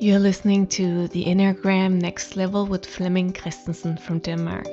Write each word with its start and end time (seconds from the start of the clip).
You're 0.00 0.20
listening 0.20 0.68
to 0.68 1.08
the 1.08 1.24
Enneagram 1.24 2.00
Next 2.00 2.36
Level 2.36 2.66
with 2.66 2.86
Flemming 2.86 3.32
Christensen 3.32 3.96
from 3.96 4.20
Denmark. 4.20 4.68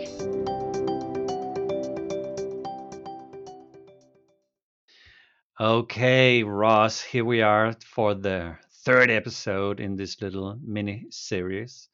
Okay, 5.60 6.44
Ross, 6.44 7.02
here 7.02 7.26
we 7.26 7.42
are 7.42 7.74
for 7.84 8.14
the 8.14 8.56
third 8.84 9.10
episode 9.10 9.80
in 9.80 9.96
this 9.96 10.22
little 10.22 10.60
mini 10.64 11.08
series. 11.10 11.90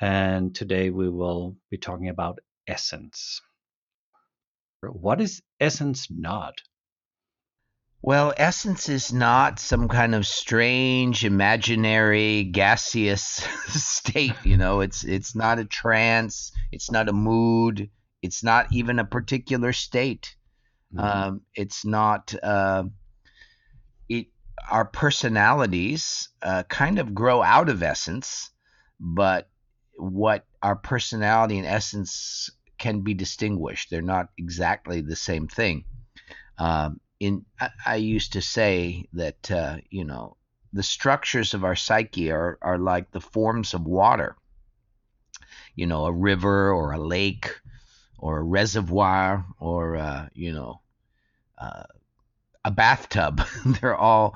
And 0.00 0.54
today 0.54 0.88
we 0.88 1.10
will 1.10 1.58
be 1.70 1.76
talking 1.76 2.08
about 2.08 2.38
essence. 2.66 3.42
What 4.80 5.20
is 5.20 5.42
essence 5.60 6.08
not? 6.10 6.54
Well, 8.04 8.34
essence 8.36 8.88
is 8.88 9.12
not 9.12 9.60
some 9.60 9.86
kind 9.86 10.16
of 10.16 10.26
strange, 10.26 11.24
imaginary, 11.24 12.42
gaseous 12.42 13.46
state. 13.68 14.34
You 14.42 14.56
know, 14.56 14.80
it's 14.80 15.04
it's 15.04 15.36
not 15.36 15.60
a 15.60 15.64
trance. 15.64 16.50
It's 16.72 16.90
not 16.90 17.08
a 17.08 17.12
mood. 17.12 17.90
It's 18.20 18.42
not 18.42 18.72
even 18.72 18.98
a 18.98 19.04
particular 19.04 19.72
state. 19.72 20.34
Mm-hmm. 20.92 21.04
Um, 21.04 21.40
it's 21.54 21.84
not. 21.84 22.34
Uh, 22.42 22.84
it 24.08 24.26
our 24.68 24.84
personalities 24.84 26.28
uh, 26.42 26.64
kind 26.64 26.98
of 26.98 27.14
grow 27.14 27.40
out 27.40 27.68
of 27.68 27.84
essence, 27.84 28.50
but 28.98 29.48
what 29.96 30.44
our 30.60 30.74
personality 30.74 31.56
and 31.58 31.68
essence 31.68 32.50
can 32.78 33.02
be 33.02 33.14
distinguished. 33.14 33.90
They're 33.90 34.02
not 34.02 34.26
exactly 34.36 35.02
the 35.02 35.14
same 35.14 35.46
thing. 35.46 35.84
Um, 36.58 37.00
in 37.22 37.44
I, 37.60 37.70
I 37.86 37.96
used 37.96 38.32
to 38.32 38.42
say 38.42 39.06
that 39.12 39.50
uh, 39.50 39.76
you 39.90 40.04
know 40.04 40.36
the 40.72 40.82
structures 40.82 41.54
of 41.54 41.64
our 41.64 41.76
psyche 41.76 42.32
are 42.32 42.58
are 42.60 42.78
like 42.78 43.12
the 43.12 43.20
forms 43.20 43.74
of 43.74 43.86
water. 43.86 44.36
You 45.76 45.86
know, 45.86 46.04
a 46.06 46.12
river 46.12 46.72
or 46.72 46.92
a 46.92 46.98
lake 46.98 47.60
or 48.18 48.38
a 48.38 48.42
reservoir 48.42 49.46
or 49.60 49.96
uh, 49.96 50.28
you 50.34 50.52
know 50.52 50.80
uh, 51.58 51.84
a 52.64 52.70
bathtub. 52.72 53.40
They're 53.64 53.96
all 53.96 54.34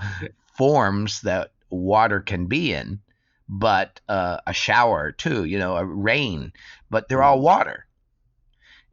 forms 0.56 1.22
that 1.22 1.50
water 1.70 2.20
can 2.20 2.46
be 2.46 2.72
in, 2.72 3.00
but 3.48 4.00
uh, 4.08 4.38
a 4.46 4.52
shower 4.52 5.10
too. 5.10 5.44
You 5.44 5.58
know, 5.58 5.76
a 5.76 5.84
rain, 5.84 6.52
but 6.88 7.08
they're 7.08 7.24
all 7.24 7.40
water. 7.40 7.85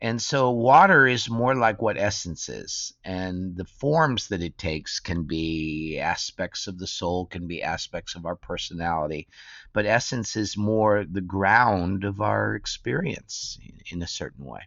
And 0.04 0.22
so 0.22 0.52
water 0.52 1.08
is 1.08 1.30
more 1.30 1.56
like 1.56 1.82
what 1.82 1.98
essence 1.98 2.50
is. 2.50 2.94
And 3.06 3.56
the 3.56 3.64
forms 3.64 4.28
that 4.28 4.44
it 4.44 4.58
takes 4.58 5.00
can 5.00 5.23
be 5.23 5.98
aspects 5.98 6.68
of 6.68 6.78
the 6.78 6.88
soul, 6.88 7.26
can 7.26 7.48
be 7.48 7.64
aspects 7.64 8.14
of 8.16 8.26
our 8.26 8.36
personality. 8.36 9.30
But 9.72 9.86
essence 9.86 10.36
is 10.36 10.58
more 10.58 11.06
the 11.09 11.22
ground 11.22 12.04
of 12.04 12.20
our 12.20 12.54
experience 12.54 13.58
in 13.92 14.02
a 14.02 14.08
certain 14.08 14.44
way. 14.44 14.64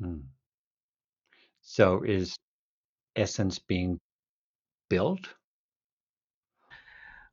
Hmm. 0.00 0.20
So 1.60 2.02
is 2.02 2.34
essence 3.14 3.58
being 3.58 4.00
built? 4.88 5.28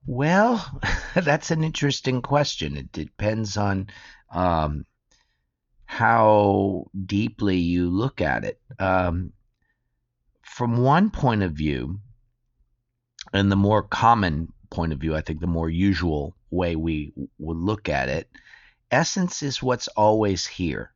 Well, 0.06 0.82
that's 1.16 1.50
an 1.50 1.64
interesting 1.64 2.22
question. 2.22 2.76
It 2.76 2.92
depends 2.92 3.56
on 3.56 3.88
um, 4.32 4.84
how 5.90 6.86
deeply 7.08 7.58
you 7.58 7.90
look 7.90 8.22
at 8.22 8.46
it. 8.46 8.62
Um, 8.78 9.34
from 10.44 10.78
one 10.78 11.10
point 11.10 11.42
of 11.42 11.54
view, 11.54 12.00
and 13.34 13.52
the 13.52 13.56
more 13.56 13.82
common 13.82 14.54
point 14.70 14.94
of 14.94 15.00
view, 15.00 15.16
I 15.16 15.22
think 15.22 15.40
the 15.40 15.48
more 15.48 15.68
usual 15.68 16.36
way 16.52 16.76
we 16.76 17.12
would 17.40 17.58
look 17.58 17.90
at 17.90 18.08
it, 18.08 18.30
essence 18.92 19.42
is 19.42 19.64
what's 19.64 19.88
always 19.88 20.46
here. 20.46 20.94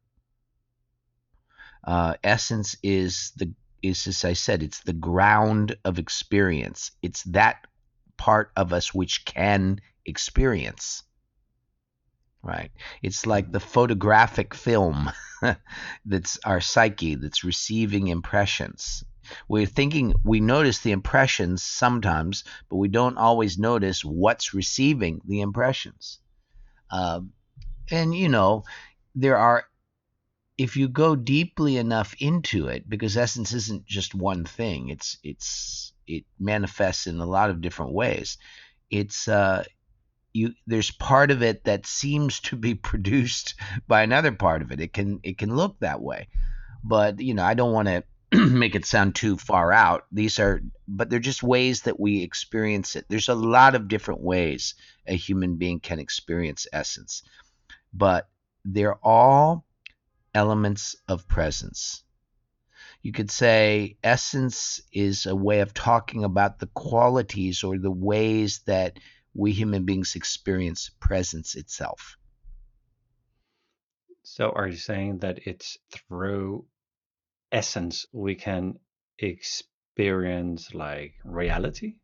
Uh, 1.83 2.13
essence 2.23 2.75
is 2.83 3.31
the 3.35 3.51
is 3.81 4.05
as 4.05 4.23
I 4.23 4.33
said, 4.33 4.61
it's 4.61 4.81
the 4.81 4.93
ground 4.93 5.75
of 5.83 5.97
experience. 5.97 6.91
It's 7.01 7.23
that 7.23 7.65
part 8.15 8.51
of 8.55 8.71
us 8.71 8.93
which 8.93 9.25
can 9.25 9.81
experience 10.05 11.01
right? 12.43 12.71
It's 13.01 13.25
like 13.25 13.51
the 13.51 13.59
photographic 13.59 14.53
film 14.53 15.11
that's 16.05 16.37
our 16.45 16.61
psyche 16.61 17.15
that's 17.15 17.43
receiving 17.43 18.07
impressions. 18.07 19.03
We're 19.47 19.65
thinking 19.65 20.13
we 20.23 20.41
notice 20.41 20.79
the 20.79 20.91
impressions 20.91 21.63
sometimes, 21.63 22.43
but 22.69 22.75
we 22.75 22.89
don't 22.89 23.17
always 23.17 23.57
notice 23.57 24.03
what's 24.03 24.53
receiving 24.53 25.21
the 25.25 25.39
impressions. 25.41 26.19
Uh, 26.91 27.21
and 27.89 28.13
you 28.13 28.27
know, 28.29 28.65
there 29.15 29.37
are 29.37 29.65
if 30.57 30.77
you 30.77 30.87
go 30.87 31.15
deeply 31.15 31.77
enough 31.77 32.13
into 32.19 32.67
it, 32.67 32.87
because 32.87 33.17
essence 33.17 33.53
isn't 33.53 33.85
just 33.85 34.13
one 34.13 34.45
thing. 34.45 34.89
It's 34.89 35.17
it's 35.23 35.93
it 36.05 36.25
manifests 36.39 37.07
in 37.07 37.19
a 37.19 37.25
lot 37.25 37.49
of 37.49 37.61
different 37.61 37.93
ways. 37.93 38.37
It's 38.89 39.27
uh, 39.27 39.63
you 40.33 40.53
there's 40.67 40.91
part 40.91 41.31
of 41.31 41.41
it 41.43 41.63
that 41.63 41.85
seems 41.85 42.39
to 42.41 42.55
be 42.55 42.75
produced 42.91 43.55
by 43.87 44.01
another 44.01 44.31
part 44.31 44.61
of 44.61 44.71
it. 44.71 44.81
It 44.81 44.93
can 44.93 45.19
it 45.23 45.37
can 45.37 45.55
look 45.55 45.79
that 45.79 46.01
way, 46.01 46.27
but 46.83 47.19
you 47.19 47.33
know 47.33 47.43
I 47.43 47.53
don't 47.53 47.71
want 47.71 47.87
to 47.87 48.03
make 48.49 48.75
it 48.75 48.85
sound 48.85 49.15
too 49.15 49.37
far 49.37 49.71
out. 49.71 50.05
These 50.11 50.39
are 50.39 50.61
but 50.87 51.09
they're 51.09 51.19
just 51.19 51.43
ways 51.43 51.83
that 51.83 51.99
we 51.99 52.23
experience 52.23 52.95
it. 52.95 53.05
There's 53.07 53.29
a 53.29 53.35
lot 53.35 53.75
of 53.75 53.87
different 53.87 54.21
ways 54.21 54.75
a 55.07 55.15
human 55.15 55.55
being 55.55 55.79
can 55.79 55.99
experience 55.99 56.67
essence, 56.73 57.23
but 57.93 58.27
they're 58.65 58.97
all 59.03 59.65
elements 60.33 60.95
of 61.07 61.27
presence. 61.27 62.03
You 63.01 63.11
could 63.11 63.29
say 63.29 63.97
essence 64.01 64.81
is 64.93 65.25
a 65.25 65.35
way 65.35 65.59
of 65.59 65.73
talking 65.73 66.23
about 66.23 66.59
the 66.59 66.67
qualities 66.67 67.63
or 67.63 67.77
the 67.77 67.91
ways 67.91 68.59
that 68.65 68.97
we 69.33 69.51
human 69.51 69.85
beings 69.85 70.15
experience 70.15 70.91
presence 70.99 71.55
itself. 71.55 72.17
So, 74.23 74.51
are 74.51 74.67
you 74.67 74.77
saying 74.77 75.19
that 75.19 75.39
it's 75.47 75.77
through 75.91 76.65
essence 77.51 78.05
we 78.11 78.35
can 78.35 78.79
experience 79.19 80.73
like 80.73 81.13
reality? 81.23 81.95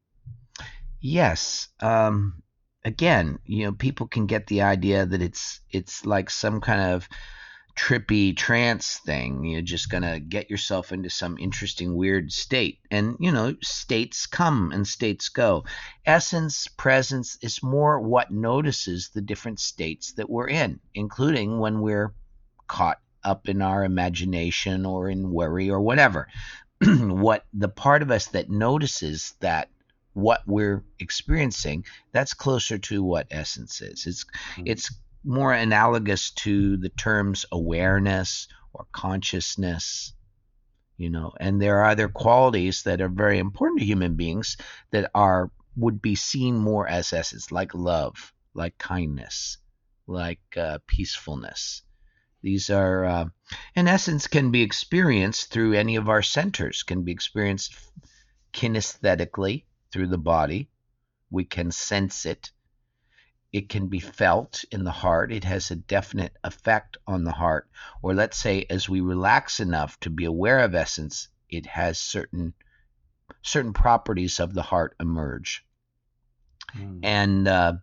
Yes. 1.00 1.69
Um, 1.79 2.44
again, 2.84 3.40
you 3.46 3.66
know, 3.66 3.72
people 3.72 4.07
can 4.07 4.25
get 4.25 4.47
the 4.47 4.63
idea 4.63 5.06
that 5.06 5.22
it's 5.22 5.61
it's 5.72 6.06
like 6.06 6.29
some 6.29 6.61
kind 6.61 6.94
of 6.94 7.07
trippy 7.75 8.35
trance 8.35 9.00
thing. 9.06 9.46
You're 9.46 9.62
just 9.62 9.90
going 9.90 10.03
to 10.03 10.19
get 10.19 10.50
yourself 10.50 10.91
into 10.91 11.09
some 11.09 11.38
interesting, 11.38 11.96
weird 11.96 12.31
state. 12.31 12.80
And, 12.91 13.16
you 13.19 13.31
know, 13.31 13.56
states 13.62 14.25
come 14.25 14.72
and 14.72 14.88
states 14.88 15.30
go. 15.30 15.66
Essence, 16.06 16.68
presence 16.68 17.38
is 17.41 17.63
more 17.63 18.00
what 18.00 18.31
notices 18.31 19.09
the 19.13 19.22
different 19.22 19.59
states 19.59 20.13
that 20.13 20.29
we're 20.29 20.50
in, 20.50 20.79
including 20.94 21.59
when 21.59 21.81
we're 21.81 22.13
caught 22.68 23.00
up 23.24 23.50
in 23.50 23.62
our 23.62 23.84
imagination 23.84 24.85
or 24.85 25.09
in 25.09 25.31
worry 25.31 25.69
or 25.69 25.81
whatever. 25.81 26.28
what 26.85 27.46
the 27.53 27.69
part 27.69 28.02
of 28.02 28.12
us 28.12 28.28
that 28.28 28.50
notices 28.50 29.34
that 29.40 29.69
what 30.13 30.41
we're 30.47 30.84
experiencing 31.00 31.85
that's 32.12 32.34
closer 32.34 32.78
to 32.78 33.03
what 33.03 33.28
essence 33.31 33.81
is 33.81 34.06
it's 34.08 34.24
mm-hmm. 34.24 34.63
it's 34.66 34.91
more 35.24 35.53
analogous 35.53 36.31
to 36.31 36.78
the 36.78 36.90
terms 36.90 37.46
awareness 37.52 38.47
or 38.74 38.85
consciousness 38.91 40.13
you 40.97 41.09
know 41.09 41.34
and 41.40 41.62
there 41.62 41.80
are 41.80 41.90
other 41.90 42.07
qualities 42.07 42.84
that 42.84 43.02
are 43.02 43.09
very 43.09 43.40
important 43.40 43.79
to 43.79 43.85
human 43.85 44.16
beings 44.16 44.58
that 44.91 45.09
are 45.13 45.52
would 45.76 46.02
be 46.02 46.16
seen 46.16 46.58
more 46.58 46.88
as 46.88 47.14
essence 47.14 47.52
like 47.52 47.73
love 47.73 48.34
like 48.53 48.78
kindness 48.78 49.58
like 50.09 50.58
uh, 50.58 50.79
peacefulness. 50.88 51.84
These 52.41 52.70
are 52.70 53.05
uh, 53.05 53.26
in 53.76 53.88
essence 53.88 54.28
can 54.28 54.52
be 54.52 54.64
experienced 54.64 55.52
through 55.52 55.73
any 55.73 55.96
of 55.97 56.09
our 56.09 56.22
centers 56.22 56.84
can 56.84 57.03
be 57.03 57.11
experienced 57.11 57.76
kinesthetically 58.53 59.66
through 59.91 60.08
the 60.08 60.17
body. 60.17 60.70
We 61.29 61.46
can 61.46 61.72
sense 61.72 62.26
it 62.26 62.52
it 63.51 63.69
can 63.69 63.87
be 63.87 63.99
felt 63.99 64.63
in 64.72 64.84
the 64.84 64.91
heart. 64.91 65.31
It 65.31 65.43
has 65.43 65.72
a 65.72 65.75
definite 65.75 66.35
effect 66.43 66.97
on 67.07 67.23
the 67.23 67.31
heart. 67.31 67.67
Or 68.01 68.13
let's 68.13 68.37
say, 68.37 68.66
as 68.69 68.87
we 68.87 69.01
relax 69.01 69.59
enough 69.59 69.99
to 70.01 70.09
be 70.09 70.25
aware 70.25 70.59
of 70.59 70.75
essence, 70.75 71.29
it 71.49 71.66
has 71.66 71.97
certain 71.97 72.53
certain 73.41 73.73
properties 73.73 74.40
of 74.40 74.53
the 74.53 74.61
heart 74.61 74.96
emerge. 74.99 75.66
Mm. 76.75 76.99
And 77.03 77.47
uh, 77.47 77.73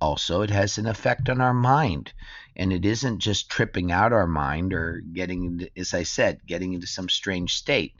also, 0.00 0.42
it 0.42 0.50
has 0.50 0.78
an 0.78 0.86
effect 0.86 1.28
on 1.28 1.40
our 1.40 1.54
mind. 1.54 2.12
And 2.54 2.72
it 2.72 2.84
isn't 2.84 3.20
just 3.20 3.50
tripping 3.50 3.90
out 3.90 4.12
our 4.12 4.26
mind 4.26 4.74
or 4.74 5.00
getting, 5.12 5.44
into, 5.44 5.70
as 5.76 5.94
I 5.94 6.02
said, 6.02 6.40
getting 6.46 6.74
into 6.74 6.86
some 6.86 7.08
strange 7.08 7.54
state. 7.54 7.94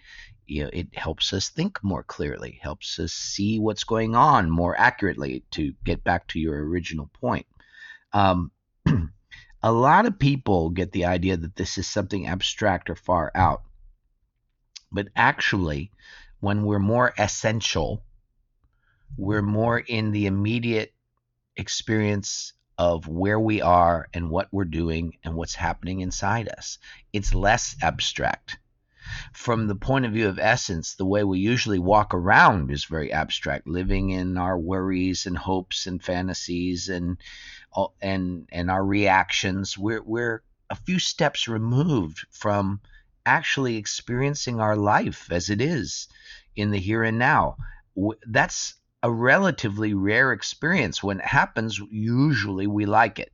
You 0.47 0.65
know, 0.65 0.71
it 0.73 0.97
helps 0.97 1.33
us 1.33 1.49
think 1.49 1.83
more 1.83 2.03
clearly, 2.03 2.59
helps 2.62 2.99
us 2.99 3.12
see 3.12 3.59
what's 3.59 3.85
going 3.85 4.15
on 4.15 4.50
more 4.50 4.79
accurately. 4.79 5.44
To 5.53 5.73
get 5.85 6.05
back 6.05 6.29
to 6.29 6.41
your 6.41 6.65
original 6.67 7.11
point, 7.21 7.47
um, 8.12 8.50
a 9.62 9.73
lot 9.73 10.06
of 10.06 10.19
people 10.19 10.71
get 10.71 10.93
the 10.93 11.06
idea 11.06 11.37
that 11.37 11.56
this 11.56 11.79
is 11.79 11.87
something 11.87 12.27
abstract 12.27 12.91
or 12.91 12.97
far 12.97 13.31
out, 13.35 13.62
but 14.91 15.09
actually, 15.17 15.91
when 16.41 16.65
we're 16.65 16.79
more 16.79 17.15
essential, 17.19 18.03
we're 19.17 19.43
more 19.43 19.79
in 19.79 20.11
the 20.11 20.27
immediate 20.27 20.93
experience 21.56 22.53
of 22.79 23.06
where 23.06 23.38
we 23.38 23.61
are 23.61 24.09
and 24.12 24.31
what 24.31 24.49
we're 24.50 24.65
doing 24.65 25.17
and 25.25 25.35
what's 25.35 25.55
happening 25.55 26.00
inside 26.00 26.49
us. 26.49 26.79
It's 27.12 27.35
less 27.35 27.77
abstract. 27.83 28.59
From 29.32 29.67
the 29.67 29.75
point 29.75 30.05
of 30.05 30.12
view 30.12 30.29
of 30.29 30.38
essence, 30.38 30.94
the 30.94 31.05
way 31.05 31.25
we 31.25 31.38
usually 31.38 31.79
walk 31.79 32.14
around 32.14 32.70
is 32.70 32.85
very 32.85 33.12
abstract, 33.12 33.67
living 33.67 34.11
in 34.11 34.37
our 34.38 34.59
worries 34.59 35.26
and 35.26 35.37
hopes 35.37 35.87
and 35.87 36.03
fantasies 36.03 36.88
and 36.88 37.19
and 38.00 38.49
and 38.50 38.70
our 38.70 38.85
reactions. 38.85 39.76
We're 39.76 40.03
we're 40.03 40.43
a 40.70 40.75
few 40.75 40.99
steps 40.99 41.49
removed 41.49 42.26
from 42.31 42.81
actually 43.26 43.76
experiencing 43.76 44.61
our 44.61 44.76
life 44.76 45.31
as 45.31 45.50
it 45.50 45.61
is 45.61 46.09
in 46.56 46.70
the 46.70 46.79
here 46.79 47.03
and 47.03 47.19
now. 47.19 47.56
That's 48.26 48.75
a 49.03 49.11
relatively 49.12 49.94
rare 49.94 50.32
experience. 50.32 51.03
When 51.03 51.20
it 51.20 51.26
happens, 51.26 51.79
usually 51.91 52.67
we 52.67 52.87
like 52.87 53.19
it 53.19 53.32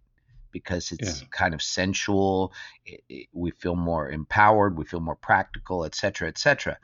because 0.59 0.93
it's 0.93 1.21
yeah. 1.21 1.27
kind 1.31 1.55
of 1.55 1.63
sensual. 1.63 2.53
It, 2.85 3.03
it, 3.09 3.27
we 3.33 3.51
feel 3.51 3.77
more 3.77 4.11
empowered. 4.11 4.77
We 4.77 4.85
feel 4.85 5.01
more 5.01 5.17
practical, 5.17 5.85
etc., 5.85 6.29
etc. 6.29 6.79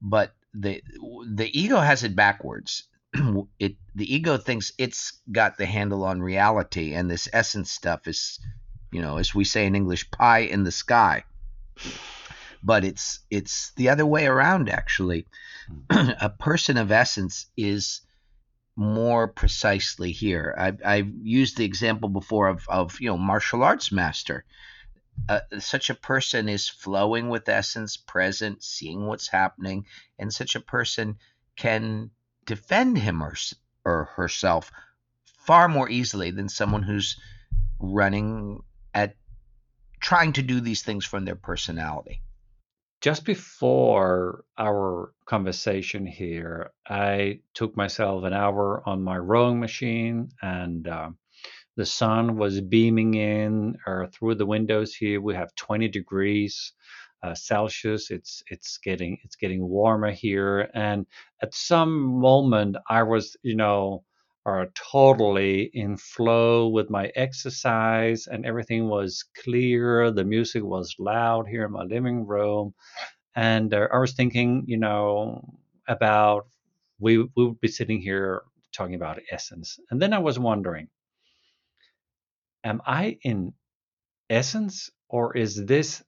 But 0.00 0.34
the 0.54 0.82
the 1.26 1.50
ego 1.58 1.78
has 1.78 2.04
it 2.04 2.16
backwards. 2.16 2.84
it 3.58 3.76
the 3.94 4.14
ego 4.14 4.36
thinks 4.36 4.72
it's 4.78 5.20
got 5.30 5.56
the 5.56 5.66
handle 5.66 6.04
on 6.04 6.22
reality, 6.22 6.94
and 6.94 7.10
this 7.10 7.28
essence 7.32 7.70
stuff 7.70 8.06
is, 8.06 8.38
you 8.90 9.02
know, 9.02 9.18
as 9.18 9.34
we 9.34 9.44
say 9.44 9.66
in 9.66 9.74
English, 9.74 10.10
pie 10.10 10.40
in 10.40 10.64
the 10.64 10.72
sky. 10.72 11.24
But 12.62 12.84
it's 12.84 13.20
it's 13.30 13.72
the 13.76 13.88
other 13.88 14.06
way 14.06 14.26
around 14.26 14.68
actually. 14.68 15.26
Hmm. 15.90 16.10
a 16.20 16.30
person 16.30 16.76
of 16.76 16.92
essence 16.92 17.46
is 17.56 18.02
more 18.76 19.28
precisely 19.28 20.12
here. 20.12 20.54
I've, 20.56 20.80
I've 20.84 21.12
used 21.22 21.56
the 21.56 21.64
example 21.64 22.08
before 22.08 22.48
of, 22.48 22.66
of 22.68 23.00
you 23.00 23.08
know 23.08 23.18
martial 23.18 23.62
arts 23.62 23.92
master. 23.92 24.44
Uh, 25.28 25.40
such 25.58 25.90
a 25.90 25.94
person 25.94 26.48
is 26.48 26.68
flowing 26.68 27.28
with 27.28 27.48
essence, 27.48 27.96
present, 27.96 28.62
seeing 28.62 29.06
what's 29.06 29.28
happening, 29.28 29.84
and 30.18 30.32
such 30.32 30.54
a 30.54 30.60
person 30.60 31.18
can 31.54 32.10
defend 32.46 32.96
him 32.96 33.22
or, 33.22 33.34
or 33.84 34.04
herself 34.16 34.72
far 35.24 35.68
more 35.68 35.88
easily 35.88 36.30
than 36.30 36.48
someone 36.48 36.82
who's 36.82 37.20
running 37.78 38.62
at 38.94 39.16
trying 40.00 40.32
to 40.32 40.42
do 40.42 40.60
these 40.60 40.82
things 40.82 41.04
from 41.04 41.24
their 41.24 41.36
personality 41.36 42.22
just 43.02 43.24
before 43.24 44.44
our 44.58 45.12
conversation 45.26 46.06
here, 46.06 46.72
I 46.88 47.40
took 47.52 47.76
myself 47.76 48.24
an 48.24 48.32
hour 48.32 48.82
on 48.88 49.02
my 49.02 49.18
rowing 49.18 49.58
machine, 49.60 50.30
and 50.40 50.86
uh, 50.86 51.10
the 51.76 51.84
sun 51.86 52.36
was 52.36 52.60
beaming 52.60 53.14
in 53.14 53.76
or 53.86 54.08
through 54.12 54.36
the 54.36 54.46
windows 54.46 54.94
here. 54.94 55.20
We 55.20 55.34
have 55.34 55.54
20 55.56 55.88
degrees 55.88 56.72
uh, 57.24 57.34
Celsius. 57.34 58.10
It's 58.10 58.42
it's 58.48 58.78
getting 58.78 59.18
it's 59.24 59.36
getting 59.36 59.68
warmer 59.68 60.12
here, 60.12 60.70
and 60.74 61.06
at 61.42 61.54
some 61.54 62.20
moment 62.20 62.76
I 62.88 63.02
was, 63.02 63.36
you 63.42 63.56
know, 63.56 64.04
are 64.46 64.68
totally 64.74 65.70
in 65.74 65.96
flow 65.96 66.68
with 66.68 66.90
my 66.90 67.12
exercise 67.16 68.26
and 68.26 68.44
everything 68.46 68.88
was 68.88 69.24
clear 69.42 70.10
the 70.10 70.24
music 70.24 70.62
was 70.64 70.96
loud 70.98 71.46
here 71.48 71.64
in 71.66 71.72
my 71.72 71.84
living 71.84 72.26
room. 72.26 72.74
And 73.36 73.72
uh, 73.74 73.88
i 73.92 73.98
was 73.98 74.12
thinking 74.12 74.64
you 74.66 74.78
know 74.78 75.42
about 75.88 76.46
we, 77.00 77.18
we 77.18 77.46
would 77.46 77.60
be 77.60 77.68
sitting 77.68 78.00
here 78.00 78.42
talking 78.72 78.94
about 78.94 79.20
essence. 79.30 79.78
And 79.90 80.00
then 80.02 80.12
i 80.12 80.18
was 80.18 80.38
wondering 80.38 80.88
am 82.64 82.80
i 82.86 83.18
in 83.22 83.52
essence 84.30 84.90
or 85.08 85.36
is 85.36 85.64
this 85.66 86.02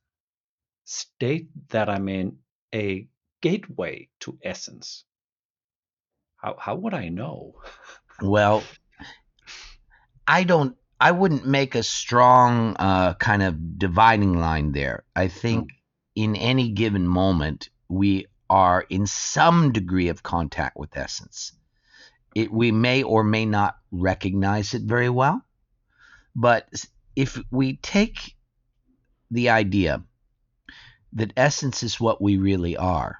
state 0.85 1.49
that 1.71 1.89
i'm 1.89 2.09
in 2.09 2.39
a 2.75 3.07
gateway 3.43 4.09
to 4.21 4.39
essence? 4.45 5.05
How, 6.37 6.57
how 6.59 6.77
would 6.77 6.95
i 6.95 7.09
know 7.09 7.55
Well, 8.21 8.63
I 10.27 10.45
don't. 10.45 10.77
I 11.01 11.11
wouldn't 11.11 11.47
make 11.47 11.75
a 11.75 11.83
strong 11.83 12.77
uh, 12.79 13.15
kind 13.15 13.43
of 13.43 13.79
dividing 13.79 14.39
line 14.39 14.73
there. 14.73 15.05
I 15.15 15.29
think 15.29 15.71
mm. 15.71 15.75
in 16.15 16.37
any 16.37 16.71
given 16.71 17.07
moment 17.07 17.69
we 17.89 18.27
are 18.49 18.85
in 18.89 19.07
some 19.07 19.73
degree 19.73 20.09
of 20.09 20.23
contact 20.23 20.77
with 20.77 20.97
essence. 20.97 21.53
It, 22.35 22.53
we 22.53 22.73
may 22.73 23.03
or 23.03 23.23
may 23.25 23.47
not 23.47 23.77
recognize 23.91 24.75
it 24.75 24.83
very 24.83 25.11
well, 25.11 25.43
but 26.35 26.69
if 27.15 27.39
we 27.51 27.77
take 27.77 28.35
the 29.31 29.51
idea 29.51 30.03
that 31.13 31.33
essence 31.37 31.83
is 31.83 32.01
what 32.01 32.21
we 32.21 32.39
really 32.39 32.77
are, 32.77 33.19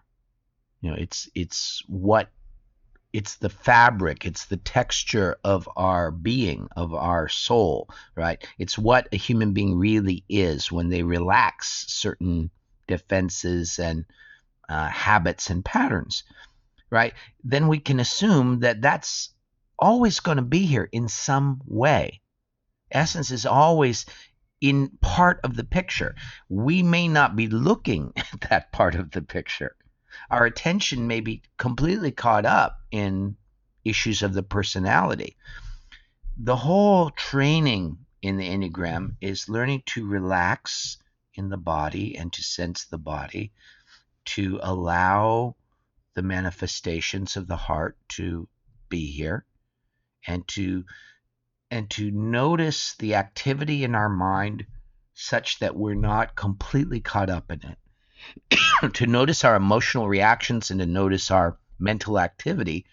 you 0.81 0.91
know, 0.91 0.97
it's 0.97 1.29
it's 1.35 1.83
what 1.87 2.31
it's 3.15 3.37
the 3.37 3.49
fabric, 3.49 4.27
it's 4.27 4.47
the 4.47 4.57
texture 4.57 5.37
of 5.45 5.69
our 5.77 6.11
being, 6.11 6.67
of 6.75 6.93
our 6.93 7.29
soul, 7.29 7.89
right? 8.17 8.45
It's 8.59 8.77
what 8.77 9.07
a 9.13 9.17
human 9.17 9.53
being 9.53 9.79
really 9.79 10.25
is 10.29 10.73
when 10.73 10.89
they 10.89 11.05
relax 11.05 11.85
certain 11.87 12.51
defenses 12.89 13.79
and 13.79 14.05
uh, 14.69 14.89
habits 14.89 15.49
and 15.49 15.65
patterns, 15.65 16.25
right? 16.91 17.15
Then 17.45 17.69
we 17.69 17.79
can 17.79 18.01
assume 18.01 18.59
that 18.61 18.83
that's 18.83 19.33
always 19.79 20.19
going 20.19 20.39
to 20.39 20.43
be 20.43 20.67
here 20.67 20.89
in 20.91 21.07
some 21.09 21.61
way. 21.67 22.21
Essence 22.91 23.31
is 23.31 23.47
always 23.47 24.07
in 24.61 24.91
part 25.01 25.39
of 25.45 25.55
the 25.55 25.65
picture. 25.65 26.17
We 26.49 26.83
may 26.83 27.07
not 27.07 27.37
be 27.37 27.47
looking 27.47 28.13
at 28.17 28.41
that 28.51 28.73
part 28.73 28.97
of 28.97 29.13
the 29.13 29.23
picture 29.23 29.77
our 30.31 30.45
attention 30.45 31.07
may 31.07 31.21
be 31.21 31.43
completely 31.57 32.11
caught 32.11 32.47
up 32.47 32.81
in 32.91 33.37
issues 33.85 34.23
of 34.23 34.35
the 34.35 34.43
personality. 34.43 35.37
The 36.37 36.57
whole 36.57 37.11
training 37.11 37.99
in 38.23 38.37
the 38.37 38.49
Enneagram 38.49 39.17
is 39.21 39.49
learning 39.49 39.83
to 39.87 40.07
relax 40.07 40.99
in 41.35 41.49
the 41.49 41.57
body 41.57 42.17
and 42.17 42.33
to 42.33 42.43
sense 42.43 42.85
the 42.85 42.99
body, 42.99 43.53
to 44.25 44.59
allow 44.63 45.57
the 46.15 46.23
manifestations 46.23 47.37
of 47.37 47.47
the 47.47 47.57
heart 47.57 47.97
to 48.09 48.49
be 48.89 49.11
here, 49.11 49.45
and 50.27 50.47
to 50.49 50.85
and 51.71 51.91
to 51.91 52.11
notice 52.11 52.95
the 52.99 53.17
activity 53.17 53.85
in 53.85 53.95
our 53.95 54.09
mind 54.09 54.65
such 55.15 55.59
that 55.59 55.77
we're 55.77 55.95
not 55.95 56.37
completely 56.37 57.01
caught 57.01 57.31
up 57.31 57.51
in 57.51 57.61
it. 57.63 57.79
to 58.95 59.07
notice 59.07 59.45
our 59.45 59.57
emotional 59.57 60.09
reactions 60.09 60.71
and 60.71 60.81
to 60.81 60.87
notice 60.87 61.31
our 61.31 61.59
mental 61.79 62.19
activity, 62.19 62.87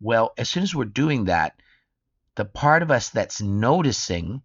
well, 0.00 0.32
as 0.36 0.50
soon 0.50 0.62
as 0.62 0.74
we're 0.74 0.84
doing 0.84 1.26
that, 1.26 1.54
the 2.34 2.44
part 2.44 2.82
of 2.82 2.90
us 2.90 3.10
that's 3.10 3.40
noticing 3.40 4.42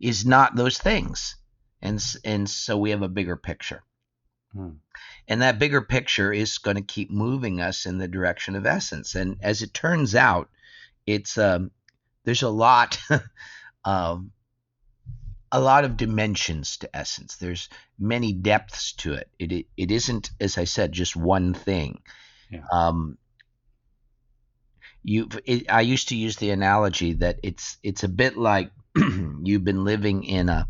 is 0.00 0.24
not 0.24 0.56
those 0.56 0.78
things. 0.78 1.36
And, 1.82 2.02
and 2.24 2.48
so 2.48 2.78
we 2.78 2.90
have 2.90 3.02
a 3.02 3.08
bigger 3.08 3.36
picture. 3.36 3.82
Hmm. 4.52 4.70
And 5.28 5.42
that 5.42 5.58
bigger 5.58 5.82
picture 5.82 6.32
is 6.32 6.58
going 6.58 6.76
to 6.76 6.82
keep 6.82 7.10
moving 7.10 7.60
us 7.60 7.84
in 7.84 7.98
the 7.98 8.08
direction 8.08 8.56
of 8.56 8.64
essence. 8.64 9.14
And 9.14 9.36
as 9.42 9.62
it 9.62 9.74
turns 9.74 10.14
out, 10.14 10.48
it's 11.06 11.36
um, 11.36 11.70
there's 12.24 12.42
a 12.42 12.48
lot 12.48 12.98
um, 13.84 14.32
a 15.56 15.60
lot 15.60 15.86
of 15.86 15.96
dimensions 15.96 16.76
to 16.76 16.94
essence. 16.94 17.36
There's 17.36 17.70
many 17.98 18.34
depths 18.34 18.92
to 18.92 19.14
it. 19.14 19.30
It 19.38 19.52
it, 19.52 19.66
it 19.74 19.90
isn't, 19.90 20.30
as 20.38 20.58
I 20.58 20.64
said, 20.64 20.92
just 20.92 21.16
one 21.16 21.54
thing. 21.54 22.02
Yeah. 22.50 22.64
Um, 22.70 23.16
you, 25.02 25.30
it, 25.46 25.72
I 25.72 25.80
used 25.80 26.10
to 26.10 26.16
use 26.16 26.36
the 26.36 26.50
analogy 26.50 27.14
that 27.14 27.38
it's 27.42 27.78
it's 27.82 28.04
a 28.04 28.08
bit 28.08 28.36
like 28.36 28.70
you've 28.96 29.64
been 29.64 29.82
living 29.82 30.24
in 30.24 30.50
a 30.50 30.68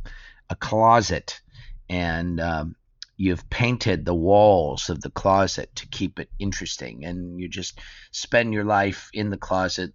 a 0.49 0.55
closet 0.55 1.41
and 1.89 2.41
um, 2.41 2.77
you've 3.17 3.51
painted 3.51 4.05
the 4.05 4.15
walls 4.15 4.89
of 4.89 5.01
the 5.01 5.11
closet 5.11 5.75
to 5.75 5.89
keep 5.89 6.21
it 6.21 6.31
interesting, 6.39 7.05
and 7.05 7.41
you 7.41 7.49
just 7.49 7.81
spend 8.13 8.55
your 8.55 8.65
life 8.65 9.11
in 9.13 9.31
the 9.31 9.37
closet, 9.37 9.95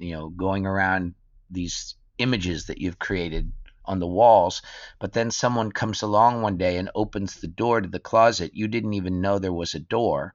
you 0.00 0.10
know, 0.10 0.28
going 0.28 0.66
around 0.66 1.14
these 1.52 1.94
images 2.18 2.66
that 2.66 2.78
you've 2.78 2.98
created 2.98 3.52
on 3.86 3.98
the 4.00 4.06
walls, 4.06 4.62
but 5.00 5.12
then 5.12 5.30
someone 5.30 5.72
comes 5.72 6.02
along 6.02 6.42
one 6.42 6.56
day 6.58 6.76
and 6.78 6.90
opens 6.94 7.36
the 7.40 7.48
door 7.48 7.80
to 7.80 7.88
the 7.88 8.00
closet. 8.00 8.54
You 8.54 8.68
didn't 8.68 8.94
even 8.94 9.20
know 9.20 9.38
there 9.38 9.52
was 9.52 9.74
a 9.74 9.80
door, 9.80 10.34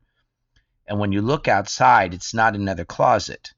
And 0.87 0.99
when 0.99 1.13
you 1.13 1.21
look 1.21 1.47
outside, 1.47 2.13
it's 2.13 2.33
not 2.33 2.55
another 2.55 2.83
closet. 2.85 3.53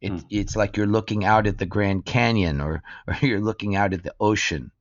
It, 0.00 0.14
Hmm. 0.14 0.26
It's 0.30 0.56
like 0.56 0.76
you're 0.76 0.86
looking 0.86 1.24
out 1.24 1.46
at 1.46 1.58
the 1.58 1.66
Grand 1.66 2.04
Canyon 2.06 2.60
or, 2.60 2.82
or 3.06 3.16
you're 3.22 3.40
looking 3.40 3.76
out 3.76 3.94
at 3.94 4.02
the 4.02 4.14
ocean. 4.20 4.72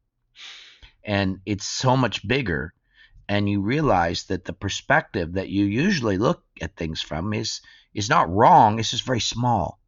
And 1.04 1.42
it's 1.46 1.68
so 1.68 1.98
much 1.98 2.26
bigger. 2.26 2.74
And 3.28 3.50
you 3.50 3.62
realize 3.62 4.24
that 4.26 4.46
the 4.46 4.54
perspective 4.54 5.34
that 5.34 5.50
you 5.50 5.66
usually 5.66 6.18
look 6.18 6.44
at 6.62 6.78
things 6.78 7.02
from 7.02 7.34
is 7.34 7.62
is 7.94 8.10
not 8.10 8.30
wrong. 8.30 8.80
It's 8.80 8.92
just 8.92 9.04
very 9.06 9.20
small. 9.20 9.80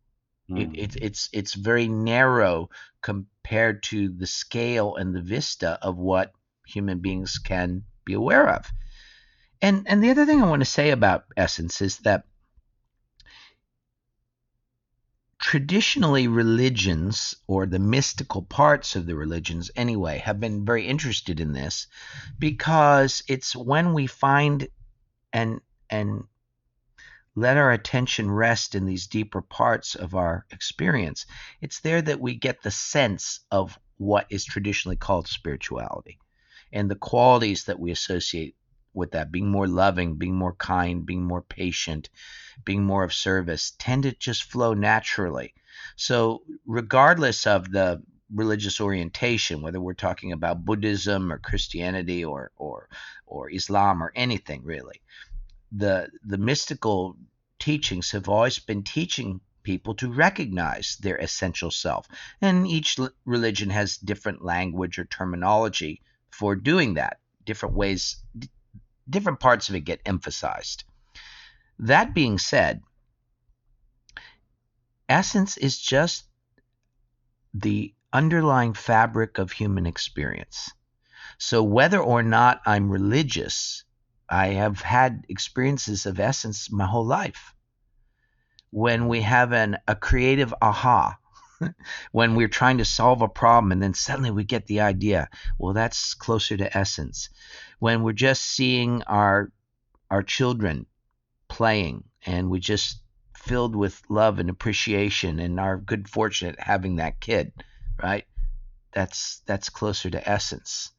It, 0.55 0.70
Mm. 0.70 0.77
it, 0.77 0.96
it's 1.01 1.29
it's 1.34 1.53
very 1.53 1.88
narrow 1.88 2.70
compared 3.01 3.84
to 3.84 4.10
the 4.10 4.27
scale 4.27 4.96
and 4.96 5.15
the 5.15 5.22
vista 5.22 5.79
of 5.81 5.98
what 5.98 6.34
human 6.67 7.00
beings 7.00 7.38
can 7.39 7.84
be 8.05 8.13
aware 8.13 8.50
of. 8.50 8.72
And 9.62 9.86
and 9.88 10.03
the 10.03 10.10
other 10.12 10.25
thing 10.25 10.41
I 10.41 10.50
want 10.50 10.62
to 10.62 10.65
say 10.65 10.91
about 10.91 11.25
essence 11.38 11.81
is 11.81 11.98
that 12.00 12.25
traditionally 15.39 16.27
religions 16.27 17.36
or 17.48 17.65
the 17.65 17.79
mystical 17.79 18.43
parts 18.43 18.96
of 18.96 19.05
the 19.08 19.15
religions 19.15 19.72
anyway 19.75 20.20
have 20.20 20.39
been 20.39 20.65
very 20.65 20.86
interested 20.88 21.39
in 21.39 21.51
this 21.51 21.88
because 22.38 23.24
it's 23.27 23.55
when 23.55 23.93
we 23.93 24.05
find 24.08 24.67
and 25.34 25.60
and 25.89 26.24
let 27.35 27.57
our 27.57 27.71
attention 27.71 28.29
rest 28.29 28.75
in 28.75 28.85
these 28.85 29.07
deeper 29.07 29.41
parts 29.41 29.95
of 29.95 30.15
our 30.15 30.45
experience. 30.51 31.25
It's 31.61 31.79
there 31.79 32.01
that 32.01 32.19
we 32.19 32.35
get 32.35 32.61
the 32.61 32.71
sense 32.71 33.39
of 33.51 33.79
what 33.97 34.25
is 34.29 34.43
traditionally 34.43 34.97
called 34.97 35.27
spirituality 35.27 36.19
and 36.73 36.89
the 36.89 36.95
qualities 36.95 37.65
that 37.65 37.79
we 37.79 37.91
associate 37.91 38.55
with 38.93 39.11
that. 39.11 39.31
Being 39.31 39.50
more 39.50 39.67
loving 39.67 40.15
being 40.15 40.35
more 40.35 40.55
kind 40.55 41.05
being 41.05 41.23
more 41.23 41.41
patient 41.41 42.09
being 42.65 42.83
more 42.83 43.03
of 43.03 43.13
service 43.13 43.73
tend 43.77 44.03
to 44.03 44.11
just 44.11 44.43
flow 44.43 44.73
naturally. 44.73 45.53
So 45.95 46.43
regardless 46.65 47.47
of 47.47 47.71
the 47.71 48.01
religious 48.33 48.81
orientation 48.81 49.61
whether 49.61 49.79
we're 49.79 49.93
talking 49.93 50.31
about 50.31 50.63
buddhism 50.63 51.31
or 51.33 51.38
christianity 51.38 52.23
or 52.23 52.51
or 52.55 52.88
or 53.25 53.50
islam 53.50 54.01
or 54.01 54.13
anything 54.15 54.63
really 54.63 55.01
the 55.71 56.09
the 56.23 56.37
mystical 56.37 57.17
teachings 57.59 58.11
have 58.11 58.27
always 58.27 58.59
been 58.59 58.83
teaching 58.83 59.39
people 59.63 59.93
to 59.95 60.11
recognize 60.11 60.97
their 60.99 61.17
essential 61.17 61.71
self. 61.71 62.07
And 62.41 62.67
each 62.67 62.97
religion 63.25 63.69
has 63.69 63.97
different 63.97 64.43
language 64.43 64.97
or 64.97 65.05
terminology 65.05 66.01
for 66.31 66.55
doing 66.55 66.95
that. 66.95 67.19
Different 67.45 67.75
ways 67.75 68.17
d- 68.37 68.49
different 69.09 69.39
parts 69.39 69.69
of 69.69 69.75
it 69.75 69.81
get 69.81 70.01
emphasized. 70.05 70.83
That 71.79 72.13
being 72.13 72.37
said 72.37 72.81
essence 75.07 75.57
is 75.57 75.77
just 75.79 76.25
the 77.53 77.93
underlying 78.13 78.73
fabric 78.73 79.37
of 79.37 79.51
human 79.51 79.85
experience. 79.85 80.71
So 81.37 81.63
whether 81.63 81.99
or 81.99 82.23
not 82.23 82.61
i'm 82.65 82.89
religious 82.89 83.83
I 84.31 84.53
have 84.53 84.79
had 84.79 85.25
experiences 85.27 86.05
of 86.05 86.17
essence 86.17 86.71
my 86.71 86.85
whole 86.85 87.05
life. 87.05 87.53
When 88.69 89.09
we 89.09 89.21
have 89.21 89.51
an 89.51 89.77
a 89.89 89.95
creative 89.95 90.53
aha, 90.61 91.17
when 92.13 92.35
we're 92.35 92.47
trying 92.47 92.77
to 92.77 92.85
solve 92.85 93.21
a 93.21 93.27
problem 93.27 93.73
and 93.73 93.83
then 93.83 93.93
suddenly 93.93 94.31
we 94.31 94.45
get 94.45 94.67
the 94.67 94.79
idea, 94.79 95.29
well 95.59 95.73
that's 95.73 96.13
closer 96.13 96.55
to 96.55 96.77
essence. 96.77 97.27
When 97.79 98.03
we're 98.03 98.13
just 98.13 98.43
seeing 98.43 99.03
our 99.03 99.51
our 100.09 100.23
children 100.23 100.85
playing 101.50 102.05
and 102.25 102.50
we're 102.50 102.61
just 102.61 103.01
filled 103.35 103.75
with 103.75 104.01
love 104.07 104.39
and 104.39 104.50
appreciation 104.50 105.39
and 105.39 105.59
our 105.59 105.75
good 105.75 106.07
fortune 106.07 106.47
at 106.47 106.59
having 106.59 106.95
that 106.95 107.19
kid, 107.19 107.51
right? 108.01 108.25
That's 108.93 109.41
that's 109.45 109.67
closer 109.69 110.09
to 110.09 110.29
essence. 110.29 110.91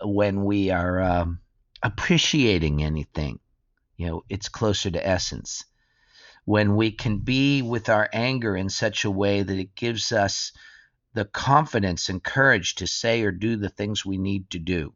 When 0.00 0.44
we 0.44 0.70
are 0.70 1.00
um, 1.00 1.41
appreciating 1.82 2.82
anything. 2.82 3.38
You 3.96 4.06
know, 4.06 4.22
it's 4.28 4.48
closer 4.48 4.90
to 4.90 5.06
essence. 5.06 5.64
When 6.44 6.76
we 6.76 6.90
can 6.90 7.18
be 7.18 7.62
with 7.62 7.88
our 7.88 8.08
anger 8.12 8.56
in 8.56 8.68
such 8.68 9.04
a 9.04 9.10
way 9.10 9.42
that 9.42 9.58
it 9.58 9.74
gives 9.74 10.12
us 10.12 10.52
the 11.14 11.24
confidence 11.24 12.08
and 12.08 12.22
courage 12.22 12.76
to 12.76 12.86
say 12.86 13.22
or 13.22 13.30
do 13.30 13.56
the 13.56 13.68
things 13.68 14.04
we 14.04 14.18
need 14.18 14.50
to 14.50 14.58
do, 14.58 14.94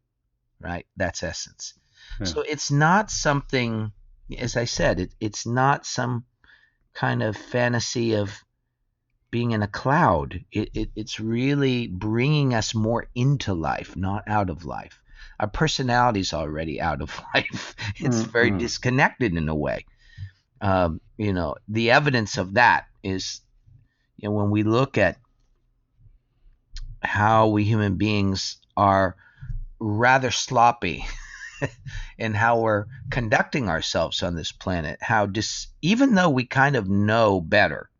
right? 0.60 0.86
That's 0.96 1.22
essence. 1.22 1.74
Yeah. 2.18 2.26
So 2.26 2.40
it's 2.40 2.70
not 2.70 3.10
something, 3.10 3.92
as 4.36 4.56
I 4.56 4.64
said, 4.64 4.98
it, 4.98 5.14
it's 5.20 5.46
not 5.46 5.86
some 5.86 6.24
kind 6.94 7.22
of 7.22 7.36
fantasy 7.36 8.14
of 8.14 8.42
being 9.30 9.52
in 9.52 9.62
a 9.62 9.68
cloud. 9.68 10.44
It, 10.50 10.70
it, 10.74 10.90
it's 10.96 11.20
really 11.20 11.86
bringing 11.86 12.54
us 12.54 12.74
more 12.74 13.06
into 13.14 13.54
life, 13.54 13.94
not 13.96 14.24
out 14.26 14.50
of 14.50 14.64
life 14.64 15.00
our 15.40 15.48
personality's 15.48 16.32
already 16.32 16.80
out 16.80 17.02
of 17.02 17.20
life. 17.34 17.74
It's 17.98 18.22
very 18.22 18.50
Mhm. 18.50 18.58
disconnected 18.58 19.34
in 19.36 19.48
a 19.48 19.54
way. 19.54 19.86
Um, 20.60 21.00
you 21.18 21.32
know, 21.32 21.56
the 21.68 21.90
evidence 21.90 22.38
of 22.38 22.54
that 22.54 22.86
is, 23.02 23.40
you 24.16 24.28
know, 24.28 24.34
when 24.34 24.50
we 24.50 24.62
look 24.62 24.98
at 24.98 25.18
how 27.02 27.48
we 27.48 27.64
human 27.64 27.96
beings 27.96 28.58
are 28.76 29.16
rather 29.78 30.30
sloppy 30.30 31.04
in 32.18 32.34
how 32.34 32.60
we're 32.60 32.86
conducting 33.10 33.68
ourselves 33.68 34.22
on 34.22 34.34
this 34.34 34.52
planet, 34.52 34.98
how 35.02 35.26
dis- 35.26 35.68
even 35.82 36.14
though 36.14 36.30
we 36.30 36.44
kind 36.46 36.76
of 36.76 36.88
know 36.88 37.40
better, 37.40 37.90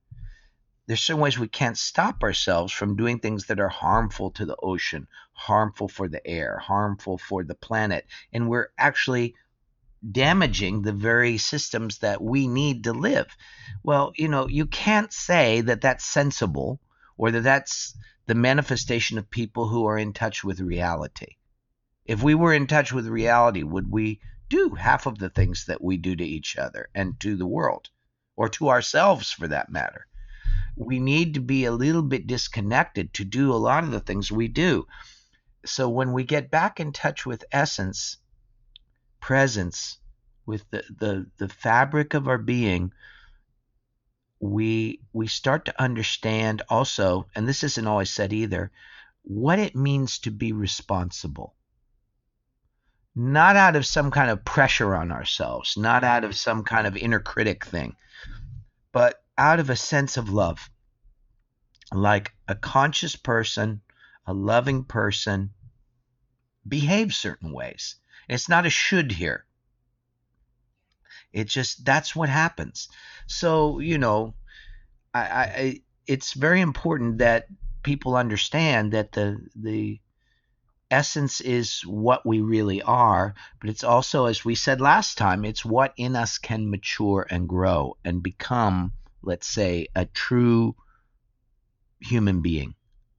there's 0.87 1.01
certain 1.01 1.23
ways 1.23 1.39
we 1.39 1.49
can't 1.49 1.79
stop 1.79 2.23
ourselves 2.23 2.73
from 2.73 2.97
doing 2.97 3.19
things 3.19 3.47
that 3.47 3.61
are 3.61 3.69
harmful 3.69 4.31
to 4.33 4.45
the 4.47 4.57
ocean, 4.63 5.07
harmful 5.37 5.87
for 5.87 6.09
the 6.09 6.27
air, 6.27 6.59
harmful 6.59 7.19
for 7.19 7.45
the 7.45 7.55
planet, 7.55 8.07
and 8.33 8.49
we're 8.49 8.71
actually 8.79 9.35
damaging 10.11 10.83
the 10.83 10.93
very 10.93 11.37
systems 11.37 11.99
that 11.99 12.23
we 12.23 12.49
need 12.49 12.85
to 12.85 12.93
live. 12.93 13.37
Well, 13.83 14.13
you 14.17 14.29
know, 14.29 14.49
you 14.49 14.67
can't 14.67 15.13
say 15.13 15.61
that 15.61 15.83
that's 15.83 16.05
sensible 16.05 16.81
or 17.19 17.31
that 17.31 17.43
that's 17.43 17.95
the 18.27 18.35
manifestation 18.35 19.19
of 19.19 19.31
people 19.31 19.69
who 19.69 19.87
are 19.87 19.99
in 19.99 20.13
touch 20.13 20.43
with 20.43 20.59
reality. 20.61 21.37
If 22.07 22.23
we 22.23 22.35
were 22.35 22.55
in 22.55 22.67
touch 22.67 22.93
with 22.93 23.07
reality, 23.07 23.63
would 23.63 23.91
we 23.91 24.21
do 24.49 24.71
half 24.71 25.07
of 25.07 25.19
the 25.19 25.31
things 25.31 25.67
that 25.67 25.83
we 25.83 25.99
do 25.99 26.17
to 26.17 26.25
each 26.25 26.57
other 26.57 26.89
and 26.95 27.21
to 27.21 27.37
the 27.37 27.47
world 27.47 27.91
or 28.37 28.49
to 28.51 28.69
ourselves 28.69 29.31
for 29.31 29.49
that 29.49 29.71
matter? 29.71 30.07
we 30.77 30.99
need 30.99 31.35
to 31.35 31.41
be 31.41 31.65
a 31.65 31.73
little 31.73 32.03
bit 32.03 32.27
disconnected 32.27 33.13
to 33.15 33.25
do 33.25 33.51
a 33.51 33.57
lot 33.57 33.83
of 33.83 33.91
the 33.91 34.01
things 34.01 34.31
we 34.31 34.47
do. 34.47 34.87
So 35.67 35.89
when 35.89 36.13
we 36.13 36.25
get 36.25 36.51
back 36.51 36.81
in 36.81 36.93
touch 36.93 37.27
with 37.27 37.45
essence, 37.51 38.19
presence, 39.21 39.99
with 40.47 40.65
the, 40.71 40.85
the, 40.99 41.27
the 41.39 41.49
fabric 41.49 42.15
of 42.15 42.29
our 42.29 42.39
being, 42.39 42.93
we 44.39 45.01
we 45.13 45.27
start 45.27 45.65
to 45.65 45.83
understand 45.83 46.63
also, 46.69 47.27
and 47.35 47.49
this 47.49 47.65
isn't 47.65 47.87
always 47.87 48.11
said 48.11 48.33
either, 48.33 48.71
what 49.23 49.59
it 49.59 49.75
means 49.75 50.21
to 50.21 50.31
be 50.31 50.53
responsible. 50.53 51.55
Not 53.15 53.57
out 53.57 53.77
of 53.77 53.87
some 53.87 54.11
kind 54.11 54.31
of 54.31 54.45
pressure 54.45 54.95
on 54.95 55.11
ourselves, 55.11 55.77
not 55.77 56.05
out 56.05 56.23
of 56.23 56.37
some 56.37 56.65
kind 56.65 56.87
of 56.87 56.97
inner 56.97 57.19
critic 57.19 57.65
thing, 57.65 57.97
but 58.93 59.23
out 59.39 59.59
of 59.59 59.71
a 59.71 59.77
sense 59.77 60.17
of 60.17 60.29
love. 60.29 60.71
Like 61.93 62.35
a 62.47 62.55
conscious 62.55 63.17
person, 63.17 63.81
a 64.27 64.35
loving 64.35 64.85
person 64.85 65.51
behaves 66.69 67.17
certain 67.17 67.53
ways. 67.53 67.97
It's 68.29 68.49
not 68.49 68.67
a 68.67 68.71
should 68.71 69.13
here. 69.13 69.47
It 71.33 71.45
just 71.49 71.85
that's 71.85 72.17
what 72.17 72.29
happens. 72.29 72.89
So, 73.27 73.79
you 73.79 73.99
know, 73.99 74.35
I 75.15 75.21
I- 75.21 75.83
it's 76.07 76.35
very 76.35 76.61
important 76.61 77.19
that 77.19 77.47
people 77.83 78.17
understand 78.17 78.93
that 78.93 79.13
the 79.13 79.39
the 79.55 80.01
essence 80.91 81.41
is 81.41 81.81
what 81.83 82.25
we 82.27 82.41
really 82.41 82.83
are, 82.83 83.35
but 83.61 83.71
it's 83.71 83.85
also, 83.85 84.27
as 84.27 84.45
we 84.45 84.55
said 84.55 84.81
last 84.81 85.19
time, 85.19 85.45
it's 85.45 85.65
what 85.65 85.93
in 85.97 86.17
us 86.17 86.39
can 86.39 86.71
mature 86.71 87.27
and 87.31 87.49
grow 87.49 87.97
and 88.05 88.23
become, 88.23 88.93
let's 89.23 89.49
say, 89.49 89.89
a 89.95 90.07
true 90.07 90.77
human 92.01 92.41
being, 92.43 92.75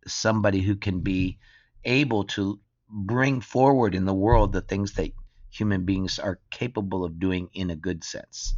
somebody 0.07 0.61
who 0.61 0.75
can 0.75 1.01
be 1.01 1.37
able 1.83 2.23
to 2.25 2.59
bring 2.89 3.41
forward 3.41 3.95
in 3.95 4.05
the 4.05 4.13
world 4.13 4.53
the 4.53 4.61
things 4.61 4.93
that 4.93 5.11
human 5.51 5.85
beings 5.85 6.19
are 6.19 6.39
capable 6.51 7.03
of 7.05 7.19
doing 7.19 7.49
in 7.53 7.69
a 7.69 7.75
good 7.75 8.03
sense. 8.03 8.55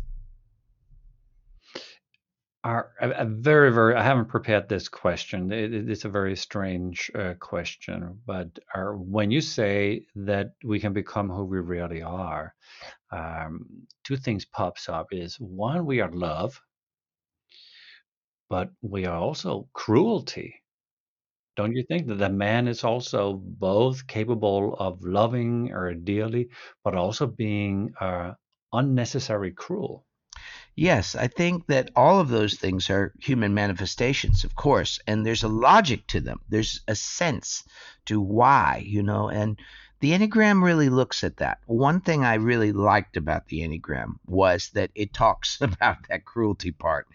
Are 2.63 2.91
a, 2.99 3.25
very 3.25 3.71
very 3.71 3.95
I 3.95 4.03
haven't 4.03 4.27
prepared 4.27 4.67
this 4.67 4.89
question. 4.89 5.51
It- 5.51 5.73
it's 5.89 6.05
a 6.05 6.09
very 6.09 6.35
strange 6.35 7.09
uh, 7.15 7.35
question, 7.39 8.21
but 8.25 8.59
are 8.75 8.97
when 8.97 9.31
you 9.31 9.39
say 9.41 10.05
that 10.15 10.55
we 10.63 10.79
can 10.79 10.91
become 10.93 11.29
who 11.29 11.45
we 11.45 11.59
really 11.59 12.01
are, 12.01 12.53
um, 13.11 13.87
two 14.03 14.17
things 14.17 14.45
pops 14.45 14.89
up 14.89 15.07
is 15.13 15.39
one 15.39 15.85
we 15.85 16.01
are 16.01 16.11
love 16.11 16.61
but 18.49 18.71
we 18.81 19.05
are 19.05 19.17
also 19.17 19.69
cruelty 19.73 20.61
don't 21.59 21.75
you 21.75 21.83
think 21.89 22.07
that 22.07 22.19
the 22.19 22.29
man 22.29 22.69
is 22.69 22.85
also 22.85 23.33
both 23.33 24.07
capable 24.07 24.75
of 24.79 25.03
loving 25.03 25.71
or 25.73 25.93
dearly 25.93 26.47
but 26.85 26.95
also 26.95 27.27
being 27.27 27.91
uh, 27.99 28.31
unnecessary 28.71 29.51
cruel 29.51 30.05
Yes, 30.75 31.13
I 31.13 31.27
think 31.27 31.67
that 31.67 31.89
all 31.93 32.21
of 32.21 32.29
those 32.29 32.53
things 32.53 32.89
are 32.89 33.11
human 33.19 33.53
manifestations, 33.53 34.45
of 34.45 34.55
course, 34.55 34.97
and 35.05 35.25
there's 35.25 35.43
a 35.43 35.49
logic 35.49 36.07
to 36.07 36.21
them. 36.21 36.39
There's 36.47 36.79
a 36.87 36.95
sense 36.95 37.65
to 38.05 38.21
why, 38.21 38.83
you 38.85 39.03
know, 39.03 39.27
and 39.27 39.59
the 39.99 40.11
Enneagram 40.11 40.63
really 40.63 40.87
looks 40.87 41.25
at 41.25 41.37
that. 41.37 41.57
One 41.65 41.99
thing 41.99 42.23
I 42.23 42.35
really 42.35 42.71
liked 42.71 43.17
about 43.17 43.47
the 43.47 43.59
Enneagram 43.59 44.19
was 44.25 44.69
that 44.69 44.91
it 44.95 45.13
talks 45.13 45.59
about 45.61 45.97
that 46.07 46.23
cruelty 46.23 46.71
part. 46.71 47.07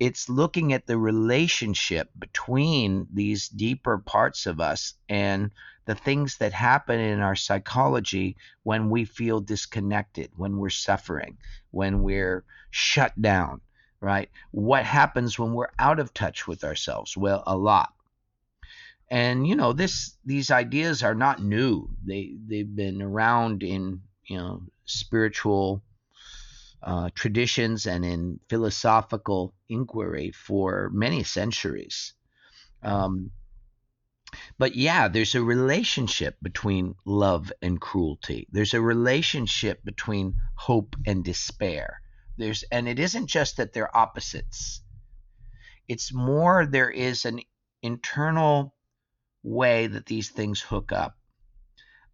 It's 0.00 0.30
looking 0.30 0.72
at 0.72 0.86
the 0.86 0.98
relationship 0.98 2.10
between 2.18 3.06
these 3.12 3.48
deeper 3.48 3.98
parts 3.98 4.46
of 4.46 4.58
us 4.58 4.94
and 5.08 5.50
the 5.84 5.94
things 5.94 6.38
that 6.38 6.52
happen 6.52 6.98
in 6.98 7.20
our 7.20 7.36
psychology 7.36 8.36
when 8.62 8.90
we 8.90 9.04
feel 9.04 9.40
disconnected, 9.40 10.30
when 10.36 10.56
we're 10.56 10.70
suffering, 10.70 11.36
when 11.70 12.02
we're 12.02 12.44
shut 12.70 13.20
down, 13.20 13.60
right? 14.00 14.30
What 14.52 14.84
happens 14.84 15.38
when 15.38 15.52
we're 15.52 15.72
out 15.78 16.00
of 16.00 16.14
touch 16.14 16.48
with 16.48 16.64
ourselves? 16.64 17.16
Well, 17.16 17.42
a 17.46 17.56
lot. 17.56 17.92
And 19.10 19.46
you 19.46 19.56
know, 19.56 19.72
this 19.72 20.16
these 20.24 20.50
ideas 20.50 21.02
are 21.02 21.16
not 21.16 21.42
new. 21.42 21.90
They 22.06 22.36
they've 22.46 22.74
been 22.74 23.02
around 23.02 23.62
in, 23.62 24.02
you 24.24 24.38
know, 24.38 24.62
spiritual 24.84 25.82
uh, 26.82 27.10
traditions 27.14 27.86
and 27.86 28.04
in 28.04 28.40
philosophical 28.48 29.52
inquiry 29.70 30.32
for 30.32 30.90
many 30.92 31.22
centuries. 31.22 32.14
Um, 32.82 33.30
but 34.58 34.76
yeah, 34.76 35.08
there's 35.08 35.34
a 35.34 35.42
relationship 35.42 36.36
between 36.42 36.94
love 37.04 37.52
and 37.62 37.80
cruelty. 37.80 38.46
There's 38.52 38.74
a 38.74 38.80
relationship 38.80 39.84
between 39.84 40.36
hope 40.54 40.96
and 41.06 41.24
despair. 41.24 42.00
There's 42.36 42.62
and 42.70 42.88
it 42.88 42.98
isn't 42.98 43.26
just 43.26 43.56
that 43.56 43.72
they're 43.72 43.96
opposites. 43.96 44.82
It's 45.88 46.12
more 46.12 46.64
there 46.64 46.90
is 46.90 47.24
an 47.24 47.40
internal 47.82 48.74
way 49.42 49.88
that 49.88 50.06
these 50.06 50.28
things 50.30 50.60
hook 50.60 50.92
up. 50.92 51.16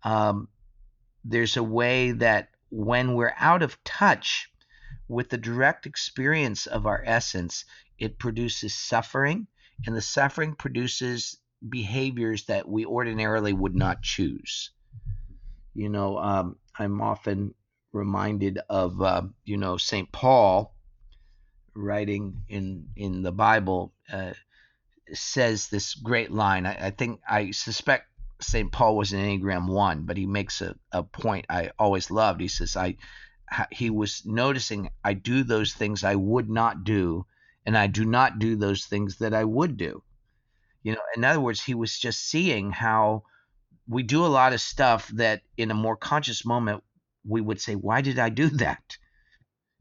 Um, 0.02 0.48
there's 1.24 1.56
a 1.56 1.62
way 1.62 2.12
that 2.12 2.48
when 2.70 3.14
we're 3.14 3.34
out 3.36 3.62
of 3.62 3.82
touch 3.84 4.50
with 5.08 5.30
the 5.30 5.38
direct 5.38 5.86
experience 5.86 6.66
of 6.66 6.86
our 6.86 7.02
essence, 7.04 7.64
it 7.98 8.18
produces 8.18 8.74
suffering, 8.74 9.46
and 9.86 9.96
the 9.96 10.02
suffering 10.02 10.54
produces 10.54 11.38
behaviors 11.66 12.44
that 12.44 12.68
we 12.68 12.84
ordinarily 12.84 13.52
would 13.52 13.74
not 13.74 14.02
choose. 14.02 14.70
You 15.74 15.88
know, 15.88 16.18
um, 16.18 16.56
I'm 16.78 17.00
often 17.00 17.54
reminded 17.92 18.58
of, 18.68 19.00
uh, 19.00 19.22
you 19.44 19.56
know, 19.56 19.76
St. 19.76 20.10
Paul 20.12 20.74
writing 21.74 22.42
in 22.48 22.88
in 22.96 23.22
the 23.22 23.32
Bible 23.32 23.92
uh, 24.10 24.32
says 25.12 25.68
this 25.68 25.94
great 25.94 26.30
line. 26.30 26.66
I, 26.66 26.86
I 26.86 26.90
think 26.90 27.20
I 27.28 27.50
suspect 27.50 28.06
St. 28.40 28.70
Paul 28.70 28.96
was 28.96 29.12
an 29.12 29.20
Enneagram 29.20 29.68
one, 29.68 30.02
but 30.02 30.16
he 30.16 30.26
makes 30.26 30.60
a, 30.60 30.74
a 30.92 31.02
point 31.02 31.46
I 31.48 31.70
always 31.78 32.10
loved. 32.10 32.40
He 32.40 32.48
says, 32.48 32.76
I 32.76 32.96
he 33.70 33.90
was 33.90 34.24
noticing 34.24 34.90
I 35.04 35.14
do 35.14 35.44
those 35.44 35.72
things 35.72 36.04
I 36.04 36.16
would 36.16 36.50
not 36.50 36.84
do, 36.84 37.26
and 37.64 37.76
I 37.76 37.86
do 37.86 38.04
not 38.04 38.38
do 38.38 38.56
those 38.56 38.86
things 38.86 39.18
that 39.18 39.34
I 39.34 39.44
would 39.44 39.76
do. 39.76 40.02
You 40.82 40.92
know, 40.92 41.02
in 41.16 41.24
other 41.24 41.40
words, 41.40 41.62
he 41.62 41.74
was 41.74 41.98
just 41.98 42.28
seeing 42.28 42.70
how 42.70 43.24
we 43.88 44.02
do 44.02 44.24
a 44.24 44.28
lot 44.28 44.52
of 44.52 44.60
stuff 44.60 45.08
that 45.08 45.42
in 45.56 45.70
a 45.70 45.74
more 45.74 45.96
conscious 45.96 46.44
moment 46.44 46.82
we 47.24 47.40
would 47.40 47.60
say, 47.60 47.74
Why 47.74 48.00
did 48.00 48.18
I 48.18 48.28
do 48.28 48.48
that? 48.64 48.96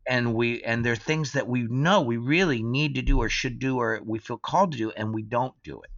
And 0.08 0.36
we 0.36 0.63
and 0.63 0.86
there 0.86 0.93
are 0.93 0.97
things 0.97 1.32
that 1.32 1.47
we 1.47 1.63
know 1.63 2.01
we 2.01 2.17
really 2.17 2.62
need 2.62 2.95
to 2.95 3.01
do 3.01 3.19
or 3.19 3.30
should 3.30 3.60
do 3.60 3.80
or 3.80 4.01
we 4.04 4.19
feel 4.19 4.38
called 4.38 4.73
to 4.73 4.78
do 4.78 4.91
and 4.91 5.13
we 5.13 5.23
don't 5.23 5.56
do 5.63 5.82
it. 5.82 5.89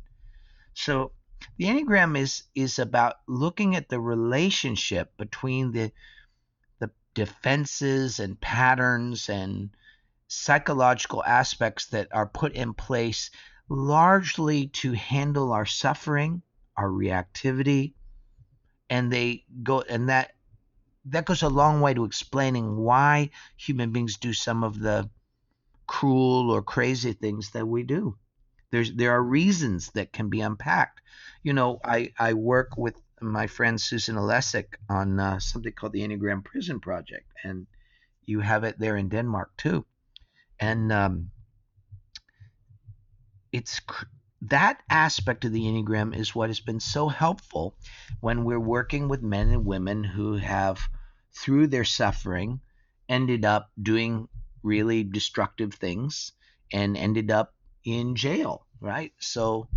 So 0.73 1.11
the 1.57 1.65
Enneagram 1.65 2.17
is 2.17 2.43
is 2.55 2.79
about 2.79 3.15
looking 3.27 3.75
at 3.75 3.89
the 3.89 3.99
relationship 3.99 5.15
between 5.17 5.71
the 5.71 5.91
defenses 7.17 8.19
and 8.19 8.39
patterns 8.39 9.27
and 9.27 9.71
psychological 10.27 11.23
aspects 11.23 11.87
that 11.87 12.07
are 12.11 12.27
put 12.27 12.53
in 12.53 12.75
place 12.75 13.31
largely 13.69 14.67
to 14.67 14.91
handle 14.91 15.51
our 15.51 15.65
suffering, 15.65 16.43
our 16.77 16.87
reactivity, 16.87 17.93
and 18.87 19.11
they 19.11 19.43
go 19.63 19.81
and 19.81 20.09
that 20.09 20.33
that 21.05 21.25
goes 21.25 21.41
a 21.41 21.49
long 21.49 21.81
way 21.81 21.95
to 21.95 22.05
explaining 22.05 22.77
why 22.77 23.31
human 23.55 23.91
beings 23.91 24.17
do 24.17 24.31
some 24.31 24.63
of 24.63 24.79
the 24.79 25.09
cruel 25.87 26.51
or 26.51 26.61
crazy 26.61 27.13
things 27.13 27.49
that 27.49 27.65
we 27.65 27.81
do. 27.81 28.15
There's 28.69 28.93
there 28.93 29.13
are 29.13 29.23
reasons 29.23 29.89
that 29.95 30.13
can 30.13 30.29
be 30.29 30.41
unpacked. 30.41 31.01
You 31.41 31.53
know, 31.53 31.79
I 31.83 32.13
I 32.19 32.33
work 32.33 32.77
with 32.77 33.01
my 33.21 33.47
friend 33.47 33.79
Susan 33.79 34.15
Olesek 34.15 34.75
on 34.89 35.19
uh, 35.19 35.39
something 35.39 35.73
called 35.73 35.93
the 35.93 36.01
Enneagram 36.01 36.43
Prison 36.43 36.79
Project, 36.79 37.31
and 37.43 37.67
you 38.25 38.39
have 38.39 38.63
it 38.63 38.77
there 38.79 38.97
in 38.97 39.09
Denmark 39.09 39.51
too. 39.57 39.85
And 40.59 40.91
um, 40.91 41.31
it's 43.51 43.81
that 44.41 44.81
aspect 44.89 45.45
of 45.45 45.51
the 45.51 45.63
Enneagram 45.63 46.15
is 46.15 46.35
what 46.35 46.49
has 46.49 46.59
been 46.59 46.79
so 46.79 47.07
helpful 47.07 47.75
when 48.21 48.43
we're 48.43 48.59
working 48.59 49.07
with 49.07 49.21
men 49.21 49.49
and 49.49 49.65
women 49.65 50.03
who 50.03 50.35
have, 50.35 50.79
through 51.33 51.67
their 51.67 51.85
suffering, 51.85 52.59
ended 53.09 53.45
up 53.45 53.71
doing 53.81 54.27
really 54.63 55.03
destructive 55.03 55.73
things 55.73 56.33
and 56.71 56.97
ended 56.97 57.31
up 57.31 57.53
in 57.83 58.15
jail, 58.15 58.65
right? 58.81 59.13
So 59.19 59.69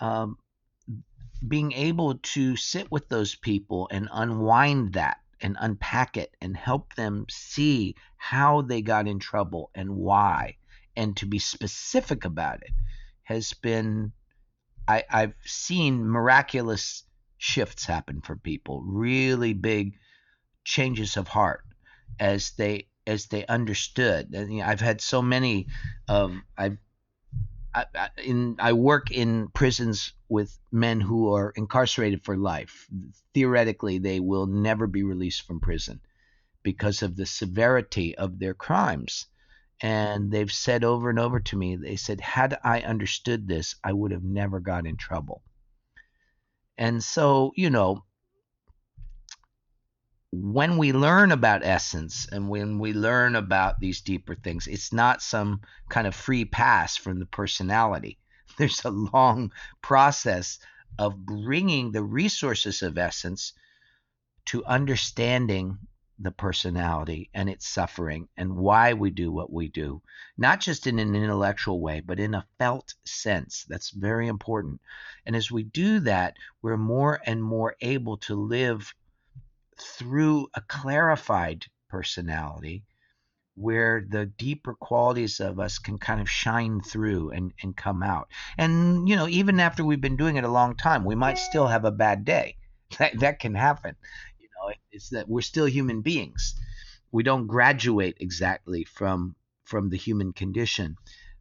um, 0.00 0.36
being 1.48 1.72
able 1.72 2.16
to 2.18 2.56
sit 2.56 2.90
with 2.90 3.08
those 3.08 3.34
people 3.34 3.88
and 3.90 4.08
unwind 4.12 4.94
that 4.94 5.18
and 5.40 5.56
unpack 5.60 6.16
it 6.16 6.34
and 6.40 6.56
help 6.56 6.94
them 6.94 7.26
see 7.28 7.94
how 8.16 8.62
they 8.62 8.80
got 8.80 9.06
in 9.06 9.18
trouble 9.18 9.70
and 9.74 9.90
why 9.90 10.56
and 10.96 11.16
to 11.16 11.26
be 11.26 11.38
specific 11.38 12.24
about 12.24 12.62
it 12.62 12.72
has 13.24 13.52
been 13.54 14.12
I, 14.86 15.04
I've 15.10 15.34
seen 15.44 16.06
miraculous 16.06 17.04
shifts 17.38 17.86
happen 17.86 18.20
for 18.20 18.36
people, 18.36 18.82
really 18.82 19.52
big 19.54 19.94
changes 20.64 21.16
of 21.16 21.28
heart 21.28 21.64
as 22.18 22.52
they 22.52 22.88
as 23.06 23.26
they 23.26 23.44
understood. 23.46 24.30
And, 24.32 24.52
you 24.52 24.60
know, 24.60 24.66
I've 24.66 24.80
had 24.80 25.00
so 25.00 25.20
many 25.22 25.66
of 26.08 26.34
I've 26.56 26.78
I, 27.74 28.08
in 28.22 28.56
I 28.58 28.72
work 28.72 29.10
in 29.10 29.48
prisons 29.48 30.12
with 30.28 30.56
men 30.70 31.00
who 31.00 31.34
are 31.34 31.52
incarcerated 31.56 32.24
for 32.24 32.36
life. 32.36 32.88
Theoretically, 33.34 33.98
they 33.98 34.20
will 34.20 34.46
never 34.46 34.86
be 34.86 35.02
released 35.02 35.42
from 35.42 35.60
prison 35.60 36.00
because 36.62 37.02
of 37.02 37.16
the 37.16 37.26
severity 37.26 38.16
of 38.16 38.38
their 38.38 38.54
crimes. 38.54 39.26
And 39.80 40.30
they've 40.30 40.52
said 40.52 40.84
over 40.84 41.10
and 41.10 41.18
over 41.18 41.40
to 41.40 41.56
me, 41.56 41.76
they 41.76 41.96
said, 41.96 42.20
had 42.20 42.58
I 42.62 42.80
understood 42.80 43.48
this, 43.48 43.74
I 43.82 43.92
would 43.92 44.12
have 44.12 44.22
never 44.22 44.60
got 44.60 44.86
in 44.86 44.96
trouble. 44.96 45.42
And 46.78 47.02
so, 47.02 47.52
you 47.56 47.70
know, 47.70 48.04
when 50.42 50.78
we 50.78 50.92
learn 50.92 51.30
about 51.30 51.64
essence 51.64 52.26
and 52.32 52.48
when 52.48 52.78
we 52.80 52.92
learn 52.92 53.36
about 53.36 53.78
these 53.78 54.00
deeper 54.00 54.34
things, 54.34 54.66
it's 54.66 54.92
not 54.92 55.22
some 55.22 55.60
kind 55.88 56.06
of 56.06 56.14
free 56.14 56.44
pass 56.44 56.96
from 56.96 57.20
the 57.20 57.26
personality. 57.26 58.18
There's 58.58 58.84
a 58.84 58.90
long 58.90 59.52
process 59.80 60.58
of 60.98 61.24
bringing 61.24 61.92
the 61.92 62.02
resources 62.02 62.82
of 62.82 62.98
essence 62.98 63.52
to 64.46 64.64
understanding 64.64 65.78
the 66.18 66.30
personality 66.30 67.30
and 67.34 67.48
its 67.48 67.66
suffering 67.66 68.28
and 68.36 68.56
why 68.56 68.92
we 68.92 69.10
do 69.10 69.30
what 69.32 69.52
we 69.52 69.68
do, 69.68 70.02
not 70.36 70.60
just 70.60 70.86
in 70.86 70.98
an 70.98 71.14
intellectual 71.14 71.80
way, 71.80 72.00
but 72.00 72.20
in 72.20 72.34
a 72.34 72.46
felt 72.58 72.94
sense. 73.04 73.64
That's 73.68 73.90
very 73.90 74.28
important. 74.28 74.80
And 75.26 75.34
as 75.34 75.50
we 75.50 75.62
do 75.62 76.00
that, 76.00 76.36
we're 76.62 76.76
more 76.76 77.20
and 77.24 77.42
more 77.42 77.76
able 77.80 78.16
to 78.18 78.34
live 78.34 78.94
through 79.78 80.48
a 80.54 80.60
clarified 80.62 81.66
personality 81.88 82.84
where 83.56 84.04
the 84.08 84.26
deeper 84.26 84.74
qualities 84.74 85.38
of 85.40 85.60
us 85.60 85.78
can 85.78 85.96
kind 85.98 86.20
of 86.20 86.28
shine 86.28 86.80
through 86.80 87.30
and, 87.30 87.52
and 87.62 87.76
come 87.76 88.02
out. 88.02 88.28
And, 88.58 89.08
you 89.08 89.14
know, 89.14 89.28
even 89.28 89.60
after 89.60 89.84
we've 89.84 90.00
been 90.00 90.16
doing 90.16 90.36
it 90.36 90.44
a 90.44 90.48
long 90.48 90.74
time, 90.76 91.04
we 91.04 91.14
might 91.14 91.38
still 91.38 91.68
have 91.68 91.84
a 91.84 91.90
bad 91.90 92.24
day. 92.24 92.56
That, 92.98 93.18
that 93.20 93.40
can 93.40 93.54
happen. 93.54 93.96
You 94.38 94.48
know, 94.54 94.72
it's 94.92 95.08
that 95.10 95.28
we're 95.28 95.40
still 95.40 95.66
human 95.66 96.02
beings. 96.02 96.54
we 97.10 97.22
don't 97.24 97.46
graduate 97.48 98.16
exactly 98.20 98.84
from 98.84 99.34
from 99.64 99.88
the 99.88 99.96
human 99.96 100.32
condition, 100.32 100.96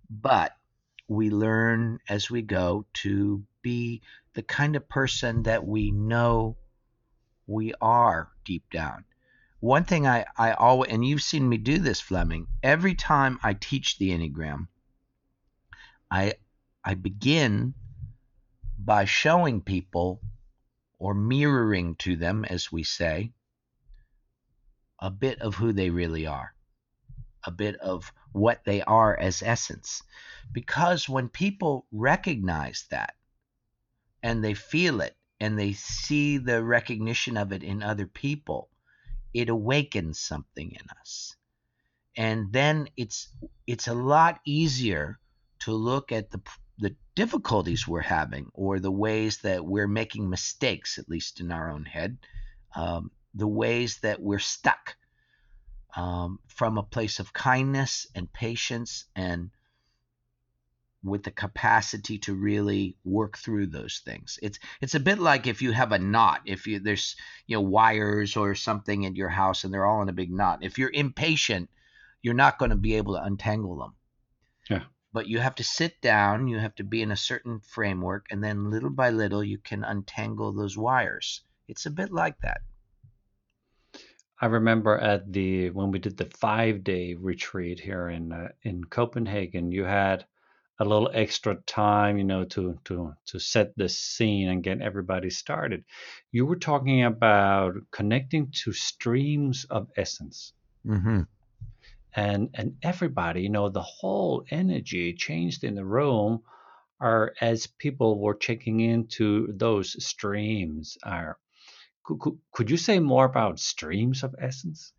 but 0.10 0.54
we 1.08 1.30
learn 1.30 2.00
as 2.10 2.32
we 2.32 2.42
go 2.42 2.86
to 2.94 3.44
be 3.62 4.02
the 4.34 4.42
kind 4.42 4.76
of 4.76 4.90
person 4.90 5.44
that 5.44 5.66
we 5.66 5.92
know 5.92 6.58
we 7.48 7.74
are 7.82 8.32
deep 8.46 8.70
down. 8.72 9.06
One 9.60 9.86
thing 9.86 10.06
I, 10.08 10.26
I 10.38 10.52
always, 10.52 10.92
and 10.92 11.06
you've 11.06 11.22
seen 11.22 11.48
me 11.48 11.58
do 11.58 11.78
this, 11.78 12.02
Flemming, 12.02 12.48
every 12.62 12.96
time 12.96 13.40
I 13.44 13.54
teach 13.54 13.98
the 13.98 14.10
Enneagram, 14.10 14.68
I, 16.12 16.34
I 16.84 16.96
begin 16.96 17.74
by 18.78 19.06
showing 19.06 19.62
people 19.62 20.22
or 21.00 21.14
mirroring 21.14 21.96
to 21.96 22.16
them, 22.16 22.46
as 22.46 22.72
we 22.72 22.84
say, 22.84 23.32
a 25.00 25.10
bit 25.10 25.42
of 25.42 25.56
who 25.56 25.74
they 25.74 25.90
really 25.90 26.28
are, 26.28 26.54
a 27.46 27.52
bit 27.52 27.76
of 27.78 28.12
what 28.32 28.64
they 28.66 28.82
are 28.82 29.18
as 29.18 29.42
essence. 29.42 30.02
Because 30.52 31.08
when 31.08 31.30
people 31.30 31.86
recognize 31.92 32.86
that 32.92 33.16
and 34.22 34.44
they 34.44 34.54
feel 34.54 35.02
it 35.02 35.16
and 35.44 35.60
they 35.60 35.74
see 35.74 36.38
the 36.38 36.64
recognition 36.64 37.36
of 37.36 37.52
it 37.52 37.64
in 37.64 37.84
other 37.84 38.08
people, 38.08 38.70
it 39.34 39.50
awakens 39.50 40.18
something 40.18 40.72
in 40.72 40.86
us. 41.02 41.36
And 42.16 42.54
then 42.54 42.88
it's 42.96 43.28
it's 43.68 43.90
a 43.90 43.94
lot 43.94 44.40
easier 44.46 45.20
to 45.60 45.74
look 45.74 46.14
at 46.14 46.32
the 46.32 46.40
the 46.78 46.96
difficulties 47.14 47.86
we're 47.86 48.00
having 48.00 48.52
or 48.54 48.80
the 48.80 48.90
ways 48.90 49.40
that 49.40 49.66
we're 49.66 49.94
making 50.02 50.30
mistakes, 50.30 50.98
at 50.98 51.10
least 51.10 51.42
in 51.42 51.52
our 51.52 51.70
own 51.70 51.84
head, 51.84 52.20
um, 52.74 53.12
the 53.34 53.48
ways 53.48 54.00
that 54.00 54.22
we're 54.22 54.40
stuck 54.40 54.96
um, 55.98 56.40
from 56.48 56.78
a 56.78 56.84
place 56.84 57.20
of 57.20 57.34
kindness 57.34 58.08
and 58.16 58.32
patience 58.32 59.08
and 59.14 59.52
with 61.04 61.24
the 61.24 61.32
capacity 61.32 62.18
to 62.20 62.34
really 62.34 62.96
work 63.04 63.38
through 63.38 63.68
those 63.68 64.02
things. 64.06 64.40
It's 64.42 64.60
it's 64.82 64.96
a 64.96 65.00
bit 65.00 65.20
like 65.20 65.48
if 65.48 65.62
you 65.62 65.72
have 65.72 65.92
a 65.92 66.00
knot, 66.00 66.42
if 66.46 66.66
you 66.68 66.80
there's 66.80 67.16
you 67.46 67.58
know 67.58 67.62
wires 67.62 68.38
or 68.38 68.56
something 68.56 69.04
in 69.04 69.16
your 69.16 69.30
house 69.30 69.64
and 69.64 69.74
they're 69.74 69.86
all 69.86 70.02
in 70.02 70.10
a 70.10 70.14
big 70.14 70.32
knot. 70.32 70.60
If 70.62 70.78
you're 70.78 70.92
impatient, 70.92 71.70
you're 72.22 72.34
not 72.34 72.58
going 72.58 72.72
to 72.72 72.78
be 72.78 72.96
able 72.96 73.16
to 73.16 73.24
untangle 73.24 73.78
them. 73.78 73.94
Yeah. 74.70 74.84
But 75.12 75.28
you 75.28 75.40
have 75.40 75.56
to 75.56 75.64
sit 75.64 76.02
down, 76.02 76.48
you 76.48 76.58
have 76.58 76.76
to 76.76 76.84
be 76.84 77.02
in 77.02 77.12
a 77.12 77.18
certain 77.18 77.60
framework 77.60 78.28
and 78.32 78.44
then 78.44 78.72
little 78.72 78.90
by 78.90 79.12
little 79.12 79.44
you 79.44 79.58
can 79.58 79.84
untangle 79.84 80.54
those 80.54 80.78
wires. 80.78 81.42
It's 81.68 81.86
a 81.86 81.92
bit 81.92 82.12
like 82.12 82.40
that. 82.40 82.62
I 84.44 84.48
remember 84.48 84.98
at 84.98 85.32
the 85.32 85.70
when 85.70 85.92
we 85.92 86.00
did 86.00 86.18
the 86.18 86.26
five 86.26 86.84
day 86.84 87.14
retreat 87.14 87.80
here 87.80 88.10
in 88.10 88.34
uh, 88.34 88.50
in 88.64 88.84
Copenhagen, 88.84 89.72
you 89.72 89.86
had 89.86 90.26
a 90.80 90.86
little 90.86 91.10
extra 91.14 91.56
time, 91.68 92.18
you 92.18 92.24
know, 92.24 92.44
to 92.46 92.80
to 92.86 93.14
to 93.28 93.40
set 93.40 93.76
the 93.78 93.88
scene 93.90 94.50
and 94.50 94.64
get 94.64 94.82
everybody 94.82 95.30
started. 95.30 95.84
You 96.32 96.46
were 96.46 96.56
talking 96.56 97.04
about 97.04 97.76
connecting 97.92 98.52
to 98.64 98.74
streams 98.74 99.66
of 99.70 99.90
essence. 99.96 100.54
Mm-hmm. 100.86 101.22
And 102.16 102.50
and 102.54 102.78
everybody, 102.82 103.44
you 103.44 103.50
know, 103.50 103.70
the 103.70 103.82
whole 103.82 104.46
energy 104.50 105.14
changed 105.14 105.64
in 105.64 105.76
the 105.76 105.86
room 105.86 106.42
are 107.00 107.34
as 107.42 107.68
people 107.68 108.20
were 108.20 108.36
checking 108.36 108.80
into 108.80 109.52
those 109.54 110.04
streams 110.04 110.98
are 111.04 111.38
could, 112.04 112.20
could, 112.20 112.38
could 112.52 112.70
you 112.70 112.78
say 112.78 113.00
more 113.00 113.26
about 113.26 113.60
streams 113.60 114.24
of 114.24 114.36
essence? 114.40 114.94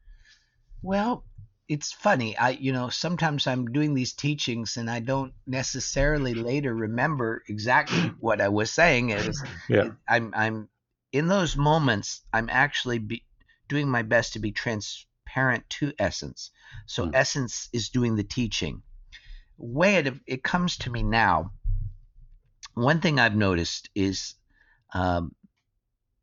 Well, 0.82 1.24
it's 1.68 1.92
funny. 1.92 2.36
I, 2.36 2.50
you 2.50 2.72
know, 2.72 2.90
sometimes 2.90 3.46
I'm 3.46 3.66
doing 3.72 3.94
these 3.94 4.12
teachings 4.12 4.76
and 4.76 4.90
I 4.90 5.00
don't 5.00 5.32
necessarily 5.46 6.34
later 6.34 6.74
remember 6.74 7.42
exactly 7.48 7.98
what 8.20 8.40
I 8.40 8.48
was 8.48 8.70
saying. 8.70 9.10
Is 9.10 9.42
Yeah. 9.68 9.90
I'm, 10.08 10.32
I'm 10.36 10.68
in 11.12 11.28
those 11.28 11.56
moments. 11.56 12.22
I'm 12.32 12.50
actually 12.50 12.98
be, 12.98 13.24
doing 13.68 13.88
my 13.88 14.02
best 14.02 14.34
to 14.34 14.38
be 14.38 14.52
transparent 14.52 15.68
to 15.70 15.92
essence. 15.98 16.50
So 16.86 17.06
Mm. 17.06 17.14
essence 17.14 17.68
is 17.72 17.88
doing 17.88 18.16
the 18.16 18.24
teaching. 18.24 18.82
Way 19.56 19.96
it 19.96 20.12
it 20.26 20.42
comes 20.42 20.76
to 20.78 20.90
me 20.90 21.02
now. 21.02 21.52
One 22.74 23.00
thing 23.00 23.18
I've 23.20 23.36
noticed 23.36 23.88
is, 23.94 24.34
um, 24.92 25.34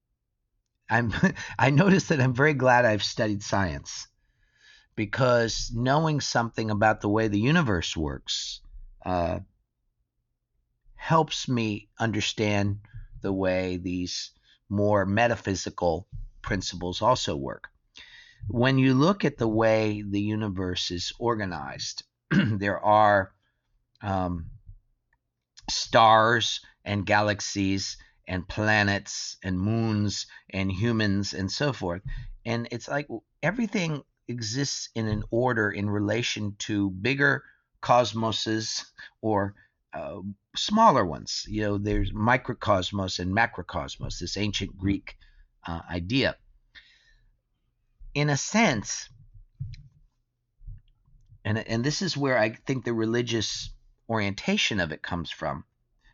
I'm 0.90 1.12
I 1.58 1.72
noticed 1.72 2.10
that 2.10 2.22
I'm 2.22 2.34
very 2.34 2.54
glad 2.54 2.86
I've 2.86 3.04
studied 3.04 3.42
science 3.42 4.08
because 4.96 5.72
knowing 5.74 6.22
something 6.22 6.70
about 6.70 7.02
the 7.02 7.10
way 7.10 7.28
the 7.28 7.40
universe 7.40 7.96
works 7.96 8.62
uh, 9.06 9.40
helps 10.96 11.48
me 11.48 11.90
understand 12.00 12.80
the 13.22 13.34
way 13.34 13.78
these 13.78 14.32
more 14.70 15.06
metaphysical 15.06 16.08
principles 16.42 17.02
also 17.02 17.36
work. 17.36 17.68
When 18.48 18.78
you 18.78 18.94
look 18.94 19.24
at 19.24 19.38
the 19.38 19.48
way 19.48 20.04
the 20.08 20.22
universe 20.22 20.92
is 20.92 21.14
organized, 21.20 22.04
there 22.32 22.80
are 22.80 23.34
um, 24.02 24.48
stars 25.70 26.62
and 26.84 27.06
galaxies 27.06 27.98
and 28.28 28.48
planets 28.48 29.38
and 29.44 29.60
moons 29.60 30.26
and 30.50 30.72
humans 30.72 31.34
and 31.34 31.52
so 31.52 31.74
forth. 31.74 32.02
And 32.46 32.68
it's 32.72 32.88
like 32.88 33.08
everything 33.44 34.04
exists 34.28 34.90
in 34.96 35.08
an 35.08 35.24
order 35.32 35.70
in 35.72 35.90
relation 35.90 36.56
to 36.60 36.90
bigger 36.90 37.44
cosmoses 37.82 38.86
or 39.22 39.56
uh, 39.94 40.20
smaller 40.56 41.06
ones. 41.06 41.46
You 41.48 41.64
know, 41.64 41.78
there's 41.78 42.12
microcosmos 42.12 43.20
and 43.20 43.36
macrocosmos, 43.36 44.20
this 44.20 44.38
ancient 44.38 44.78
Greek 44.78 45.18
uh, 45.68 45.82
idea. 45.90 46.36
In 48.14 48.30
a 48.30 48.38
sense, 48.38 49.10
and, 51.44 51.58
and 51.58 51.84
this 51.84 52.02
is 52.02 52.18
where 52.18 52.38
I 52.38 52.50
think 52.50 52.86
the 52.86 52.94
religious 52.94 53.72
orientation 54.10 54.80
of 54.80 54.92
it 54.92 55.02
comes 55.02 55.32
from, 55.32 55.64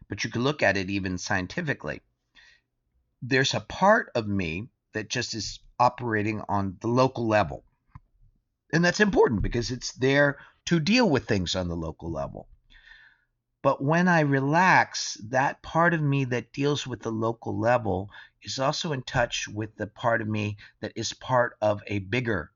but 0.08 0.24
you 0.24 0.30
can 0.30 0.44
look 0.44 0.64
at 0.64 0.78
it 0.78 0.90
even 0.90 1.18
scientifically. 1.18 2.02
There's 3.22 3.54
a 3.54 3.60
part 3.60 4.12
of 4.16 4.28
me 4.28 4.70
that 4.94 5.10
just 5.10 5.34
is 5.34 5.60
operating 5.80 6.42
on 6.48 6.78
the 6.82 6.88
local 6.88 7.28
level. 7.28 7.64
And 8.74 8.84
that's 8.84 9.00
important 9.00 9.42
because 9.42 9.72
it's 9.72 9.94
there 9.94 10.40
to 10.66 10.80
deal 10.80 11.10
with 11.10 11.26
things 11.26 11.56
on 11.56 11.68
the 11.68 11.76
local 11.76 12.12
level. 12.12 12.50
But 13.62 13.82
when 13.82 14.08
I 14.08 14.22
relax, 14.22 15.16
that 15.30 15.62
part 15.62 15.94
of 15.94 16.02
me 16.02 16.26
that 16.26 16.54
deals 16.54 16.86
with 16.86 17.02
the 17.02 17.12
local 17.12 17.58
level 17.58 18.10
is 18.42 18.60
also 18.60 18.92
in 18.92 19.04
touch 19.04 19.48
with 19.48 19.76
the 19.76 19.88
part 19.88 20.22
of 20.22 20.28
me 20.28 20.58
that 20.82 20.94
is 20.96 21.14
part 21.14 21.58
of 21.62 21.82
a 21.88 22.00
bigger 22.00 22.52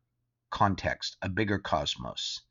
context, 0.50 1.18
a 1.22 1.30
bigger 1.30 1.60
cosmos. 1.60 2.42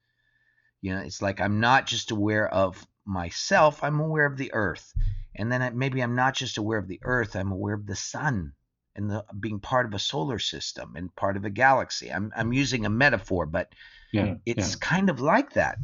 You 0.81 0.95
know, 0.95 1.03
it's 1.03 1.23
like 1.23 1.41
I'm 1.41 1.61
not 1.61 1.87
just 1.87 2.11
aware 2.11 2.49
of 2.49 2.87
myself, 3.05 3.85
I'm 3.85 4.01
aware 4.01 4.27
of 4.27 4.37
the 4.37 4.53
earth. 4.53 4.93
And 5.35 5.53
then 5.53 5.79
maybe 5.79 6.03
I'm 6.03 6.17
not 6.17 6.35
just 6.35 6.59
aware 6.59 6.79
of 6.79 6.89
the 6.89 7.01
earth, 7.03 7.37
I'm 7.37 7.53
aware 7.53 7.75
of 7.75 7.87
the 7.87 7.97
sun 7.97 8.55
and 9.01 9.11
the, 9.11 9.25
being 9.39 9.59
part 9.59 9.87
of 9.87 9.95
a 9.95 9.99
solar 9.99 10.39
system 10.39 10.95
and 10.97 11.15
part 11.17 11.37
of 11.37 11.45
a 11.45 11.51
galaxy. 11.51 12.13
I'm, 12.13 12.33
I'm 12.37 12.53
using 12.53 12.87
a 12.87 12.91
metaphor, 12.91 13.47
but 13.47 13.75
Yeah. 14.13 14.35
it's 14.45 14.77
kind 14.77 15.11
of 15.11 15.21
like 15.21 15.55
that. 15.55 15.79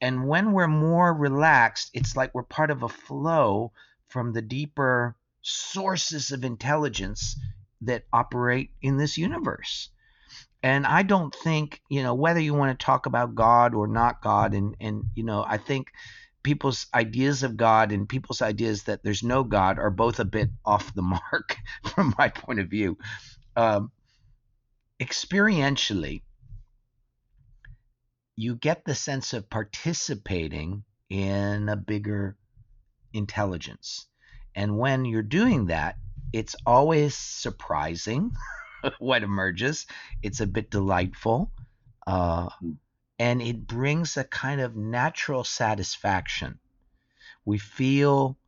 And 0.00 0.26
when 0.26 0.52
we're 0.52 0.66
more 0.68 1.12
relaxed, 1.12 1.90
it's 1.94 2.16
like 2.16 2.34
we're 2.34 2.42
part 2.42 2.70
of 2.70 2.82
a 2.82 2.88
flow 2.88 3.72
from 4.08 4.32
the 4.32 4.42
deeper 4.42 5.14
sources 5.42 6.32
of 6.32 6.44
intelligence 6.44 7.38
that 7.82 8.04
operate 8.12 8.70
in 8.80 8.96
this 8.96 9.18
universe. 9.18 9.90
And 10.62 10.86
I 10.86 11.02
don't 11.02 11.34
think, 11.34 11.80
you 11.88 12.02
know, 12.02 12.14
whether 12.14 12.40
you 12.40 12.54
want 12.54 12.78
to 12.78 12.84
talk 12.84 13.06
about 13.06 13.34
God 13.34 13.74
or 13.74 13.86
not 13.88 14.22
God, 14.22 14.54
and, 14.54 14.76
and 14.80 15.04
you 15.14 15.24
know, 15.24 15.44
I 15.46 15.58
think 15.58 15.92
people's 16.42 16.86
ideas 16.94 17.42
of 17.42 17.56
God 17.56 17.92
and 17.92 18.08
people's 18.08 18.42
ideas 18.42 18.84
that 18.84 19.02
there's 19.02 19.22
no 19.22 19.44
God 19.44 19.78
are 19.78 19.90
both 19.90 20.20
a 20.20 20.24
bit 20.24 20.50
off 20.64 20.94
the 20.94 21.02
mark 21.02 21.56
from 21.94 22.14
my 22.18 22.28
point 22.28 22.60
of 22.60 22.68
view. 22.68 22.98
Um, 23.56 23.90
experientially, 25.00 26.22
you 28.36 28.56
get 28.56 28.84
the 28.84 28.94
sense 28.94 29.32
of 29.32 29.50
participating 29.50 30.84
in 31.10 31.68
a 31.68 31.76
bigger 31.76 32.36
intelligence. 33.12 34.06
And 34.54 34.78
when 34.78 35.04
you're 35.04 35.22
doing 35.22 35.66
that, 35.66 35.96
it's 36.32 36.56
always 36.66 37.14
surprising 37.14 38.32
what 38.98 39.22
emerges. 39.22 39.86
It's 40.22 40.40
a 40.40 40.46
bit 40.46 40.70
delightful. 40.70 41.52
Uh, 42.06 42.48
and 43.18 43.42
it 43.42 43.66
brings 43.66 44.16
a 44.16 44.24
kind 44.24 44.60
of 44.60 44.76
natural 44.76 45.44
satisfaction. 45.44 46.60
We 47.44 47.58
feel 47.58 48.38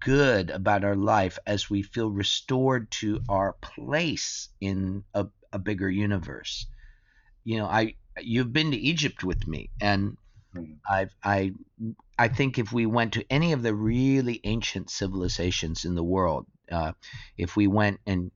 good 0.00 0.50
about 0.50 0.84
our 0.84 0.96
life 0.96 1.38
as 1.46 1.70
we 1.70 1.82
feel 1.82 2.10
restored 2.10 2.90
to 2.92 3.20
our 3.28 3.54
place 3.54 4.50
in 4.60 5.04
a, 5.14 5.28
a 5.52 5.58
bigger 5.58 5.90
universe. 5.90 6.66
you 7.44 7.58
know, 7.58 7.66
I 7.66 7.96
you've 8.20 8.52
been 8.52 8.70
to 8.72 8.76
Egypt 8.76 9.24
with 9.24 9.46
me, 9.48 9.70
and 9.80 10.16
Mm. 10.54 10.78
I've 10.88 11.14
I 11.24 11.52
I 12.18 12.28
think 12.28 12.58
if 12.58 12.72
we 12.72 12.86
went 12.86 13.14
to 13.14 13.26
any 13.30 13.52
of 13.52 13.62
the 13.62 13.74
really 13.74 14.40
ancient 14.44 14.90
civilizations 14.90 15.84
in 15.84 15.94
the 15.94 16.04
world, 16.04 16.46
uh, 16.70 16.92
if 17.36 17.56
we 17.56 17.66
went 17.66 18.00
and 18.06 18.30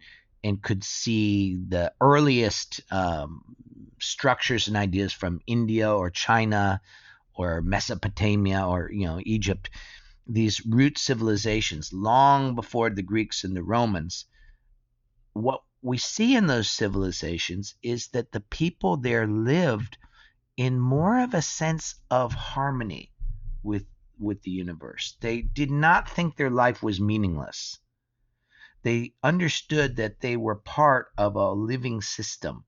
and 0.45 0.63
could 0.63 0.85
see 0.85 1.57
the 1.57 1.93
earliest 2.01 2.81
um, 2.93 3.57
structures 4.01 4.69
and 4.69 4.77
ideas 4.77 5.13
from 5.13 5.41
India 5.47 5.93
or 5.93 6.11
China 6.11 6.81
or 7.35 7.63
Mesopotamia 7.63 8.67
or 8.67 8.91
you 8.93 9.07
know 9.07 9.21
Egypt, 9.25 9.71
these 10.27 10.65
root 10.67 10.99
civilizations 10.99 11.93
long 11.93 12.55
before 12.55 12.91
the 12.91 13.03
Greeks 13.03 13.45
and 13.45 13.57
the 13.57 13.63
Romans, 13.63 14.27
what 15.33 15.63
we 15.83 15.97
see 15.97 16.35
in 16.35 16.47
those 16.47 16.71
civilizations 16.71 17.75
is 17.83 18.09
that 18.09 18.33
the 18.33 18.41
people 18.41 18.97
there 18.97 19.27
lived 19.27 19.97
in 20.57 20.81
more 20.81 21.21
of 21.21 21.35
a 21.35 21.43
sense 21.43 21.95
of 22.11 22.33
harmony 22.35 23.13
with 23.63 23.87
with 24.19 24.43
the 24.43 24.51
universe. 24.51 25.17
They 25.21 25.43
did 25.43 25.71
not 25.71 26.11
think 26.11 26.37
their 26.37 26.51
life 26.51 26.83
was 26.83 27.01
meaningless. 27.01 27.79
They 28.83 29.15
understood 29.23 29.97
that 29.97 30.21
they 30.21 30.37
were 30.37 30.57
part 30.57 31.13
of 31.17 31.37
a 31.37 31.53
living 31.53 32.01
system. 32.03 32.65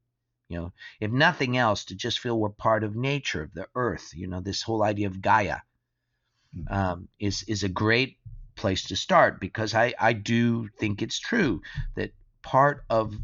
You 0.50 0.58
know, 0.58 0.72
if 0.98 1.12
nothing 1.12 1.56
else, 1.56 1.84
to 1.86 1.94
just 1.94 2.18
feel 2.18 2.36
we're 2.38 2.48
part 2.48 2.82
of 2.82 2.96
nature, 2.96 3.44
of 3.44 3.54
the 3.54 3.68
earth. 3.76 4.10
You 4.14 4.26
know, 4.26 4.40
this 4.40 4.62
whole 4.62 4.82
idea 4.82 5.06
of 5.06 5.22
Gaia 5.22 5.58
um, 6.68 7.08
is 7.20 7.44
is 7.44 7.62
a 7.62 7.68
great 7.68 8.18
place 8.56 8.82
to 8.88 8.96
start 8.96 9.40
because 9.40 9.74
I 9.74 9.94
I 9.96 10.12
do 10.12 10.68
think 10.80 11.02
it's 11.02 11.20
true 11.20 11.62
that 11.94 12.10
part 12.42 12.84
of 12.90 13.14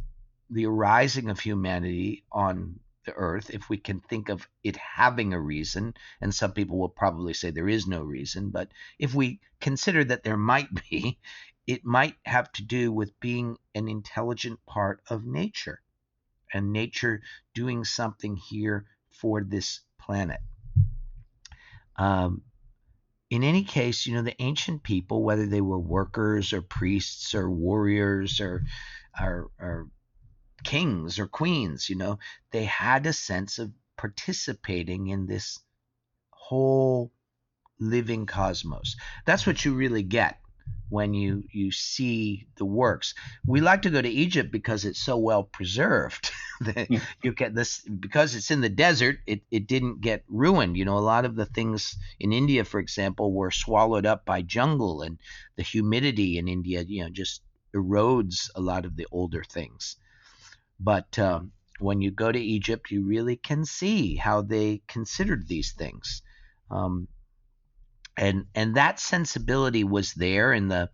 the 0.51 0.67
arising 0.67 1.29
of 1.29 1.41
humanity 1.41 2.25
on 2.31 2.79
the 3.07 3.13
earth, 3.15 3.51
if 3.51 3.69
we 3.69 3.77
can 3.77 3.99
think 4.01 4.29
of 4.29 4.49
it 4.63 4.77
having 4.77 5.33
a 5.33 5.41
reason, 5.41 5.95
and 6.21 6.33
some 6.33 6.53
people 6.53 6.79
will 6.79 6.89
probably 6.89 7.35
say 7.35 7.51
there 7.51 7.69
is 7.69 7.89
no 7.89 8.05
reason, 8.05 8.51
but 8.51 8.71
if 9.01 9.15
we 9.15 9.41
consider 9.61 10.05
that 10.05 10.23
there 10.23 10.37
might 10.37 10.69
be, 10.89 11.19
it 11.67 11.85
might 11.85 12.15
have 12.25 12.53
to 12.53 12.63
do 12.63 12.93
with 12.93 13.19
being 13.19 13.57
an 13.75 13.89
intelligent 13.89 14.65
part 14.65 15.03
of 15.11 15.27
nature 15.27 15.81
and 16.57 16.73
nature 16.73 17.23
doing 17.55 17.85
something 17.85 18.37
here 18.37 18.87
for 19.11 19.43
this 19.43 19.81
planet. 20.01 20.41
Um, 21.97 22.43
in 23.31 23.43
any 23.43 23.65
case, 23.65 24.07
you 24.07 24.15
know, 24.15 24.23
the 24.23 24.41
ancient 24.41 24.83
people, 24.83 25.23
whether 25.23 25.47
they 25.47 25.61
were 25.61 25.79
workers 25.79 26.53
or 26.53 26.63
priests 26.63 27.35
or 27.35 27.51
warriors 27.51 28.41
or, 28.41 28.63
or, 29.21 29.51
or 29.59 29.89
kings 30.63 31.19
or 31.19 31.27
queens, 31.27 31.89
you 31.89 31.97
know, 31.97 32.19
they 32.53 32.65
had 32.65 33.07
a 33.07 33.13
sense 33.13 33.59
of 33.59 33.73
participating 33.97 35.09
in 35.09 35.27
this 35.27 35.59
whole 36.31 37.13
living 37.81 38.27
cosmos. 38.27 38.97
That's 39.25 39.47
what 39.47 39.65
you 39.65 39.75
really 39.75 40.03
get 40.03 40.39
when 40.89 41.15
you 41.15 41.45
you 41.51 41.73
see 41.73 42.47
the 42.57 42.65
works. 42.65 43.15
We 43.47 43.61
like 43.61 43.83
to 43.83 43.91
go 43.91 44.01
to 44.01 44.09
Egypt 44.09 44.53
because 44.53 44.85
it's 44.85 45.01
so 45.01 45.17
well 45.17 45.43
preserved. 45.43 46.31
you 47.23 47.33
get 47.33 47.55
this 47.55 47.81
because 47.81 48.35
it's 48.35 48.51
in 48.51 48.61
the 48.61 48.69
desert, 48.69 49.19
it, 49.27 49.43
it 49.51 49.67
didn't 49.67 50.01
get 50.01 50.25
ruined. 50.29 50.77
You 50.77 50.85
know, 50.85 50.97
a 50.97 51.01
lot 51.01 51.25
of 51.25 51.35
the 51.35 51.47
things 51.47 51.97
in 52.21 52.33
India, 52.33 52.65
for 52.65 52.79
example, 52.81 53.33
were 53.33 53.51
swallowed 53.51 54.07
up 54.07 54.25
by 54.25 54.43
jungle 54.43 55.03
and 55.03 55.19
the 55.57 55.63
humidity 55.63 56.39
in 56.39 56.49
India, 56.49 56.85
you 56.87 57.03
know, 57.03 57.11
just 57.11 57.43
erodes 57.75 58.49
a 58.55 58.61
lot 58.61 58.85
of 58.85 58.97
the 58.97 59.07
older 59.11 59.43
things. 59.45 59.97
But 60.79 61.19
um, 61.19 61.53
when 61.79 62.01
you 62.01 62.11
go 62.11 62.31
to 62.31 62.39
Egypt, 62.39 62.91
you 62.91 63.05
really 63.05 63.37
can 63.37 63.65
see 63.65 64.17
how 64.17 64.43
they 64.43 64.83
considered 64.87 65.49
these 65.49 65.73
things. 65.73 66.23
Um, 66.71 67.09
and 68.17 68.47
and 68.55 68.77
that 68.77 68.99
sensibility 68.99 69.85
was 69.85 70.15
there 70.15 70.53
in 70.53 70.69
the 70.69 70.91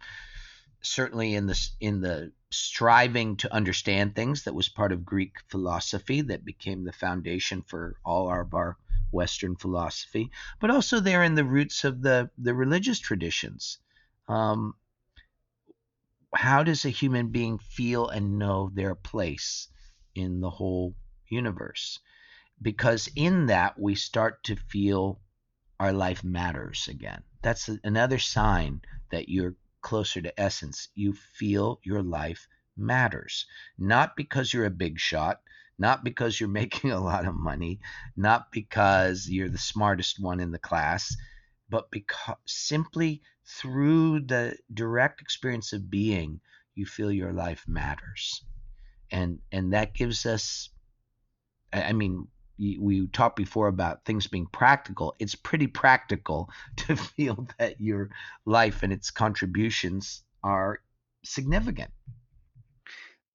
certainly 0.82 1.34
in 1.34 1.46
the 1.46 1.68
in 1.80 2.00
the 2.00 2.32
striving 2.50 3.36
to 3.36 3.52
understand 3.54 4.14
things 4.14 4.44
that 4.44 4.54
was 4.54 4.68
part 4.68 4.92
of 4.92 5.04
Greek 5.04 5.36
philosophy 5.48 6.20
that 6.20 6.44
became 6.44 6.84
the 6.84 6.92
foundation 6.92 7.62
for 7.62 7.96
all 8.04 8.28
of 8.30 8.52
our 8.54 8.76
Western 9.10 9.56
philosophy, 9.56 10.30
but 10.60 10.70
also 10.70 11.00
there 11.00 11.22
in 11.22 11.34
the 11.34 11.44
roots 11.44 11.84
of 11.84 12.02
the 12.02 12.30
the 12.38 12.54
religious 12.54 12.98
traditions. 12.98 13.78
Um, 14.28 14.74
how 16.34 16.62
does 16.62 16.84
a 16.84 16.90
human 16.90 17.28
being 17.28 17.58
feel 17.58 18.08
and 18.08 18.38
know 18.38 18.70
their 18.72 18.94
place 18.94 19.68
in 20.14 20.40
the 20.40 20.50
whole 20.50 20.94
universe? 21.28 22.00
Because 22.60 23.08
in 23.14 23.46
that 23.46 23.78
we 23.78 23.94
start 23.94 24.44
to 24.44 24.56
feel 24.56 25.20
our 25.82 25.92
life 25.92 26.22
matters 26.22 26.86
again. 26.88 27.24
That's 27.42 27.68
another 27.82 28.20
sign 28.20 28.82
that 29.10 29.28
you're 29.28 29.56
closer 29.80 30.22
to 30.22 30.40
essence. 30.40 30.88
You 30.94 31.12
feel 31.12 31.80
your 31.82 32.04
life 32.04 32.46
matters. 32.76 33.46
Not 33.76 34.14
because 34.14 34.54
you're 34.54 34.66
a 34.66 34.70
big 34.84 35.00
shot, 35.00 35.40
not 35.76 36.04
because 36.04 36.38
you're 36.38 36.48
making 36.62 36.92
a 36.92 37.00
lot 37.00 37.26
of 37.26 37.34
money, 37.34 37.80
not 38.16 38.52
because 38.52 39.28
you're 39.28 39.48
the 39.48 39.58
smartest 39.58 40.20
one 40.20 40.38
in 40.38 40.52
the 40.52 40.58
class, 40.70 41.16
but 41.68 41.90
because 41.90 42.36
simply 42.46 43.20
through 43.44 44.20
the 44.20 44.56
direct 44.72 45.20
experience 45.20 45.72
of 45.72 45.90
being, 45.90 46.40
you 46.76 46.86
feel 46.86 47.10
your 47.10 47.32
life 47.32 47.64
matters. 47.66 48.44
And 49.10 49.40
and 49.50 49.72
that 49.72 49.94
gives 49.94 50.26
us 50.26 50.70
I 51.72 51.92
mean, 51.92 52.28
we 52.58 53.06
talked 53.08 53.36
before 53.36 53.68
about 53.68 54.04
things 54.04 54.26
being 54.26 54.46
practical. 54.46 55.14
It's 55.18 55.34
pretty 55.34 55.66
practical 55.66 56.50
to 56.76 56.96
feel 56.96 57.48
that 57.58 57.80
your 57.80 58.10
life 58.44 58.82
and 58.82 58.92
its 58.92 59.10
contributions 59.10 60.22
are 60.42 60.80
significant. 61.24 61.90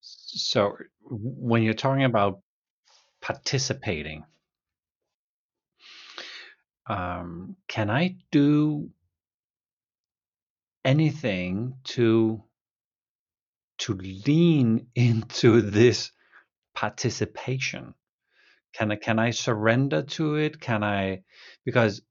So, 0.01 0.77
when 1.01 1.63
you're 1.63 1.73
talking 1.73 2.03
about 2.05 2.41
participating, 3.21 4.23
um, 6.87 7.55
can 7.67 7.89
I 7.89 8.17
do 8.31 8.89
anything 10.85 11.75
to 11.83 12.43
to 13.79 13.93
lean 13.93 14.87
into 14.95 15.61
this 15.61 16.11
participation? 16.73 17.93
Can 18.77 18.91
I 18.91 18.95
can 18.95 19.19
I 19.19 19.31
surrender 19.31 20.03
to 20.03 20.35
it? 20.35 20.59
Can 20.59 20.83
I 20.83 21.23
because 21.65 22.01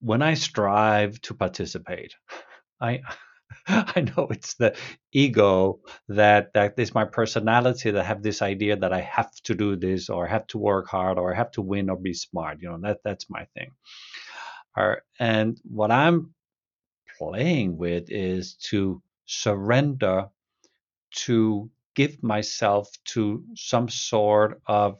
when 0.00 0.22
I 0.22 0.34
strive 0.34 1.20
to 1.22 1.34
participate, 1.34 2.14
I 2.80 3.02
I 3.68 4.00
know 4.02 4.28
it's 4.30 4.54
the 4.54 4.76
ego 5.12 5.80
that 6.08 6.52
that 6.54 6.78
is 6.78 6.94
my 6.94 7.04
personality 7.04 7.90
that 7.92 8.04
have 8.04 8.22
this 8.22 8.42
idea 8.42 8.76
that 8.76 8.92
I 8.92 9.00
have 9.00 9.30
to 9.44 9.54
do 9.54 9.76
this 9.76 10.10
or 10.10 10.26
I 10.26 10.30
have 10.30 10.46
to 10.48 10.58
work 10.58 10.88
hard 10.88 11.18
or 11.18 11.32
I 11.32 11.36
have 11.36 11.52
to 11.52 11.62
win 11.62 11.90
or 11.90 11.96
be 11.96 12.14
smart. 12.14 12.58
You 12.60 12.70
know 12.70 12.80
that 12.82 13.00
that's 13.04 13.30
my 13.30 13.46
thing. 13.56 13.70
Or, 14.76 15.02
and 15.18 15.58
what 15.64 15.90
I'm 15.90 16.34
playing 17.18 17.76
with 17.76 18.10
is 18.10 18.54
to 18.70 19.02
surrender 19.26 20.28
to 21.26 21.70
give 21.94 22.22
myself 22.22 22.88
to 23.04 23.44
some 23.56 23.88
sort 23.88 24.60
of 24.66 24.98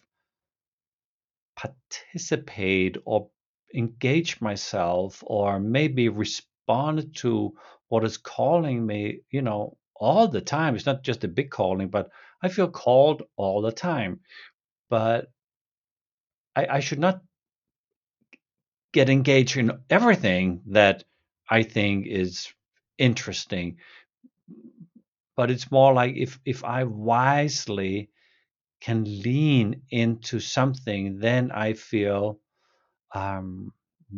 participate 1.58 2.96
or 3.04 3.30
engage 3.74 4.40
myself 4.40 5.22
or 5.26 5.58
maybe 5.60 6.08
respond 6.08 7.14
to 7.16 7.54
what 7.88 8.04
is 8.04 8.16
calling 8.16 8.86
me, 8.86 9.20
you 9.30 9.42
know, 9.42 9.76
all 9.96 10.28
the 10.28 10.40
time. 10.40 10.74
It's 10.76 10.86
not 10.86 11.02
just 11.02 11.24
a 11.24 11.28
big 11.28 11.50
calling, 11.50 11.88
but 11.88 12.10
I 12.42 12.48
feel 12.48 12.68
called 12.70 13.22
all 13.36 13.62
the 13.62 13.72
time. 13.72 14.20
But 14.88 15.30
I, 16.54 16.66
I 16.76 16.80
should 16.80 16.98
not 16.98 17.22
get 18.92 19.10
engaged 19.10 19.56
in 19.56 19.72
everything 19.90 20.62
that 20.66 21.04
I 21.48 21.62
think 21.62 22.06
is 22.06 22.52
interesting. 22.98 23.78
But 25.36 25.50
it's 25.50 25.70
more 25.70 25.92
like 25.92 26.16
if 26.16 26.38
if 26.44 26.64
I 26.64 26.84
wisely 26.84 28.10
can 28.80 29.04
lean 29.04 29.82
into 29.90 30.40
something, 30.40 31.18
then 31.18 31.50
I 31.50 31.72
feel 31.72 32.40
um, 33.14 33.72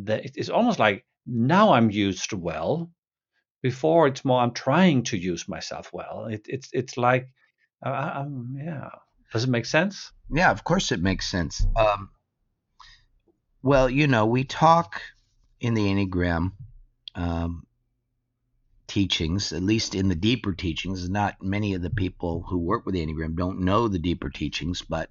that 0.04 0.24
it's 0.36 0.48
almost 0.48 0.78
like 0.78 1.04
now 1.26 1.72
I'm 1.72 1.90
used 1.90 2.32
well. 2.32 2.90
Before 3.62 4.06
it's 4.06 4.24
more 4.24 4.40
I'm 4.40 4.52
trying 4.52 5.02
to 5.04 5.18
use 5.18 5.46
myself 5.46 5.90
well. 5.92 6.26
It, 6.30 6.46
it's 6.46 6.70
it's 6.72 6.96
like 6.96 7.28
uh, 7.84 8.10
um, 8.14 8.56
yeah. 8.58 8.88
Does 9.32 9.44
it 9.44 9.50
make 9.50 9.66
sense? 9.66 10.12
Yeah, 10.32 10.50
of 10.50 10.64
course 10.64 10.92
it 10.92 11.02
makes 11.02 11.30
sense. 11.30 11.64
Um, 11.76 12.10
well, 13.62 13.88
you 13.88 14.06
know, 14.06 14.26
we 14.26 14.44
talk 14.44 15.02
in 15.60 15.74
the 15.74 15.86
Enneagram 15.86 16.52
um, 17.14 17.66
teachings, 18.90 19.53
at 19.53 19.62
least 19.62 19.94
in 19.94 20.09
the 20.09 20.16
deeper 20.16 20.53
teachings. 20.53 21.09
Not 21.09 21.40
many 21.40 21.74
of 21.74 21.83
the 21.83 21.90
people 21.90 22.42
who 22.42 22.59
work 22.59 22.85
with 22.85 22.96
the 22.96 23.07
Enneagram 23.07 23.37
don't 23.37 23.61
know 23.61 23.87
the 23.87 24.00
deeper 24.00 24.31
teachings, 24.31 24.83
but 24.83 25.09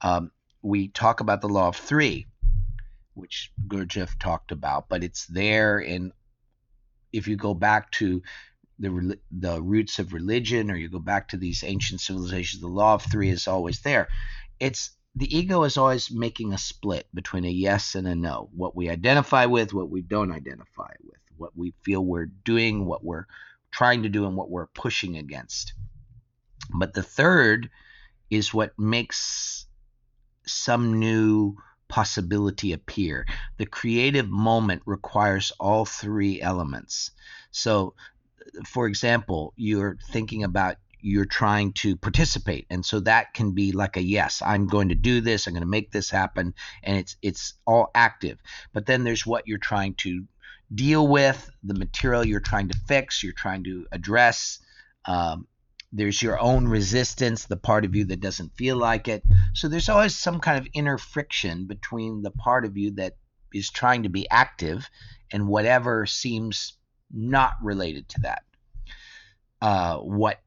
um, 0.00 0.32
we 0.62 0.88
talk 0.88 1.20
about 1.20 1.40
the 1.40 1.48
law 1.48 1.68
of 1.68 1.76
three, 1.76 2.26
which 3.14 3.52
Gurdjieff 3.68 4.18
talked 4.18 4.50
about, 4.50 4.88
but 4.88 5.04
it's 5.04 5.26
there 5.26 5.78
in 5.78 6.12
if 7.12 7.28
you 7.28 7.36
go 7.36 7.54
back 7.54 7.92
to 7.92 8.20
the 8.80 9.16
the 9.30 9.62
roots 9.62 10.00
of 10.00 10.12
religion 10.12 10.68
or 10.68 10.74
you 10.74 10.88
go 10.88 10.98
back 10.98 11.28
to 11.28 11.36
these 11.36 11.62
ancient 11.62 12.00
civilizations, 12.00 12.60
the 12.60 12.66
law 12.66 12.94
of 12.94 13.04
three 13.04 13.30
is 13.30 13.46
always 13.46 13.80
there. 13.82 14.08
It's 14.58 14.90
the 15.14 15.36
ego 15.36 15.62
is 15.62 15.76
always 15.76 16.10
making 16.10 16.52
a 16.52 16.58
split 16.58 17.06
between 17.14 17.44
a 17.44 17.48
yes 17.48 17.94
and 17.94 18.08
a 18.08 18.16
no. 18.16 18.48
What 18.52 18.74
we 18.74 18.90
identify 18.90 19.46
with, 19.46 19.72
what 19.72 19.88
we 19.88 20.02
don't 20.02 20.32
identify 20.32 20.94
with, 21.04 21.19
what 21.40 21.56
we 21.56 21.72
feel 21.82 22.04
we're 22.04 22.30
doing, 22.44 22.86
what 22.86 23.04
we're 23.04 23.26
trying 23.70 24.02
to 24.02 24.08
do, 24.08 24.26
and 24.26 24.36
what 24.36 24.50
we're 24.50 24.66
pushing 24.66 25.16
against. 25.16 25.74
But 26.72 26.94
the 26.94 27.02
third 27.02 27.70
is 28.30 28.54
what 28.54 28.78
makes 28.78 29.66
some 30.46 30.98
new 30.98 31.56
possibility 31.88 32.72
appear. 32.72 33.26
The 33.58 33.66
creative 33.66 34.28
moment 34.28 34.82
requires 34.86 35.52
all 35.58 35.84
three 35.84 36.40
elements. 36.40 37.10
So, 37.50 37.94
for 38.66 38.86
example, 38.86 39.52
you're 39.56 39.98
thinking 40.10 40.44
about 40.44 40.76
you're 41.02 41.24
trying 41.24 41.72
to 41.72 41.96
participate 41.96 42.66
and 42.68 42.84
so 42.84 43.00
that 43.00 43.32
can 43.32 43.52
be 43.52 43.72
like 43.72 43.96
a 43.96 44.02
yes 44.02 44.42
i'm 44.44 44.66
going 44.66 44.90
to 44.90 44.94
do 44.94 45.22
this 45.22 45.46
i'm 45.46 45.54
going 45.54 45.62
to 45.62 45.66
make 45.66 45.90
this 45.90 46.10
happen 46.10 46.52
and 46.82 46.98
it's 46.98 47.16
it's 47.22 47.54
all 47.66 47.90
active 47.94 48.38
but 48.74 48.84
then 48.84 49.02
there's 49.02 49.24
what 49.26 49.48
you're 49.48 49.56
trying 49.56 49.94
to 49.94 50.24
deal 50.74 51.06
with 51.06 51.50
the 51.62 51.74
material 51.74 52.24
you're 52.24 52.40
trying 52.40 52.68
to 52.68 52.78
fix 52.86 53.22
you're 53.22 53.32
trying 53.32 53.64
to 53.64 53.86
address 53.92 54.58
um, 55.06 55.46
there's 55.92 56.22
your 56.22 56.40
own 56.40 56.68
resistance, 56.68 57.46
the 57.46 57.56
part 57.56 57.84
of 57.84 57.96
you 57.96 58.04
that 58.06 58.20
doesn't 58.20 58.56
feel 58.56 58.76
like 58.76 59.08
it. 59.08 59.24
So 59.54 59.68
there's 59.68 59.88
always 59.88 60.16
some 60.16 60.40
kind 60.40 60.58
of 60.58 60.68
inner 60.72 60.98
friction 60.98 61.66
between 61.66 62.22
the 62.22 62.30
part 62.30 62.64
of 62.64 62.76
you 62.76 62.92
that 62.92 63.16
is 63.52 63.70
trying 63.70 64.04
to 64.04 64.08
be 64.08 64.30
active 64.30 64.88
and 65.32 65.48
whatever 65.48 66.06
seems 66.06 66.74
not 67.12 67.54
related 67.60 68.08
to 68.10 68.20
that. 68.20 68.42
Uh, 69.60 69.96
what 69.98 70.40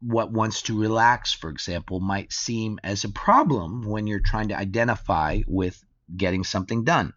what 0.00 0.30
wants 0.30 0.62
to 0.62 0.78
relax, 0.78 1.32
for 1.32 1.48
example, 1.48 1.98
might 1.98 2.30
seem 2.30 2.78
as 2.84 3.04
a 3.04 3.08
problem 3.08 3.88
when 3.88 4.06
you're 4.06 4.20
trying 4.20 4.48
to 4.48 4.58
identify 4.58 5.40
with 5.46 5.82
getting 6.14 6.44
something 6.44 6.84
done. 6.84 7.14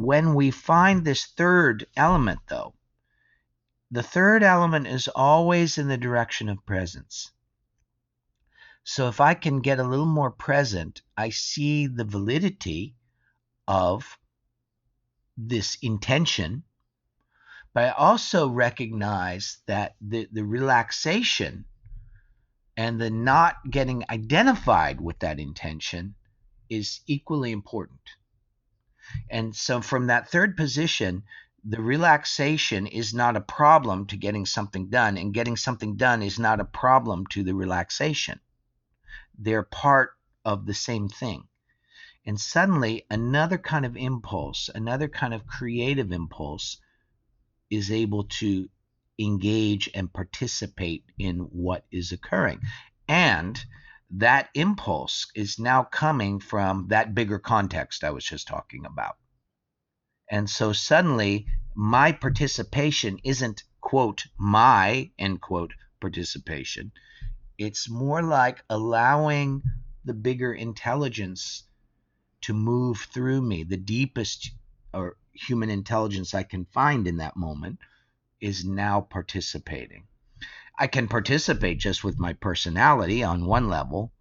When 0.00 0.34
we 0.34 0.50
find 0.50 1.04
this 1.04 1.26
third 1.26 1.84
element, 1.94 2.40
though, 2.48 2.72
the 3.90 4.02
third 4.02 4.42
element 4.42 4.86
is 4.86 5.08
always 5.08 5.76
in 5.76 5.88
the 5.88 5.98
direction 5.98 6.48
of 6.48 6.64
presence. 6.64 7.30
So 8.82 9.08
if 9.08 9.20
I 9.20 9.34
can 9.34 9.60
get 9.60 9.78
a 9.78 9.84
little 9.84 10.06
more 10.06 10.30
present, 10.30 11.02
I 11.18 11.28
see 11.28 11.86
the 11.86 12.06
validity 12.06 12.96
of 13.68 14.18
this 15.36 15.76
intention, 15.82 16.62
but 17.74 17.84
I 17.84 17.90
also 17.90 18.48
recognize 18.48 19.58
that 19.66 19.96
the, 20.00 20.26
the 20.32 20.46
relaxation 20.46 21.66
and 22.74 22.98
the 22.98 23.10
not 23.10 23.70
getting 23.70 24.02
identified 24.08 24.98
with 24.98 25.18
that 25.18 25.38
intention 25.38 26.14
is 26.70 27.00
equally 27.06 27.52
important. 27.52 28.00
And 29.30 29.54
so 29.54 29.80
from 29.80 30.06
that 30.06 30.28
third 30.28 30.56
position, 30.56 31.24
the 31.64 31.80
relaxation 31.80 32.86
is 32.86 33.12
not 33.12 33.36
a 33.36 33.40
problem 33.40 34.06
to 34.06 34.16
getting 34.16 34.46
something 34.46 34.88
done, 34.88 35.18
and 35.18 35.34
getting 35.34 35.56
something 35.56 35.96
done 35.96 36.22
is 36.22 36.38
not 36.38 36.60
a 36.60 36.64
problem 36.64 37.26
to 37.28 37.42
the 37.42 37.54
relaxation. 37.54 38.40
They're 39.38 39.62
part 39.62 40.12
of 40.44 40.66
the 40.66 40.74
same 40.74 41.08
thing. 41.08 41.48
And 42.26 42.40
suddenly, 42.40 43.04
another 43.10 43.58
kind 43.58 43.84
of 43.84 43.96
impulse, 43.96 44.70
another 44.74 45.08
kind 45.08 45.34
of 45.34 45.46
creative 45.46 46.12
impulse, 46.12 46.78
is 47.70 47.90
able 47.90 48.24
to 48.24 48.68
engage 49.18 49.90
and 49.94 50.12
participate 50.12 51.04
in 51.18 51.38
what 51.38 51.84
is 51.90 52.12
occurring. 52.12 52.60
And 53.08 53.62
that 54.10 54.48
impulse 54.54 55.30
is 55.34 55.58
now 55.58 55.84
coming 55.84 56.40
from 56.40 56.88
that 56.88 57.14
bigger 57.14 57.38
context 57.38 58.02
I 58.02 58.10
was 58.10 58.24
just 58.24 58.48
talking 58.48 58.84
about. 58.84 59.16
And 60.30 60.48
so 60.48 60.72
suddenly 60.72 61.46
my 61.74 62.12
participation 62.12 63.18
isn't, 63.24 63.62
quote, 63.80 64.26
my, 64.36 65.10
end 65.18 65.40
quote, 65.40 65.74
participation. 66.00 66.92
It's 67.58 67.88
more 67.88 68.22
like 68.22 68.64
allowing 68.68 69.62
the 70.04 70.14
bigger 70.14 70.52
intelligence 70.52 71.64
to 72.42 72.54
move 72.54 73.08
through 73.12 73.42
me. 73.42 73.64
The 73.64 73.76
deepest 73.76 74.50
or 74.92 75.16
human 75.32 75.70
intelligence 75.70 76.34
I 76.34 76.42
can 76.42 76.64
find 76.64 77.06
in 77.06 77.18
that 77.18 77.36
moment 77.36 77.78
is 78.40 78.64
now 78.64 79.02
participating. 79.02 80.06
I 80.80 80.86
can 80.86 81.08
participate 81.08 81.78
just 81.78 82.02
with 82.02 82.18
my 82.18 82.32
personality 82.32 83.22
on 83.22 83.44
one 83.44 83.68
level, 83.68 84.12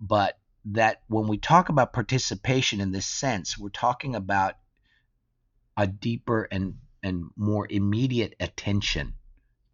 but 0.00 0.38
that 0.64 1.02
when 1.08 1.28
we 1.28 1.36
talk 1.36 1.68
about 1.68 1.92
participation 1.92 2.80
in 2.80 2.90
this 2.90 3.06
sense, 3.06 3.58
we're 3.58 3.68
talking 3.68 4.14
about 4.14 4.54
a 5.76 5.86
deeper 5.86 6.48
and 6.50 6.78
and 7.02 7.26
more 7.36 7.66
immediate 7.68 8.34
attention 8.40 9.12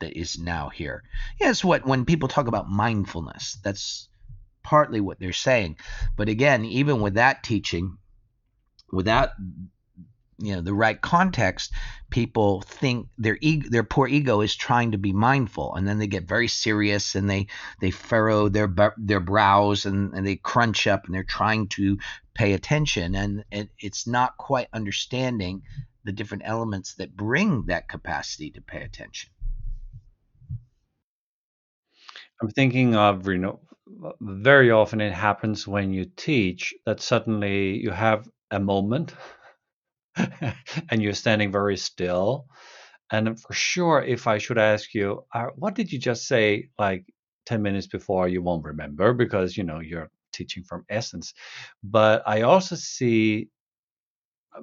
that 0.01 0.19
is 0.19 0.37
now 0.37 0.69
here. 0.69 1.05
Yes, 1.39 1.63
what 1.63 1.87
when 1.87 2.05
people 2.05 2.29
talk 2.29 2.49
about 2.49 2.69
mindfulness, 2.69 3.57
that's 3.63 4.09
partly 4.65 5.01
what 5.01 5.21
they're 5.21 5.33
saying. 5.33 5.77
But 6.17 6.29
again, 6.29 6.65
even 6.65 7.01
with 7.01 7.15
that 7.15 7.45
teaching, 7.45 7.99
without 8.91 9.31
you 10.39 10.55
know 10.55 10.61
the 10.61 10.75
right 10.75 11.01
context, 11.01 11.73
people 12.11 12.63
think 12.63 13.09
their 13.19 13.39
ego, 13.41 13.69
their 13.71 13.85
poor 13.85 14.09
ego 14.09 14.41
is 14.41 14.55
trying 14.55 14.93
to 14.93 14.99
be 14.99 15.13
mindful, 15.13 15.75
and 15.75 15.87
then 15.87 15.99
they 15.99 16.07
get 16.07 16.29
very 16.29 16.49
serious 16.49 17.15
and 17.15 17.29
they 17.29 17.47
they 17.81 17.91
furrow 17.91 18.49
their 18.49 18.73
their 18.97 19.21
brows 19.21 19.87
and, 19.87 20.15
and 20.15 20.27
they 20.27 20.37
crunch 20.37 20.87
up 20.87 21.07
and 21.07 21.15
they're 21.15 21.25
trying 21.25 21.69
to 21.69 21.99
pay 22.35 22.53
attention, 22.53 23.15
and 23.15 23.45
it, 23.51 23.71
it's 23.79 24.07
not 24.07 24.37
quite 24.37 24.69
understanding 24.73 25.63
the 26.05 26.13
different 26.13 26.43
elements 26.47 26.95
that 26.95 27.17
bring 27.17 27.65
that 27.67 27.89
capacity 27.89 28.51
to 28.51 28.61
pay 28.61 28.83
attention. 28.83 29.31
I'm 32.43 32.51
thinking 32.51 32.95
of, 32.95 33.27
you 33.27 33.39
know, 33.39 33.61
very 34.21 34.71
often 34.71 35.01
it 35.01 35.13
happens 35.13 35.67
when 35.67 35.93
you 35.93 36.07
teach 36.17 36.75
that 36.85 37.01
suddenly 37.01 37.79
you 37.79 37.91
have 37.91 38.29
a 38.51 38.61
moment 38.61 39.15
and 40.91 41.03
you're 41.03 41.13
standing 41.13 41.53
very 41.53 41.77
still. 41.77 42.47
And 43.11 43.39
for 43.41 43.53
sure, 43.53 44.03
if 44.03 44.27
I 44.27 44.39
should 44.39 44.59
ask 44.59 44.95
you, 44.95 45.25
uh, 45.35 45.47
what 45.57 45.75
did 45.75 45.93
you 45.93 45.99
just 45.99 46.27
say 46.27 46.71
like 46.79 47.05
10 47.47 47.63
minutes 47.63 47.87
before, 47.87 48.29
you 48.29 48.43
won't 48.43 48.65
remember 48.65 49.13
because, 49.13 49.57
you 49.57 49.65
know, 49.65 49.81
you're 49.81 50.11
teaching 50.33 50.65
from 50.65 50.85
essence. 50.89 51.35
But 51.83 52.23
I 52.27 52.43
also 52.43 52.77
see 52.77 53.49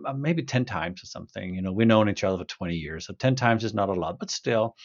uh, 0.06 0.14
maybe 0.14 0.44
10 0.44 0.66
times 0.66 1.04
or 1.04 1.08
something. 1.08 1.56
You 1.56 1.62
know, 1.62 1.72
we've 1.72 1.88
known 1.88 2.10
each 2.10 2.24
other 2.24 2.38
for 2.38 2.46
20 2.46 2.76
years, 2.76 3.06
so 3.06 3.14
10 3.14 3.36
times 3.36 3.64
is 3.64 3.74
not 3.74 3.90
a 3.90 3.94
lot, 3.94 4.20
but 4.20 4.32
still, 4.32 4.76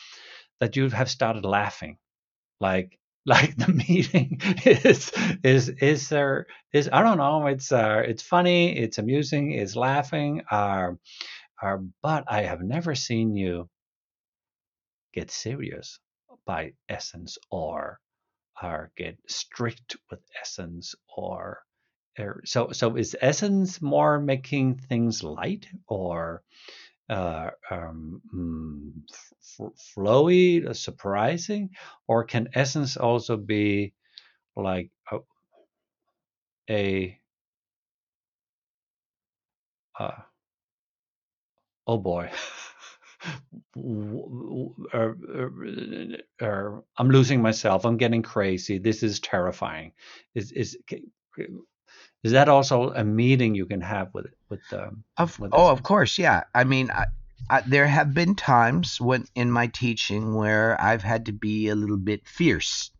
that 0.61 0.77
you 0.77 0.89
have 0.91 1.11
started 1.11 1.45
laughing, 1.45 1.99
like 2.61 2.99
like 3.27 3.57
the 3.57 3.73
meeting 3.73 4.41
is 4.65 5.12
is 5.43 5.69
is 5.69 6.09
there 6.09 6.47
is 6.73 6.89
I 6.93 7.03
don't 7.03 7.19
know. 7.19 7.47
It's 7.47 7.73
uh 7.73 8.03
it's 8.07 8.23
funny, 8.23 8.79
it's 8.79 8.99
amusing, 8.99 9.53
it's 9.53 9.77
laughing. 9.77 10.43
Uh, 10.51 10.93
uh, 11.62 11.79
but 12.03 12.25
I 12.29 12.43
have 12.43 12.62
never 12.62 12.95
seen 12.95 13.35
you 13.35 13.69
get 15.12 15.31
serious 15.31 15.99
by 16.47 16.73
essence 16.89 17.39
or 17.51 17.99
or 18.62 18.91
get 18.97 19.19
strict 19.29 19.97
with 20.11 20.20
essence 20.41 20.95
or 21.16 21.62
Er, 22.18 22.41
so 22.47 22.72
so 22.72 22.97
is 22.97 23.14
essence 23.20 23.83
more 23.83 24.18
making 24.18 24.77
things 24.77 25.22
light 25.22 25.68
or 25.87 26.43
uh, 27.11 27.51
um, 27.71 28.21
mm, 28.35 28.93
f- 29.61 29.73
flowy, 29.97 30.67
uh, 30.67 30.75
surprising, 30.75 31.71
or 32.09 32.25
can 32.25 32.49
essence 32.55 32.97
also 32.97 33.37
be 33.37 33.95
like 34.57 34.91
a, 35.13 35.19
a 36.69 37.21
uh, 39.99 40.27
oh 41.87 41.99
boy. 41.99 42.31
Uh, 44.95 45.13
uh, 46.41 46.71
I'm 46.99 47.11
losing 47.11 47.43
myself. 47.43 47.85
I'm 47.85 47.97
getting 47.97 48.23
crazy. 48.23 48.79
This 48.79 49.03
is 49.03 49.21
terrifying. 49.21 49.93
Is 50.35 50.53
is 50.53 50.77
is 52.23 52.33
that 52.33 52.49
also 52.49 52.91
a 52.93 53.05
meeting 53.05 53.55
you 53.55 53.67
can 53.67 53.81
have 53.81 54.12
with 54.12 54.27
with 54.49 54.61
um 54.73 55.05
of 55.17 55.39
with 55.39 55.51
oh 55.53 55.71
of 55.71 55.83
course 55.83 56.19
yeah 56.19 56.45
i 56.55 56.64
mean 56.64 56.91
I, 56.91 57.07
I, 57.49 57.61
there 57.61 57.87
have 57.87 58.14
been 58.14 58.35
times 58.35 59.01
when 59.01 59.27
in 59.35 59.51
my 59.51 59.69
teaching 59.69 60.35
where 60.35 60.81
i've 60.81 61.03
had 61.03 61.27
to 61.27 61.33
be 61.33 61.69
a 61.69 61.75
little 61.75 61.99
bit 61.99 62.27
fierce 62.27 62.91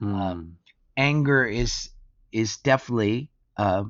mm. 0.00 0.14
um, 0.14 0.56
anger 0.96 1.44
is 1.44 1.90
is 2.32 2.58
definitely 2.58 3.30
uh, 3.56 3.84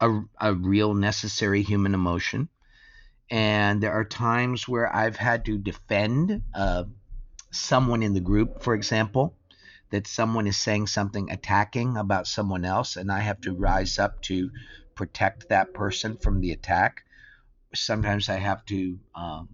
a, 0.00 0.20
a 0.40 0.54
real 0.54 0.94
necessary 0.94 1.62
human 1.62 1.94
emotion. 1.94 2.48
And 3.30 3.82
there 3.82 3.92
are 3.92 4.04
times 4.04 4.68
where 4.68 4.94
I've 4.94 5.16
had 5.16 5.44
to 5.46 5.58
defend 5.58 6.42
uh, 6.54 6.84
someone 7.50 8.02
in 8.02 8.14
the 8.14 8.20
group, 8.20 8.62
for 8.62 8.74
example, 8.74 9.36
that 9.90 10.06
someone 10.06 10.46
is 10.46 10.58
saying 10.58 10.86
something 10.86 11.30
attacking 11.30 11.96
about 11.96 12.26
someone 12.26 12.64
else, 12.64 12.96
and 12.96 13.10
I 13.10 13.20
have 13.20 13.40
to 13.42 13.54
rise 13.54 13.98
up 13.98 14.20
to 14.22 14.50
protect 14.94 15.48
that 15.48 15.74
person 15.74 16.16
from 16.16 16.40
the 16.40 16.52
attack. 16.52 17.04
Sometimes 17.74 18.28
I 18.28 18.36
have 18.36 18.64
to 18.66 18.98
um, 19.14 19.48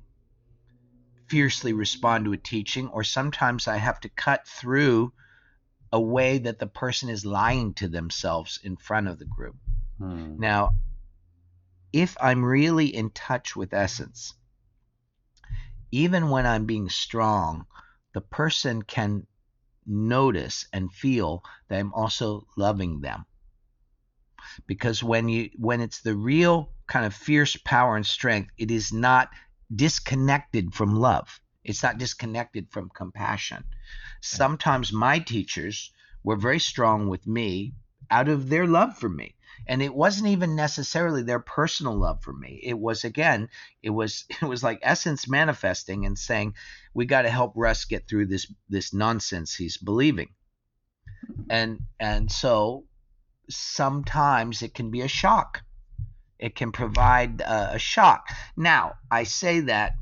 fiercely 1.29 1.73
respond 1.73 2.25
to 2.25 2.33
a 2.33 2.39
teaching, 2.39 2.89
or 2.89 3.05
sometimes 3.05 3.69
I 3.69 3.77
have 3.77 4.01
to 4.01 4.09
cut 4.09 4.47
through 4.47 5.13
a 5.93 6.01
way 6.01 6.39
that 6.39 6.59
the 6.59 6.67
person 6.67 7.11
is 7.11 7.27
lying 7.27 7.75
to 7.75 7.89
themselves 7.89 8.59
in 8.63 8.77
front 8.77 9.09
of 9.09 9.19
the 9.19 9.27
group. 9.27 9.57
Hmm. 9.99 10.37
Now, 10.39 10.71
if 11.93 12.17
I'm 12.21 12.43
really 12.43 12.87
in 12.87 13.11
touch 13.11 13.55
with 13.55 13.75
essence, 13.75 14.35
even 15.91 16.31
when 16.31 16.47
I'm 16.47 16.65
being 16.65 16.89
strong, 16.89 17.67
the 18.15 18.23
person 18.23 18.83
can 18.83 19.27
notice 19.87 20.67
and 20.73 20.93
feel 20.93 21.43
that 21.69 21.79
I'm 21.79 21.93
also 21.93 22.47
loving 22.57 23.01
them. 23.01 23.25
Because 24.67 25.03
when 25.03 25.29
you 25.29 25.51
when 25.57 25.81
it's 25.81 26.01
the 26.01 26.17
real 26.17 26.73
kind 26.87 27.07
of 27.07 27.15
fierce 27.15 27.57
power 27.57 27.97
and 27.97 28.07
strength, 28.07 28.51
it 28.59 28.71
is 28.71 28.93
not 28.93 29.31
disconnected 29.75 30.75
from 30.75 30.97
love. 30.97 31.41
It's 31.65 31.83
not 31.83 31.99
disconnected 31.99 32.71
from 32.71 32.91
compassion. 32.91 33.65
Sometimes 34.21 34.93
my 34.93 35.19
teachers 35.19 35.93
were 36.25 36.37
very 36.37 36.59
strong 36.59 37.09
with 37.09 37.27
me 37.27 37.75
out 38.11 38.29
of 38.29 38.49
their 38.49 38.67
love 38.67 38.99
for 38.99 39.09
me. 39.09 39.35
And 39.67 39.83
it 39.83 39.95
wasn't 39.95 40.29
even 40.29 40.57
necessarily 40.57 41.23
their 41.23 41.39
personal 41.39 41.97
love 41.97 42.23
for 42.23 42.33
me. 42.33 42.61
It 42.63 42.79
was 42.79 43.05
again, 43.05 43.49
it 43.83 43.91
was 43.91 44.25
it 44.43 44.45
was 44.45 44.63
like 44.63 44.81
essence 44.83 45.29
manifesting 45.29 46.07
and 46.07 46.19
saying, 46.19 46.55
we 46.95 47.07
got 47.07 47.23
to 47.23 47.31
help 47.31 47.53
Russ 47.57 47.85
get 47.85 48.09
through 48.09 48.27
this 48.27 48.53
this 48.69 48.93
nonsense 48.93 49.55
he's 49.55 49.77
believing. 49.77 50.31
And 51.49 51.81
and 52.01 52.31
so 52.31 52.85
sometimes 53.49 54.63
it 54.63 54.75
can 54.75 54.91
be 54.91 55.03
a 55.03 55.09
shock. 55.09 55.63
It 56.39 56.57
can 56.57 56.73
provide 56.73 57.41
a, 57.41 57.75
a 57.75 57.79
shock. 57.79 58.29
Now, 58.57 58.95
I 59.11 59.25
say 59.25 59.61
that 59.61 59.93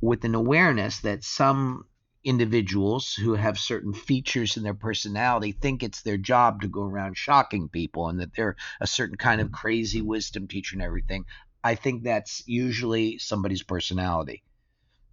with 0.00 0.24
an 0.24 0.34
awareness 0.34 1.00
that 1.00 1.24
some 1.24 1.84
individuals 2.24 3.14
who 3.14 3.34
have 3.34 3.58
certain 3.58 3.92
features 3.92 4.56
in 4.56 4.62
their 4.62 4.74
personality 4.74 5.52
think 5.52 5.82
it's 5.82 6.02
their 6.02 6.16
job 6.16 6.62
to 6.62 6.68
go 6.68 6.82
around 6.82 7.16
shocking 7.16 7.68
people 7.68 8.08
and 8.08 8.20
that 8.20 8.34
they're 8.34 8.56
a 8.80 8.86
certain 8.86 9.16
kind 9.16 9.40
of 9.40 9.52
crazy 9.52 10.02
wisdom 10.02 10.48
teacher 10.48 10.74
and 10.74 10.82
everything. 10.82 11.24
I 11.62 11.74
think 11.74 12.02
that's 12.02 12.42
usually 12.46 13.18
somebody's 13.18 13.62
personality. 13.62 14.42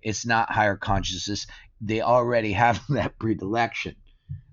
It's 0.01 0.26
not 0.26 0.51
higher 0.51 0.78
consciousness. 0.78 1.47
They 1.82 2.01
already 2.01 2.53
have 2.53 2.82
that 2.89 3.20
predilection. 3.20 3.95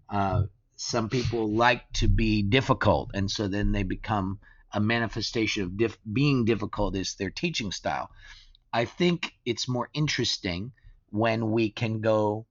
Uh, 0.09 0.45
some 0.77 1.09
people 1.09 1.55
like 1.55 1.91
to 1.95 2.09
be 2.09 2.43
difficult, 2.43 3.13
and 3.15 3.31
so 3.31 3.49
then 3.49 3.73
they 3.73 3.83
become 3.83 4.41
a 4.73 4.81
manifestation 4.81 5.63
of 5.63 5.99
being 6.13 6.45
difficult 6.45 6.97
is 6.97 7.15
their 7.15 7.31
teaching 7.31 7.71
style. 7.73 8.11
I 8.73 8.87
think 8.87 9.33
it's 9.45 9.69
more 9.69 9.91
interesting 9.93 10.73
when 11.13 11.51
we 11.51 11.71
can 11.71 12.01
go 12.01 12.47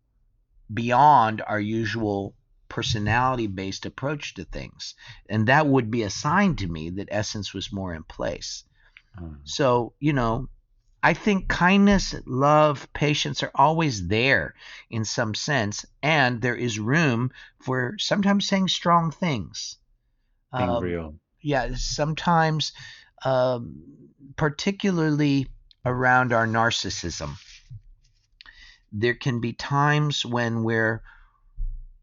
beyond 0.73 1.41
our 1.45 1.59
usual 1.59 2.33
personality 2.69 3.47
based 3.47 3.85
approach 3.85 4.35
to 4.35 4.45
things. 4.45 4.95
And 5.27 5.47
that 5.47 5.67
would 5.67 5.91
be 5.91 6.03
a 6.03 6.09
sign 6.09 6.55
to 6.57 6.67
me 6.67 6.91
that 6.91 7.09
essence 7.11 7.53
was 7.53 7.73
more 7.73 7.93
in 7.93 8.03
place. 8.03 8.63
Hmm. 9.17 9.33
So, 9.43 9.93
you 9.99 10.13
know, 10.13 10.47
I 11.03 11.13
think 11.15 11.49
kindness, 11.49 12.15
love, 12.25 12.87
patience 12.93 13.43
are 13.43 13.51
always 13.55 14.07
there 14.07 14.53
in 14.89 15.03
some 15.03 15.33
sense, 15.33 15.83
and 16.03 16.41
there 16.41 16.55
is 16.55 16.79
room 16.79 17.31
for 17.59 17.95
sometimes 17.97 18.47
saying 18.47 18.67
strong 18.67 19.11
things. 19.11 19.77
Being 20.55 20.69
Um, 20.69 20.83
real. 20.83 21.15
yeah, 21.41 21.73
sometimes, 21.75 22.73
um, 23.25 23.81
particularly 24.35 25.47
around 25.83 26.33
our 26.33 26.45
narcissism, 26.45 27.35
there 28.91 29.15
can 29.15 29.39
be 29.39 29.53
times 29.53 30.25
when 30.25 30.63
we're 30.63 31.01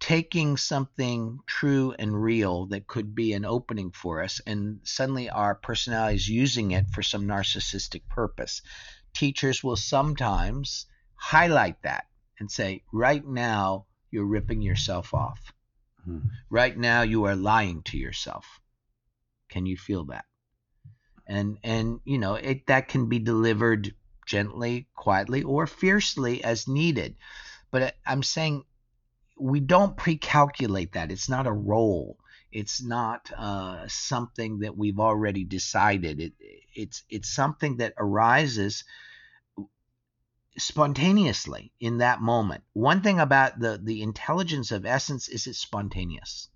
taking 0.01 0.57
something 0.57 1.41
true 1.47 1.95
and 1.99 2.23
real 2.23 2.67
that 2.67 2.87
could 2.87 3.15
be 3.15 3.33
an 3.33 3.45
opening 3.45 3.91
for 3.91 4.23
us, 4.23 4.41
and 4.47 4.81
suddenly 4.85 5.29
our 5.29 5.55
personality 5.55 6.17
is 6.17 6.29
using 6.29 6.71
it 6.71 6.89
for 6.91 7.03
some 7.03 7.27
narcissistic 7.27 8.03
purpose. 8.09 8.63
Teachers 9.13 9.65
will 9.65 9.77
sometimes 9.77 10.87
highlight 11.17 11.83
that 11.83 12.07
and 12.39 12.51
say, 12.51 12.85
right 12.93 13.27
now, 13.27 13.87
you're 14.11 14.25
ripping 14.25 14.63
yourself 14.63 15.13
off. 15.13 15.53
Hmm. 16.05 16.21
Right 16.49 16.77
now, 16.77 17.03
you 17.03 17.25
are 17.25 17.37
lying 17.37 17.83
to 17.85 17.99
yourself. 17.99 18.61
Can 19.49 19.67
you 19.67 19.77
feel 19.77 20.05
that? 20.07 20.25
And 21.27 21.59
and 21.63 22.01
you 22.05 22.19
know 22.19 22.35
it 22.35 22.67
that 22.69 22.89
can 22.89 23.09
be 23.09 23.19
delivered 23.19 23.95
gently, 24.29 24.87
quietly, 24.95 25.43
or 25.43 25.67
fiercely 25.67 26.45
as 26.45 26.69
needed. 26.69 27.17
But 27.71 27.97
I'm 28.07 28.23
saying 28.23 28.65
we 29.41 29.61
don't 29.61 29.97
pre-calculate 29.97 30.93
that. 30.93 31.11
It's 31.11 31.29
not 31.29 31.47
a 31.47 31.53
role. 31.53 32.19
It's 32.53 32.83
not 32.83 33.31
uh, 33.37 33.87
something 33.89 34.61
that 34.61 34.77
we've 34.77 35.01
already 35.01 35.45
decided. 35.45 36.21
It, 36.21 36.33
it's 36.75 37.03
it's 37.11 37.29
something 37.29 37.79
that 37.79 37.95
arises 37.99 38.85
spontaneously 40.59 41.73
in 41.81 41.99
that 41.99 42.21
moment. 42.21 42.65
One 42.73 43.03
thing 43.03 43.21
about 43.21 43.59
the 43.59 43.81
the 43.83 44.03
intelligence 44.03 44.71
of 44.73 44.87
essence 44.87 45.29
is 45.29 45.47
it's 45.47 45.59
spontaneous. 45.59 46.49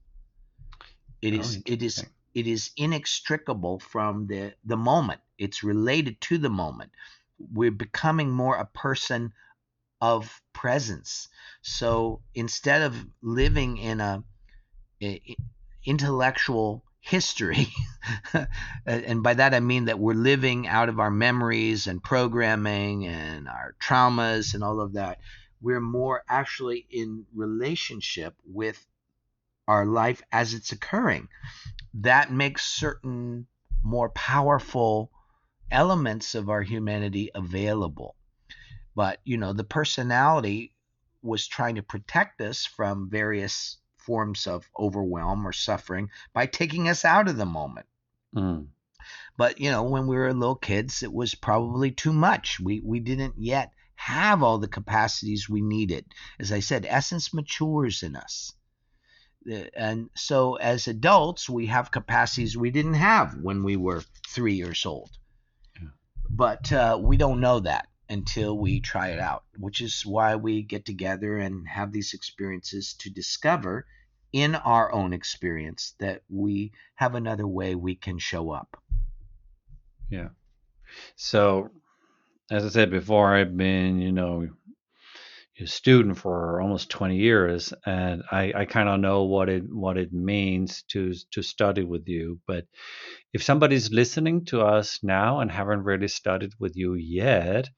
It 1.20 1.34
oh, 1.34 1.40
is 1.40 1.62
it 1.66 1.82
is 1.82 2.04
it 2.34 2.46
is 2.46 2.70
inextricable 2.76 3.78
from 3.78 4.26
the 4.26 4.54
the 4.64 4.78
moment. 4.78 5.20
It's 5.38 5.62
related 5.62 6.20
to 6.22 6.38
the 6.38 6.50
moment. 6.50 6.90
We're 7.38 7.70
becoming 7.70 8.30
more 8.30 8.56
a 8.56 8.66
person 8.66 9.32
of 10.00 10.42
presence. 10.52 11.28
So 11.62 12.22
instead 12.34 12.82
of 12.82 13.06
living 13.22 13.76
in 13.78 14.00
a, 14.00 14.24
a- 15.02 15.36
intellectual 15.84 16.84
history, 17.00 17.68
and 18.86 19.22
by 19.22 19.34
that 19.34 19.54
I 19.54 19.60
mean 19.60 19.86
that 19.86 19.98
we're 19.98 20.14
living 20.14 20.66
out 20.66 20.88
of 20.88 20.98
our 21.00 21.10
memories 21.10 21.86
and 21.86 22.02
programming 22.02 23.06
and 23.06 23.48
our 23.48 23.74
traumas 23.80 24.54
and 24.54 24.64
all 24.64 24.80
of 24.80 24.94
that, 24.94 25.18
we're 25.60 25.80
more 25.80 26.24
actually 26.28 26.86
in 26.90 27.24
relationship 27.34 28.34
with 28.44 28.84
our 29.68 29.86
life 29.86 30.22
as 30.32 30.54
it's 30.54 30.72
occurring. 30.72 31.28
That 31.94 32.32
makes 32.32 32.64
certain 32.64 33.46
more 33.82 34.10
powerful 34.10 35.10
elements 35.72 36.34
of 36.34 36.48
our 36.50 36.62
humanity 36.62 37.30
available. 37.34 38.14
But, 38.94 39.18
you 39.24 39.38
know, 39.38 39.52
the 39.52 39.64
personality 39.64 40.74
was 41.22 41.48
trying 41.48 41.76
to 41.76 41.82
protect 41.82 42.40
us 42.40 42.66
from 42.66 43.08
various 43.10 43.78
forms 43.96 44.46
of 44.46 44.68
overwhelm 44.78 45.46
or 45.46 45.52
suffering 45.52 46.10
by 46.32 46.46
taking 46.46 46.88
us 46.88 47.04
out 47.04 47.28
of 47.28 47.36
the 47.36 47.46
moment. 47.46 47.86
Hmm. 48.34 48.62
But, 49.36 49.60
you 49.60 49.70
know, 49.70 49.84
when 49.84 50.06
we 50.06 50.16
were 50.16 50.32
little 50.32 50.54
kids, 50.54 51.02
it 51.02 51.12
was 51.12 51.34
probably 51.34 51.90
too 51.90 52.12
much. 52.12 52.60
We, 52.60 52.80
we 52.80 53.00
didn't 53.00 53.34
yet 53.38 53.72
have 53.94 54.42
all 54.42 54.58
the 54.58 54.68
capacities 54.68 55.48
we 55.48 55.62
needed. 55.62 56.04
As 56.38 56.52
I 56.52 56.60
said, 56.60 56.86
essence 56.88 57.32
matures 57.32 58.02
in 58.02 58.14
us. 58.16 58.52
And 59.74 60.10
so 60.14 60.56
as 60.56 60.86
adults, 60.86 61.48
we 61.48 61.66
have 61.66 61.90
capacities 61.90 62.56
we 62.56 62.70
didn't 62.70 62.94
have 62.94 63.34
when 63.40 63.64
we 63.64 63.76
were 63.76 64.04
three 64.28 64.54
years 64.54 64.86
old. 64.86 65.10
But 66.34 66.72
uh, 66.72 66.98
we 67.00 67.18
don't 67.18 67.40
know 67.40 67.60
that 67.60 67.88
until 68.08 68.56
we 68.56 68.80
try 68.80 69.08
it 69.08 69.18
out, 69.18 69.44
which 69.58 69.82
is 69.82 70.04
why 70.04 70.36
we 70.36 70.62
get 70.62 70.86
together 70.86 71.36
and 71.36 71.68
have 71.68 71.92
these 71.92 72.14
experiences 72.14 72.94
to 73.00 73.10
discover 73.10 73.86
in 74.32 74.54
our 74.54 74.90
own 74.92 75.12
experience 75.12 75.94
that 76.00 76.22
we 76.30 76.72
have 76.94 77.14
another 77.14 77.46
way 77.46 77.74
we 77.74 77.94
can 77.94 78.18
show 78.18 78.50
up. 78.50 78.78
Yeah. 80.08 80.28
So, 81.16 81.70
as 82.50 82.64
I 82.64 82.70
said 82.70 82.90
before, 82.90 83.34
I've 83.34 83.56
been, 83.56 84.00
you 84.00 84.12
know, 84.12 84.48
a 85.62 85.66
student 85.66 86.18
for 86.18 86.60
almost 86.60 86.90
20 86.90 87.16
years, 87.16 87.72
and 87.86 88.22
I, 88.30 88.52
I 88.54 88.64
kind 88.64 88.88
of 88.88 89.00
know 89.00 89.24
what 89.24 89.48
it 89.48 89.62
what 89.68 89.96
it 89.96 90.12
means 90.12 90.82
to 90.90 91.14
to 91.32 91.42
study 91.42 91.84
with 91.84 92.06
you. 92.06 92.40
But 92.46 92.64
if 93.32 93.42
somebody's 93.42 93.90
listening 93.90 94.44
to 94.46 94.62
us 94.62 94.98
now 95.02 95.40
and 95.40 95.50
haven't 95.50 95.84
really 95.84 96.08
studied 96.08 96.52
with 96.58 96.76
you 96.76 96.94
yet, 96.94 97.68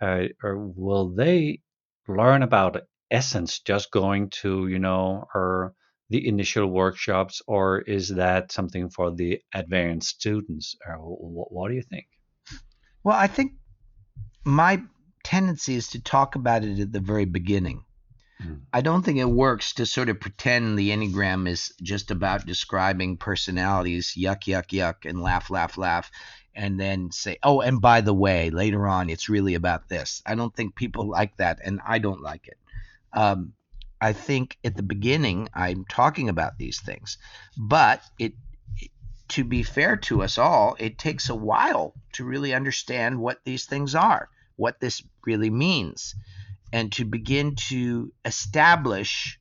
uh, 0.00 0.24
or 0.42 0.58
will 0.58 1.14
they 1.14 1.60
learn 2.08 2.42
about 2.42 2.82
essence 3.10 3.60
just 3.60 3.90
going 3.90 4.30
to, 4.30 4.66
you 4.68 4.78
know, 4.78 5.24
our 5.34 5.74
the 6.10 6.28
initial 6.28 6.66
workshops, 6.66 7.40
or 7.46 7.80
is 7.80 8.08
that 8.10 8.52
something 8.52 8.90
for 8.90 9.14
the 9.14 9.40
advanced 9.54 10.20
students? 10.20 10.76
Or 10.86 10.96
what, 10.98 11.50
what 11.50 11.68
do 11.68 11.74
you 11.74 11.82
think? 11.82 12.06
Well, 13.02 13.16
I 13.16 13.26
think 13.26 13.52
my 14.44 14.82
tendency 15.24 15.74
is 15.74 15.88
to 15.88 16.00
talk 16.00 16.36
about 16.36 16.62
it 16.62 16.78
at 16.78 16.92
the 16.92 17.00
very 17.00 17.24
beginning. 17.24 17.84
Mm. 18.42 18.60
I 18.72 18.80
don't 18.80 19.02
think 19.04 19.18
it 19.18 19.24
works 19.24 19.72
to 19.74 19.86
sort 19.86 20.08
of 20.08 20.20
pretend 20.20 20.78
the 20.78 20.90
Enneagram 20.90 21.48
is 21.48 21.72
just 21.82 22.10
about 22.10 22.46
describing 22.46 23.16
personalities, 23.16 24.14
yuck, 24.16 24.44
yuck, 24.44 24.68
yuck, 24.68 25.08
and 25.08 25.20
laugh, 25.20 25.50
laugh, 25.50 25.76
laugh, 25.78 26.10
and 26.54 26.78
then 26.78 27.10
say, 27.10 27.38
oh, 27.42 27.60
and 27.60 27.80
by 27.80 28.00
the 28.00 28.14
way, 28.14 28.50
later 28.50 28.86
on, 28.86 29.10
it's 29.10 29.28
really 29.28 29.54
about 29.54 29.88
this. 29.88 30.22
I 30.26 30.34
don't 30.34 30.54
think 30.54 30.76
people 30.76 31.08
like 31.08 31.36
that, 31.38 31.58
and 31.64 31.80
I 31.86 31.98
don't 31.98 32.22
like 32.22 32.46
it. 32.46 32.58
Um, 33.12 33.54
I 34.00 34.12
think 34.12 34.58
at 34.64 34.76
the 34.76 34.82
beginning, 34.82 35.48
I'm 35.54 35.84
talking 35.88 36.28
about 36.28 36.58
these 36.58 36.80
things, 36.80 37.16
but 37.56 38.02
it, 38.18 38.34
to 39.28 39.44
be 39.44 39.62
fair 39.62 39.96
to 39.96 40.22
us 40.22 40.36
all, 40.38 40.76
it 40.78 40.98
takes 40.98 41.28
a 41.28 41.34
while 41.34 41.94
to 42.12 42.24
really 42.24 42.52
understand 42.52 43.18
what 43.18 43.40
these 43.44 43.64
things 43.64 43.94
are, 43.94 44.28
what 44.56 44.80
this 44.80 45.02
really 45.26 45.50
means 45.50 46.14
and 46.72 46.92
to 46.92 47.04
begin 47.04 47.54
to 47.54 48.12
establish 48.24 49.38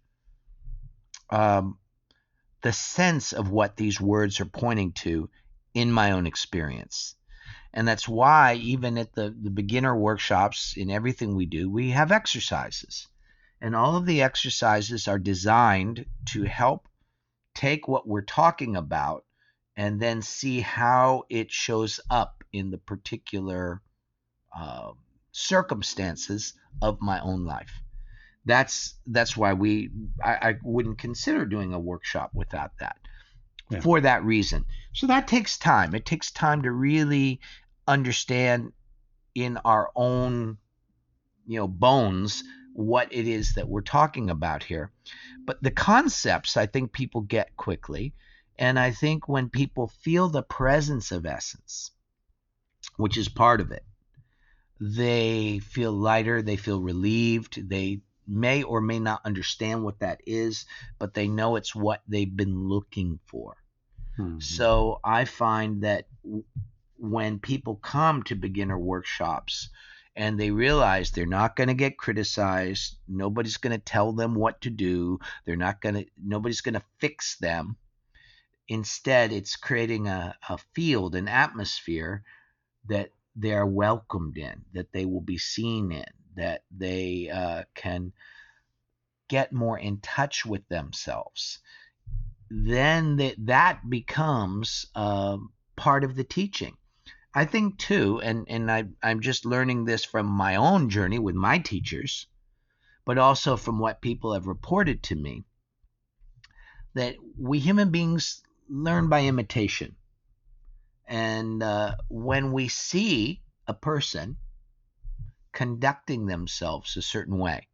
um, 1.30 1.78
the 2.62 2.72
sense 2.72 3.34
of 3.34 3.50
what 3.50 3.76
these 3.76 4.00
words 4.00 4.40
are 4.40 4.46
pointing 4.46 4.92
to 4.92 5.30
in 5.74 5.92
my 5.92 6.12
own 6.12 6.28
experience. 6.28 7.16
And 7.74 7.88
that's 7.88 8.08
why, 8.08 8.56
even 8.56 9.00
at 9.00 9.14
the, 9.14 9.36
the 9.42 9.50
beginner 9.50 9.96
workshops, 9.96 10.76
in 10.78 10.92
everything 10.92 11.36
we 11.36 11.48
do, 11.48 11.70
we 11.70 11.90
have 11.90 12.12
exercises. 12.12 13.08
And 13.60 13.76
all 13.76 13.96
of 13.96 14.06
the 14.06 14.22
exercises 14.22 15.08
are 15.08 15.18
designed 15.18 16.06
to 16.34 16.44
help 16.44 16.88
take 17.56 17.88
what 17.88 18.08
we're 18.08 18.22
talking 18.22 18.76
about 18.76 19.26
and 19.76 20.00
then 20.00 20.22
see 20.22 20.60
how 20.60 21.24
it 21.30 21.50
shows 21.52 22.00
up 22.10 22.44
in 22.52 22.70
the 22.70 22.78
particular 22.78 23.82
uh, 24.56 24.92
circumstances 25.34 26.54
of 26.82 27.02
my 27.02 27.20
own 27.20 27.44
life. 27.44 27.82
That's 28.46 28.96
that's 29.08 29.36
why 29.36 29.54
we 29.54 29.90
I, 30.24 30.32
I 30.32 30.56
wouldn't 30.64 31.00
consider 31.00 31.46
doing 31.46 31.74
a 31.74 31.80
workshop 31.80 32.32
without 32.34 32.72
that. 32.80 32.98
Yeah. 33.70 33.80
For 33.80 34.02
that 34.02 34.24
reason. 34.24 34.66
So 34.94 35.08
that 35.08 35.28
takes 35.28 35.58
time. 35.58 35.96
It 35.96 36.06
takes 36.06 36.32
time 36.32 36.62
to 36.64 36.72
really 36.72 37.42
understand 37.88 38.72
in 39.34 39.58
our 39.58 39.90
own 39.96 40.58
you 41.48 41.58
know 41.58 41.68
bones 41.68 42.44
what 42.74 43.12
it 43.12 43.28
is 43.28 43.54
that 43.56 43.68
we're 43.68 43.82
talking 43.82 44.30
about 44.30 44.64
here. 44.64 44.92
But 45.46 45.62
the 45.62 45.72
concepts 45.72 46.58
I 46.58 46.66
think 46.68 46.92
people 46.92 47.22
get 47.22 47.58
quickly. 47.58 48.14
And 48.60 48.78
I 48.78 48.92
think 48.92 49.28
when 49.28 49.50
people 49.50 49.88
feel 49.88 50.30
the 50.30 50.44
presence 50.44 51.12
of 51.12 51.26
essence, 51.26 51.90
which 52.98 53.18
is 53.18 53.28
part 53.28 53.62
of 53.62 53.72
it, 53.72 53.84
they 54.84 55.60
feel 55.60 55.94
lighter, 55.94 56.42
they 56.42 56.58
feel 56.58 56.82
relieved, 56.82 57.70
they 57.70 58.02
may 58.28 58.64
or 58.64 58.82
may 58.82 59.00
not 59.00 59.26
understand 59.26 59.84
what 59.84 60.00
that 60.00 60.22
is, 60.26 60.66
but 61.00 61.14
they 61.14 61.28
know 61.28 61.56
it's 61.56 61.74
what 61.76 62.02
they've 62.08 62.36
been 62.36 62.68
looking 62.68 63.20
for. 63.26 63.56
Mhm. 64.20 64.42
So 64.42 65.00
I 65.04 65.26
find 65.26 65.84
that 65.84 66.08
w- 66.24 66.44
when 66.98 67.40
people 67.40 67.76
come 67.78 68.24
to 68.24 68.36
beginner 68.36 68.78
workshops 68.78 69.70
and 70.16 70.40
they 70.40 70.52
realize 70.52 71.12
they're 71.12 71.26
not 71.26 71.56
going 71.56 71.70
to 71.70 71.74
get 71.74 71.98
criticized, 71.98 72.98
nobody's 73.08 73.58
going 73.58 73.74
to 73.78 73.84
tell 73.84 74.12
them 74.14 74.36
what 74.36 74.62
to 74.62 74.70
do, 74.70 75.20
they're 75.46 75.56
not 75.56 75.82
going 75.82 75.96
to 75.96 76.06
nobody's 76.18 76.62
going 76.62 76.76
to 76.76 76.84
fix 77.00 77.38
them. 77.38 77.78
Instead, 78.68 79.32
it's 79.32 79.56
creating 79.56 80.08
a, 80.08 80.36
a 80.50 80.58
field, 80.58 81.16
an 81.16 81.28
atmosphere 81.30 82.24
that 82.88 83.12
they 83.36 83.54
are 83.54 83.66
welcomed 83.66 84.38
in, 84.38 84.66
that 84.74 84.92
they 84.92 85.06
will 85.06 85.22
be 85.22 85.38
seen 85.38 85.92
in, 85.92 86.06
that 86.36 86.64
they 86.72 87.30
uh, 87.30 87.64
can 87.76 88.14
get 89.28 89.52
more 89.52 89.78
in 89.80 90.00
touch 90.00 90.46
with 90.46 90.68
themselves. 90.68 91.60
Then 92.50 93.18
that 93.18 93.36
that 93.48 93.90
becomes 93.90 94.86
um, 94.96 95.54
part 95.76 96.04
of 96.04 96.16
the 96.16 96.24
teaching. 96.24 96.78
I 97.34 97.46
think 97.46 97.80
too, 97.80 98.22
and 98.22 98.46
and 98.48 98.72
I 98.72 98.84
I'm 99.02 99.22
just 99.22 99.46
learning 99.46 99.86
this 99.86 100.04
from 100.04 100.28
my 100.28 100.56
own 100.56 100.90
journey 100.90 101.18
with 101.18 101.34
my 101.34 101.58
teachers, 101.58 102.28
but 103.06 103.18
also 103.18 103.58
from 103.58 103.80
what 103.80 104.02
people 104.02 104.34
have 104.34 104.46
reported 104.46 105.02
to 105.04 105.16
me. 105.16 105.44
That 106.94 107.16
we 107.40 107.58
human 107.58 107.90
beings 107.90 108.44
learn 108.70 109.10
by 109.10 109.24
imitation. 109.24 109.96
And 111.08 111.62
uh, 111.62 111.96
when 112.10 112.52
we 112.52 112.68
see 112.68 113.42
a 113.68 113.74
person 113.74 114.38
conducting 115.52 116.26
themselves 116.26 116.98
a 116.98 117.02
certain 117.02 117.38
way, 117.38 117.68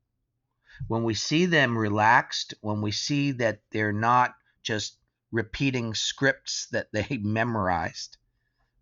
when 0.87 1.03
we 1.03 1.13
see 1.13 1.45
them 1.45 1.77
relaxed, 1.77 2.53
when 2.61 2.81
we 2.81 2.91
see 2.91 3.31
that 3.31 3.61
they're 3.71 3.91
not 3.91 4.35
just 4.63 4.97
repeating 5.31 5.93
scripts 5.93 6.67
that 6.71 6.91
they 6.91 7.17
memorized, 7.21 8.17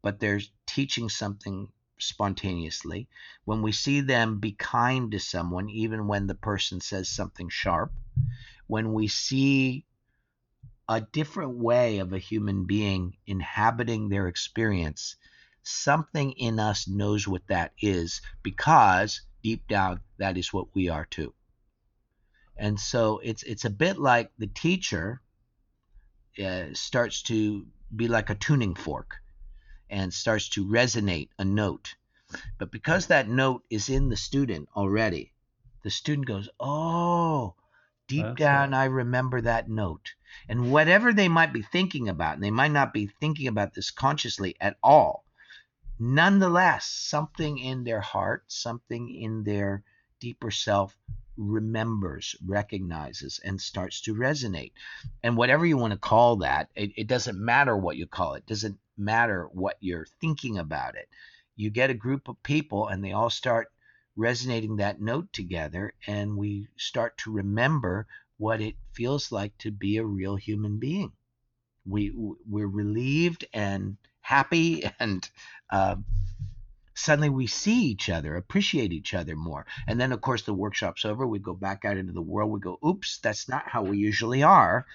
but 0.02 0.20
they're 0.20 0.42
teaching 0.66 1.10
something 1.10 1.68
spontaneously, 2.00 3.10
when 3.46 3.62
we 3.62 3.72
see 3.72 4.02
them 4.02 4.40
be 4.40 4.52
kind 4.52 5.12
to 5.12 5.20
someone, 5.20 5.70
even 5.70 6.08
when 6.08 6.28
the 6.28 6.36
person 6.36 6.80
says 6.80 7.10
something 7.10 7.50
sharp, 7.50 7.92
when 8.68 8.94
we 8.94 9.08
see 9.08 9.86
a 10.90 11.02
different 11.02 11.58
way 11.58 12.00
of 12.00 12.14
a 12.14 12.20
human 12.20 12.66
being 12.66 13.18
inhabiting 13.26 14.10
their 14.10 14.28
experience, 14.28 15.16
something 15.64 16.32
in 16.34 16.60
us 16.60 16.88
knows 16.88 17.28
what 17.28 17.48
that 17.48 17.74
is 17.80 18.22
because 18.44 19.22
deep 19.44 19.68
down 19.68 20.02
that 20.18 20.38
is 20.38 20.54
what 20.54 20.74
we 20.76 20.90
are 20.90 21.06
too. 21.06 21.34
And 22.58 22.80
so 22.80 23.20
it's 23.20 23.44
it's 23.44 23.66
a 23.66 23.70
bit 23.70 23.98
like 23.98 24.32
the 24.38 24.48
teacher 24.48 25.22
uh, 26.44 26.74
starts 26.74 27.22
to 27.24 27.68
be 27.96 28.08
like 28.08 28.30
a 28.30 28.36
tuning 28.36 28.76
fork 28.76 29.18
and 29.90 30.14
starts 30.14 30.50
to 30.50 30.66
resonate 30.66 31.30
a 31.38 31.46
note. 31.46 31.96
But 32.58 32.72
because 32.72 33.08
that 33.08 33.28
note 33.30 33.66
is 33.70 33.90
in 33.90 34.10
the 34.10 34.18
student 34.18 34.70
already, 34.76 35.34
the 35.84 35.90
student 35.90 36.28
goes, 36.28 36.50
"Oh, 36.60 37.56
deep 38.08 38.24
That's 38.26 38.40
down 38.40 38.74
I 38.74 38.86
remember 38.86 39.42
that 39.42 39.70
note." 39.70 40.16
And 40.50 40.72
whatever 40.72 41.14
they 41.14 41.28
might 41.28 41.54
be 41.54 41.62
thinking 41.62 42.10
about, 42.10 42.36
and 42.36 42.44
they 42.44 42.52
might 42.52 42.72
not 42.72 42.94
be 42.94 43.08
thinking 43.08 43.48
about 43.48 43.74
this 43.74 43.92
consciously 43.92 44.56
at 44.60 44.78
all, 44.84 45.26
nonetheless, 46.00 46.86
something 46.86 47.58
in 47.58 47.84
their 47.84 48.02
heart, 48.02 48.44
something 48.48 49.10
in 49.10 49.44
their 49.44 49.84
deeper 50.20 50.52
self 50.52 50.98
remembers, 51.38 52.36
recognizes, 52.46 53.40
and 53.44 53.62
starts 53.62 54.02
to 54.02 54.16
resonate. 54.16 54.72
And 55.24 55.38
whatever 55.38 55.66
you 55.66 55.78
want 55.78 55.94
to 55.94 56.00
call 56.00 56.38
that, 56.38 56.70
it, 56.76 56.92
it 56.98 57.08
doesn't 57.08 57.40
matter 57.40 57.78
what 57.78 57.98
you 57.98 58.08
call 58.08 58.34
it, 58.34 58.40
it 58.40 58.48
doesn't 58.48 58.80
matter 58.98 59.48
what 59.54 59.78
you're 59.80 60.08
thinking 60.20 60.58
about 60.58 60.96
it. 60.96 61.08
You 61.56 61.70
get 61.70 61.90
a 61.90 61.96
group 61.96 62.28
of 62.28 62.42
people 62.44 62.88
and 62.88 63.04
they 63.04 63.12
all 63.12 63.30
start 63.30 63.72
resonating 64.16 64.78
that 64.78 65.00
note 65.00 65.32
together, 65.32 65.94
and 66.08 66.36
we 66.36 66.68
start 66.76 67.18
to 67.20 67.32
remember 67.32 68.08
what 68.38 68.62
it 68.62 68.76
feels 68.94 69.32
like 69.32 69.58
to 69.58 69.72
be 69.72 69.98
a 69.98 70.06
real 70.06 70.36
human 70.36 70.78
being. 70.78 71.12
We 71.86 72.12
we're 72.16 72.68
relieved 72.68 73.46
and 73.54 73.98
happy, 74.22 74.84
and 75.00 75.28
uh, 75.70 75.96
suddenly 76.94 77.30
we 77.30 77.48
see 77.48 77.86
each 77.86 78.10
other, 78.10 78.36
appreciate 78.36 78.92
each 78.92 79.14
other 79.14 79.36
more. 79.36 79.66
And 79.88 80.00
then, 80.00 80.12
of 80.12 80.22
course, 80.22 80.44
the 80.44 80.54
workshop's 80.54 81.06
over. 81.06 81.26
We 81.26 81.40
go 81.40 81.54
back 81.54 81.86
out 81.86 81.98
into 81.98 82.14
the 82.14 82.22
world. 82.22 82.52
We 82.52 82.60
go, 82.60 82.78
"Oops, 82.86 83.20
that's 83.20 83.50
not 83.50 83.68
how 83.68 83.84
we 83.84 83.98
usually 83.98 84.44
are." 84.44 84.86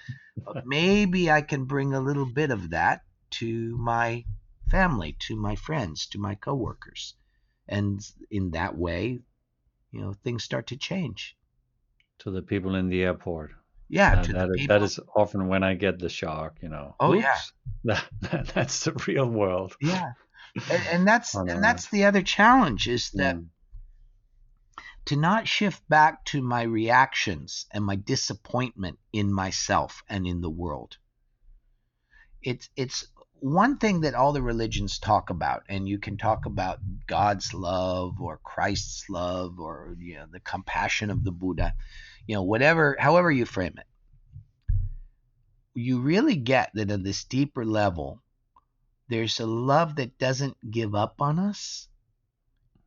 But 0.45 0.65
maybe 0.65 1.29
I 1.29 1.41
can 1.41 1.65
bring 1.65 1.93
a 1.93 2.01
little 2.01 2.25
bit 2.25 2.51
of 2.51 2.71
that 2.71 3.03
to 3.31 3.77
my 3.77 4.25
family, 4.69 5.15
to 5.19 5.35
my 5.35 5.55
friends, 5.55 6.07
to 6.07 6.19
my 6.19 6.35
coworkers, 6.35 7.15
and 7.67 8.01
in 8.31 8.51
that 8.51 8.77
way, 8.77 9.19
you 9.91 10.01
know, 10.01 10.13
things 10.13 10.43
start 10.43 10.67
to 10.67 10.77
change. 10.77 11.35
To 12.19 12.31
the 12.31 12.41
people 12.41 12.75
in 12.75 12.89
the 12.89 13.03
airport. 13.03 13.51
Yeah, 13.89 14.17
And 14.17 14.25
to 14.25 14.33
that, 14.33 14.47
the 14.47 14.61
is, 14.61 14.67
that 14.67 14.81
is 14.81 14.99
often 15.15 15.47
when 15.47 15.63
I 15.63 15.73
get 15.75 15.99
the 15.99 16.09
shock, 16.09 16.57
you 16.61 16.69
know. 16.69 16.95
Oh, 16.99 17.13
yeah. 17.13 17.37
That, 17.85 18.05
that, 18.21 18.47
that's 18.47 18.85
the 18.85 18.93
real 19.07 19.27
world. 19.27 19.75
yeah, 19.81 20.13
and, 20.71 20.83
and 20.89 21.07
that's 21.07 21.35
I 21.35 21.43
know. 21.43 21.53
and 21.53 21.63
that's 21.63 21.89
the 21.89 22.05
other 22.05 22.21
challenge 22.21 22.87
is 22.87 23.11
that 23.11 23.35
to 25.05 25.17
not 25.17 25.47
shift 25.49 25.87
back 25.89 26.23
to 26.25 26.41
my 26.41 26.61
reactions 26.61 27.65
and 27.71 27.83
my 27.83 27.97
disappointment 27.97 28.99
in 29.11 29.33
myself 29.33 30.01
and 30.07 30.25
in 30.25 30.39
the 30.39 30.49
world. 30.49 30.97
It's 32.41 32.69
it's 32.77 33.05
one 33.43 33.77
thing 33.77 33.99
that 34.01 34.15
all 34.15 34.31
the 34.31 34.41
religions 34.41 34.99
talk 34.99 35.29
about, 35.29 35.63
and 35.67 35.85
you 35.85 35.99
can 35.99 36.15
talk 36.15 36.45
about 36.45 36.79
God's 37.07 37.53
love 37.53 38.21
or 38.21 38.39
Christ's 38.41 39.09
love 39.09 39.59
or 39.59 39.97
you 39.99 40.15
know 40.15 40.27
the 40.31 40.39
compassion 40.39 41.09
of 41.09 41.25
the 41.25 41.31
Buddha, 41.33 41.73
you 42.25 42.35
know 42.35 42.43
whatever, 42.43 42.95
however 42.97 43.29
you 43.29 43.45
frame 43.45 43.75
it. 43.77 43.85
you 45.75 45.99
really 45.99 46.37
get 46.37 46.71
that 46.73 46.89
at 46.89 47.03
this 47.03 47.25
deeper 47.25 47.65
level, 47.65 48.21
there's 49.09 49.41
a 49.41 49.45
love 49.45 49.97
that 49.97 50.17
doesn't 50.17 50.55
give 50.71 50.95
up 50.95 51.15
on 51.19 51.37
us. 51.37 51.89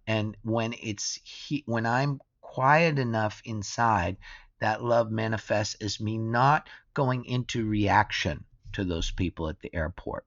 And 0.06 0.38
when 0.42 0.72
it's 0.82 1.20
he, 1.22 1.64
when 1.66 1.84
I'm 1.84 2.18
quiet 2.40 2.98
enough 2.98 3.42
inside, 3.44 4.16
that 4.60 4.82
love 4.82 5.10
manifests 5.10 5.76
as 5.82 6.00
me 6.00 6.16
not 6.16 6.66
going 6.94 7.26
into 7.26 7.68
reaction 7.68 8.44
to 8.72 8.84
those 8.84 9.10
people 9.10 9.50
at 9.50 9.60
the 9.60 9.74
airport 9.74 10.24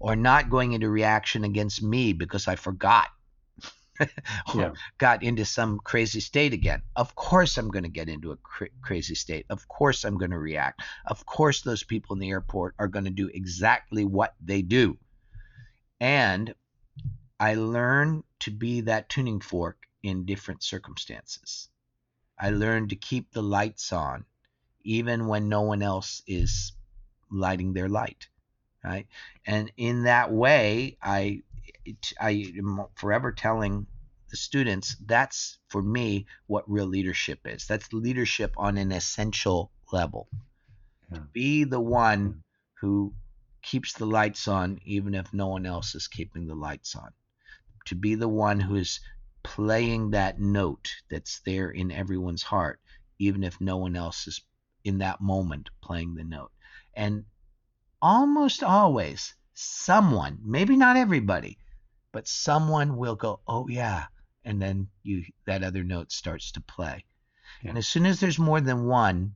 or 0.00 0.16
not 0.16 0.50
going 0.50 0.72
into 0.72 0.88
reaction 0.88 1.44
against 1.44 1.82
me 1.82 2.12
because 2.12 2.48
I 2.48 2.56
forgot 2.56 3.08
Yeah. 4.54 4.72
got 4.98 5.22
into 5.22 5.44
some 5.44 5.78
crazy 5.78 6.20
state 6.20 6.52
again. 6.52 6.82
Of 6.96 7.14
course, 7.14 7.56
I'm 7.56 7.68
going 7.70 7.84
to 7.84 7.88
get 7.90 8.08
into 8.08 8.32
a 8.32 8.36
cra- 8.36 8.68
crazy 8.82 9.14
state. 9.14 9.46
Of 9.50 9.66
course, 9.68 10.04
I'm 10.04 10.18
going 10.18 10.30
to 10.32 10.38
react. 10.38 10.82
Of 11.06 11.24
course, 11.26 11.62
those 11.62 11.82
people 11.84 12.14
in 12.14 12.20
the 12.20 12.30
airport 12.30 12.74
are 12.78 12.88
going 12.88 13.04
to 13.06 13.10
do 13.10 13.30
exactly 13.32 14.04
what 14.04 14.34
they 14.40 14.62
do. 14.62 14.98
And 16.00 16.54
I 17.40 17.54
learn 17.54 18.24
to 18.40 18.50
be 18.50 18.82
that 18.82 19.08
tuning 19.08 19.40
fork 19.40 19.78
in 20.02 20.26
different 20.26 20.62
circumstances. 20.62 21.68
I 22.38 22.50
learn 22.50 22.88
to 22.88 22.96
keep 22.96 23.32
the 23.32 23.42
lights 23.42 23.92
on 23.92 24.24
even 24.84 25.26
when 25.26 25.48
no 25.48 25.62
one 25.62 25.82
else 25.82 26.22
is 26.26 26.72
lighting 27.30 27.72
their 27.72 27.88
light. 27.88 28.28
Right. 28.86 29.06
And 29.46 29.72
in 29.76 30.04
that 30.04 30.32
way, 30.32 30.96
I 31.02 31.42
I 32.20 32.52
am 32.56 32.84
forever 32.94 33.32
telling 33.32 33.86
the 34.30 34.36
students 34.36 34.96
that's 35.04 35.58
for 35.68 35.82
me 35.82 36.26
what 36.46 36.70
real 36.70 36.86
leadership 36.86 37.40
is. 37.44 37.66
That's 37.66 37.92
leadership 37.92 38.54
on 38.56 38.76
an 38.76 38.92
essential 38.92 39.72
level. 39.92 40.28
Yeah. 41.12 41.18
Be 41.32 41.64
the 41.64 41.80
one 41.80 42.44
who 42.74 43.12
keeps 43.62 43.94
the 43.94 44.06
lights 44.06 44.46
on 44.46 44.78
even 44.84 45.14
if 45.14 45.32
no 45.32 45.48
one 45.48 45.66
else 45.66 45.94
is 45.96 46.06
keeping 46.06 46.46
the 46.46 46.54
lights 46.54 46.94
on. 46.94 47.10
To 47.86 47.96
be 47.96 48.14
the 48.14 48.28
one 48.28 48.60
who 48.60 48.76
is 48.76 49.00
playing 49.42 50.10
that 50.10 50.40
note 50.40 50.90
that's 51.10 51.40
there 51.40 51.70
in 51.70 51.90
everyone's 51.90 52.42
heart 52.42 52.80
even 53.18 53.42
if 53.42 53.60
no 53.60 53.76
one 53.76 53.96
else 53.96 54.26
is 54.26 54.42
in 54.84 54.98
that 54.98 55.20
moment 55.20 55.70
playing 55.82 56.14
the 56.14 56.24
note. 56.24 56.52
And 56.94 57.24
almost 58.02 58.62
always 58.62 59.34
someone, 59.54 60.38
maybe 60.42 60.76
not 60.76 60.96
everybody, 60.96 61.58
but 62.12 62.28
someone 62.28 62.96
will 62.96 63.16
go, 63.16 63.40
"Oh 63.46 63.68
yeah," 63.68 64.06
and 64.44 64.60
then 64.60 64.88
you 65.02 65.24
that 65.46 65.62
other 65.62 65.82
note 65.82 66.12
starts 66.12 66.52
to 66.52 66.60
play. 66.60 67.04
Yeah. 67.62 67.70
And 67.70 67.78
as 67.78 67.88
soon 67.88 68.06
as 68.06 68.20
there's 68.20 68.38
more 68.38 68.60
than 68.60 68.86
one, 68.86 69.34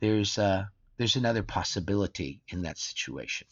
there's 0.00 0.38
uh 0.38 0.66
there's 0.96 1.16
another 1.16 1.42
possibility 1.42 2.42
in 2.48 2.62
that 2.62 2.78
situation. 2.78 3.46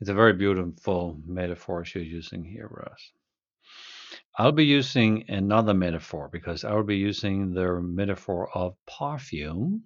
It's 0.00 0.10
a 0.10 0.14
very 0.14 0.32
beautiful 0.32 1.20
metaphor 1.26 1.84
you're 1.92 2.04
using 2.04 2.44
here, 2.44 2.68
Russ. 2.70 3.12
I'll 4.36 4.52
be 4.52 4.64
using 4.64 5.28
another 5.28 5.74
metaphor 5.74 6.28
because 6.30 6.64
I'll 6.64 6.84
be 6.84 6.96
using 6.96 7.52
the 7.52 7.80
metaphor 7.80 8.48
of 8.54 8.76
perfume 8.86 9.82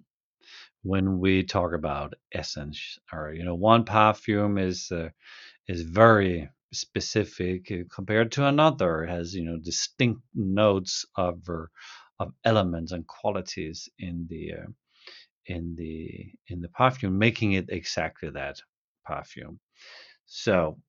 when 0.83 1.19
we 1.19 1.43
talk 1.43 1.73
about 1.73 2.15
essence. 2.33 2.99
Or 3.13 3.33
you 3.33 3.45
know, 3.45 3.55
one 3.55 3.85
perfume 3.85 4.57
is 4.59 4.91
uh, 4.91 5.09
is 5.67 5.81
very 5.83 6.49
specific 6.73 7.71
uh, 7.71 7.83
compared 7.93 8.33
to 8.33 8.47
another. 8.47 9.03
It 9.05 9.09
has 9.11 9.35
you 9.35 9.45
know 9.45 9.57
distinct 9.63 10.21
notes 10.35 11.05
of 11.17 11.41
uh, 11.49 11.65
of 12.19 12.33
elements 12.45 12.91
and 12.93 13.07
qualities 13.07 13.89
in 13.99 14.27
the 14.29 14.53
uh, 14.53 14.67
in 15.47 15.75
the 15.77 16.31
in 16.47 16.61
the 16.61 16.69
perfume, 16.69 17.19
making 17.19 17.53
it 17.53 17.67
exactly 17.69 18.29
that 18.31 18.57
perfume. 19.05 19.59
So, 20.25 20.79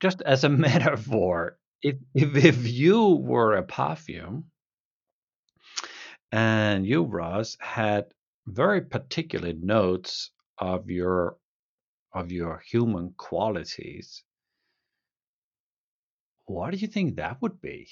just 0.00 0.22
as 0.22 0.44
a 0.44 0.48
metaphor, 0.68 1.58
if 1.82 1.96
if, 2.14 2.36
if 2.36 2.68
you 2.68 3.08
were 3.16 3.56
a 3.56 3.62
perfume 3.64 4.46
and 6.32 6.86
you, 6.86 7.04
Ross, 7.04 7.56
had 7.60 8.06
very 8.52 8.80
particular 8.80 9.52
notes 9.52 10.30
of 10.58 10.90
your 10.90 11.36
of 12.14 12.32
your 12.32 12.62
human 12.66 13.12
qualities, 13.16 14.24
what 16.46 16.70
do 16.70 16.78
you 16.78 16.86
think 16.86 17.16
that 17.16 17.40
would 17.42 17.60
be? 17.60 17.88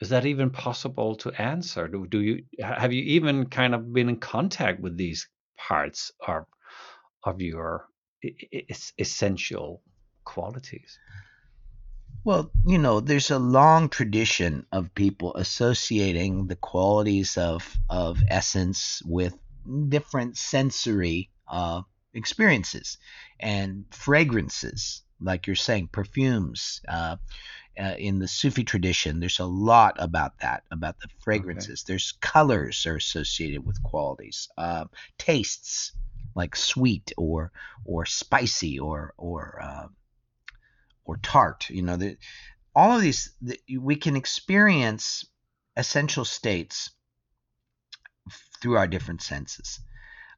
Is 0.00 0.08
that 0.08 0.24
even 0.24 0.50
possible 0.50 1.14
to 1.16 1.30
answer? 1.32 1.86
Do, 1.86 2.06
do 2.06 2.20
you 2.20 2.44
have 2.58 2.92
you 2.92 3.02
even 3.02 3.46
kind 3.46 3.74
of 3.74 3.92
been 3.92 4.08
in 4.08 4.16
contact 4.16 4.80
with 4.80 4.96
these 4.96 5.28
parts 5.58 6.10
of 6.26 6.46
of 7.22 7.42
your 7.42 7.86
es- 8.52 8.94
essential 8.98 9.82
qualities? 10.24 10.98
Well, 12.24 12.50
you 12.66 12.78
know, 12.78 13.00
there's 13.00 13.30
a 13.30 13.38
long 13.38 13.88
tradition 13.88 14.66
of 14.72 14.94
people 14.94 15.34
associating 15.36 16.46
the 16.46 16.56
qualities 16.56 17.36
of 17.36 17.76
of 17.88 18.22
essence 18.28 19.02
with 19.04 19.34
different 19.88 20.36
sensory 20.36 21.30
uh, 21.48 21.82
experiences 22.14 22.98
and 23.38 23.84
fragrances, 23.90 25.02
like 25.20 25.46
you're 25.46 25.56
saying, 25.56 25.88
perfumes. 25.92 26.80
Uh, 26.88 27.16
uh, 27.78 27.94
in 27.98 28.18
the 28.18 28.28
Sufi 28.28 28.64
tradition, 28.64 29.20
there's 29.20 29.38
a 29.38 29.44
lot 29.44 29.96
about 29.98 30.38
that, 30.40 30.64
about 30.70 30.98
the 30.98 31.08
fragrances. 31.22 31.84
There's 31.84 32.12
colors 32.20 32.84
are 32.84 32.96
associated 32.96 33.64
with 33.64 33.82
qualities, 33.82 34.48
uh, 34.58 34.86
tastes 35.18 35.92
like 36.34 36.56
sweet 36.56 37.12
or 37.16 37.52
or 37.84 38.06
spicy 38.06 38.78
or 38.78 39.14
or 39.16 39.60
uh, 39.62 39.86
or 41.04 41.16
tart. 41.18 41.70
You 41.70 41.82
know, 41.82 41.96
the, 41.96 42.16
all 42.74 42.96
of 42.96 43.02
these 43.02 43.32
the, 43.40 43.58
we 43.78 43.96
can 43.96 44.16
experience 44.16 45.24
essential 45.76 46.24
states 46.24 46.90
through 48.60 48.76
our 48.76 48.86
different 48.86 49.22
senses. 49.22 49.80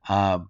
Uh, 0.08 0.40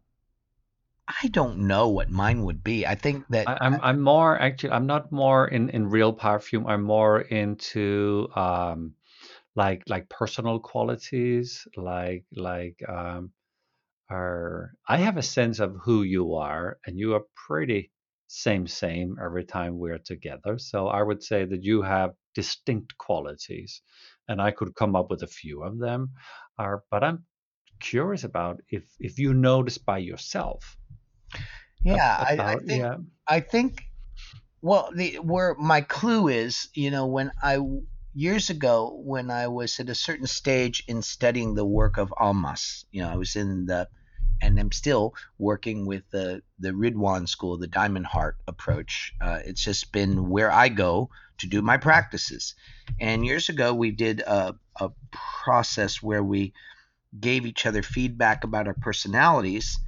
I 1.09 1.29
don't 1.29 1.67
know 1.67 1.89
what 1.89 2.11
mine 2.11 2.45
would 2.45 2.63
be. 2.63 2.87
I 2.87 2.95
think 2.95 3.27
that 3.31 3.49
I, 3.49 3.59
I'm 3.61 3.81
I'm 3.83 4.01
more 4.01 4.41
actually 4.41 4.71
I'm 4.71 4.87
not 4.87 5.11
more 5.11 5.47
in 5.49 5.69
in 5.71 5.89
real 5.89 6.13
perfume. 6.13 6.67
I'm 6.67 6.83
more 6.83 7.21
into 7.21 8.29
um 8.35 8.95
like 9.57 9.83
like 9.89 10.09
personal 10.09 10.61
qualities, 10.61 11.67
like 11.77 12.25
like 12.35 12.81
um 12.89 13.33
are 14.11 14.75
I 14.87 14.99
have 14.99 15.17
a 15.17 15.23
sense 15.23 15.59
of 15.61 15.77
who 15.83 16.03
you 16.03 16.35
are, 16.35 16.79
and 16.87 16.99
you 16.99 17.15
are 17.15 17.25
pretty 17.35 17.91
same 18.29 18.67
same 18.67 19.17
every 19.23 19.45
time 19.45 19.79
we're 19.79 19.99
together. 19.99 20.59
So 20.59 20.89
I 20.89 21.03
would 21.03 21.23
say 21.23 21.45
that 21.45 21.63
you 21.63 21.83
have 21.83 22.13
distinct 22.35 22.97
qualities, 22.97 23.83
and 24.29 24.41
I 24.41 24.53
could 24.53 24.75
come 24.75 24.97
up 24.97 25.11
with 25.11 25.23
a 25.23 25.27
few 25.27 25.63
of 25.65 25.79
them. 25.79 26.13
Are 26.59 26.85
but 26.91 27.05
I'm 27.05 27.25
curious 27.83 28.25
about 28.25 28.63
if 28.71 28.85
if 28.99 29.19
you 29.19 29.35
notice 29.35 29.79
by 29.79 29.99
yourself. 29.99 30.79
yeah, 31.85 32.17
I, 32.19 32.37
I 32.39 32.57
think 32.57 32.81
yeah. 32.81 32.97
I 33.27 33.41
think 33.41 33.83
well 34.63 34.91
the 34.95 35.17
where 35.17 35.55
my 35.59 35.81
clue 35.83 36.29
is, 36.29 36.69
you 36.75 36.91
know, 36.91 37.07
when 37.07 37.31
I 37.43 37.59
years 38.15 38.51
ago 38.51 39.01
when 39.05 39.31
I 39.31 39.49
was 39.49 39.81
at 39.81 39.91
a 39.91 39.95
certain 39.95 40.27
stage 40.27 40.85
in 40.87 41.03
studying 41.03 41.55
the 41.55 41.65
work 41.65 41.99
of 41.99 42.15
Almaas, 42.21 42.85
you 42.93 43.03
know, 43.03 43.11
I 43.11 43.17
was 43.17 43.37
in 43.37 43.67
the 43.67 43.89
and 44.41 44.59
I'm 44.59 44.73
still 44.73 45.15
working 45.39 45.87
with 45.87 46.03
the 46.11 46.43
the 46.59 46.71
Ridhwan 46.71 47.29
school, 47.29 47.59
the 47.59 47.67
Diamond 47.67 48.07
Heart 48.07 48.37
approach. 48.47 49.15
Uh, 49.21 49.41
it's 49.45 49.63
just 49.63 49.93
been 49.93 50.29
where 50.29 50.51
I 50.51 50.69
go 50.69 51.11
to 51.39 51.47
do 51.49 51.63
my 51.63 51.77
practices. 51.77 52.55
And 53.01 53.25
years 53.25 53.49
ago, 53.49 53.75
we 53.75 53.91
did 53.91 54.21
a, 54.21 54.55
a 54.81 54.91
process 55.45 56.03
where 56.03 56.23
we 56.23 56.53
gave 57.19 57.47
each 57.47 57.67
other 57.67 57.83
feedback 57.83 58.45
about 58.45 58.67
our 58.67 58.75
personalities, 58.75 59.79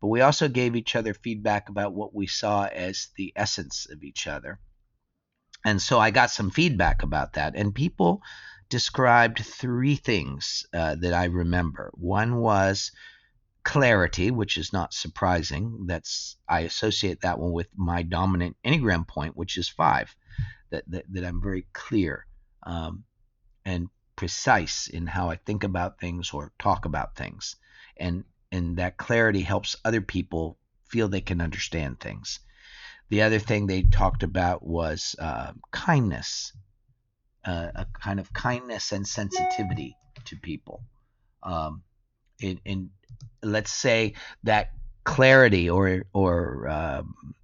but 0.00 0.08
we 0.08 0.20
also 0.20 0.48
gave 0.48 0.76
each 0.76 0.96
other 0.96 1.14
feedback 1.14 1.68
about 1.68 1.94
what 1.94 2.14
we 2.14 2.26
saw 2.26 2.66
as 2.66 3.08
the 3.16 3.32
essence 3.36 3.86
of 3.90 4.02
each 4.02 4.26
other. 4.26 4.58
And 5.64 5.80
so 5.80 5.98
I 5.98 6.10
got 6.10 6.30
some 6.30 6.50
feedback 6.50 7.02
about 7.02 7.34
that, 7.34 7.54
and 7.56 7.74
people 7.74 8.22
described 8.68 9.38
three 9.38 9.96
things 9.96 10.66
uh, 10.74 10.96
that 10.96 11.14
I 11.14 11.24
remember. 11.26 11.90
One 11.94 12.36
was 12.36 12.90
clarity, 13.62 14.30
which 14.30 14.58
is 14.58 14.72
not 14.72 14.92
surprising. 14.92 15.86
That's 15.86 16.36
I 16.48 16.60
associate 16.60 17.22
that 17.22 17.38
one 17.38 17.52
with 17.52 17.68
my 17.74 18.02
dominant 18.02 18.56
enneagram 18.64 19.08
point, 19.08 19.36
which 19.36 19.56
is 19.56 19.68
five. 19.68 20.14
That 20.70 20.84
that, 20.88 21.04
that 21.12 21.24
I'm 21.24 21.40
very 21.40 21.66
clear 21.72 22.26
um, 22.64 23.04
and 23.64 23.88
precise 24.16 24.86
in 24.88 25.06
how 25.06 25.30
I 25.30 25.36
think 25.36 25.64
about 25.64 26.00
things 26.00 26.32
or 26.32 26.52
talk 26.58 26.84
about 26.84 27.16
things, 27.16 27.56
and 27.96 28.24
and 28.52 28.76
that 28.76 28.96
clarity 28.96 29.40
helps 29.42 29.76
other 29.84 30.00
people 30.00 30.58
feel 30.88 31.08
they 31.08 31.20
can 31.20 31.40
understand 31.40 32.00
things. 32.00 32.40
The 33.08 33.22
other 33.22 33.38
thing 33.38 33.66
they 33.66 33.82
talked 33.82 34.22
about 34.22 34.64
was 34.64 35.16
uh, 35.18 35.52
kindness, 35.70 36.52
uh, 37.44 37.70
a 37.74 37.86
kind 37.92 38.20
of 38.20 38.32
kindness 38.32 38.92
and 38.92 39.06
sensitivity 39.06 39.96
to 40.26 40.36
people. 40.36 40.82
Um, 41.42 41.82
in, 42.40 42.60
in 42.64 42.90
let's 43.42 43.72
say 43.72 44.14
that 44.44 44.70
clarity 45.04 45.68
or 45.68 46.04
or 46.12 46.68
um, 46.68 47.34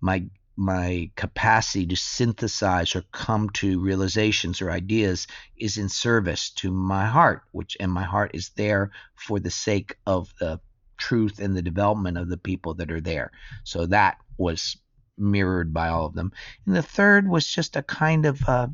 my 0.00 0.24
my 0.56 1.10
capacity 1.16 1.86
to 1.86 1.96
synthesize 1.96 2.94
or 2.94 3.02
come 3.12 3.48
to 3.50 3.80
realizations 3.80 4.60
or 4.60 4.70
ideas 4.70 5.26
is 5.56 5.78
in 5.78 5.88
service 5.88 6.50
to 6.50 6.70
my 6.70 7.06
heart 7.06 7.42
which 7.52 7.76
and 7.80 7.90
my 7.90 8.02
heart 8.02 8.30
is 8.34 8.50
there 8.50 8.90
for 9.14 9.40
the 9.40 9.50
sake 9.50 9.96
of 10.06 10.32
the 10.38 10.60
truth 10.98 11.38
and 11.38 11.56
the 11.56 11.62
development 11.62 12.18
of 12.18 12.28
the 12.28 12.36
people 12.36 12.74
that 12.74 12.90
are 12.90 13.00
there 13.00 13.30
so 13.64 13.86
that 13.86 14.18
was 14.36 14.76
mirrored 15.16 15.72
by 15.72 15.88
all 15.88 16.06
of 16.06 16.14
them 16.14 16.32
and 16.66 16.76
the 16.76 16.82
third 16.82 17.28
was 17.28 17.46
just 17.46 17.76
a 17.76 17.82
kind 17.82 18.26
of 18.26 18.46
uh, 18.48 18.68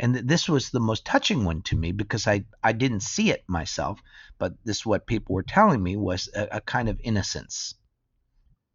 and 0.00 0.14
this 0.14 0.48
was 0.48 0.70
the 0.70 0.80
most 0.80 1.04
touching 1.04 1.44
one 1.44 1.62
to 1.62 1.76
me 1.76 1.92
because 1.92 2.26
I, 2.26 2.44
I 2.62 2.72
didn't 2.72 3.00
see 3.02 3.30
it 3.30 3.44
myself, 3.46 4.00
but 4.38 4.54
this 4.64 4.84
what 4.84 5.06
people 5.06 5.34
were 5.34 5.42
telling 5.42 5.82
me 5.82 5.96
was 5.96 6.28
a, 6.34 6.48
a 6.52 6.60
kind 6.62 6.88
of 6.88 6.98
innocence. 7.04 7.74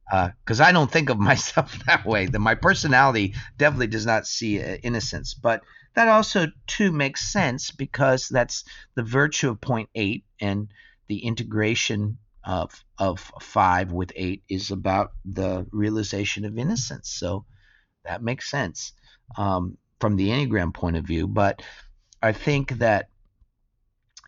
Because 0.10 0.62
uh, 0.62 0.66
I 0.66 0.72
don't 0.72 0.92
think 0.92 1.10
of 1.10 1.20
myself 1.32 1.78
that 1.86 2.06
way. 2.06 2.28
That 2.28 2.40
my 2.40 2.56
personality 2.56 3.36
definitely 3.58 3.88
does 3.88 4.06
not 4.06 4.28
see 4.28 4.62
uh, 4.62 4.78
innocence, 4.84 5.34
but 5.34 5.62
that 5.96 6.08
also 6.08 6.48
too 6.68 6.92
makes 6.92 7.32
sense 7.32 7.72
because 7.72 8.28
that's 8.28 8.64
the 8.96 9.04
virtue 9.04 9.50
of 9.50 9.62
point 9.62 9.90
eight, 9.96 10.26
and 10.40 10.68
the 11.08 11.20
integration 11.20 12.18
of 12.44 12.84
of 12.98 13.32
five 13.42 13.92
with 13.92 14.12
eight 14.16 14.44
is 14.50 14.72
about 14.72 15.12
the 15.26 15.66
realization 15.72 16.46
of 16.46 16.58
innocence. 16.58 17.10
So 17.10 17.46
that 18.04 18.22
makes 18.22 18.50
sense. 18.50 18.94
Um, 19.38 19.78
from 20.00 20.18
the 20.18 20.30
Enneagram 20.30 20.74
point 20.74 20.98
of 20.98 21.06
view, 21.06 21.28
but 21.28 21.62
I 22.22 22.34
think 22.34 22.78
that 22.80 23.10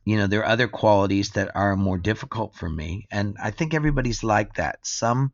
you 0.08 0.16
know 0.16 0.26
there 0.26 0.40
are 0.40 0.54
other 0.54 0.70
qualities 0.70 1.32
that 1.32 1.52
are 1.54 1.76
more 1.76 1.98
difficult 1.98 2.56
for 2.56 2.70
me 2.70 3.06
and 3.12 3.36
i 3.44 3.52
think 3.52 3.74
everybody's 3.74 4.24
like 4.24 4.54
that 4.54 4.80
some 4.84 5.34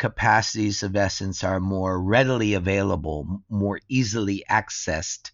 capacities 0.00 0.82
of 0.82 0.96
essence 0.96 1.44
are 1.44 1.60
more 1.60 2.02
readily 2.02 2.54
available 2.54 3.42
more 3.48 3.80
easily 3.88 4.42
accessed 4.50 5.30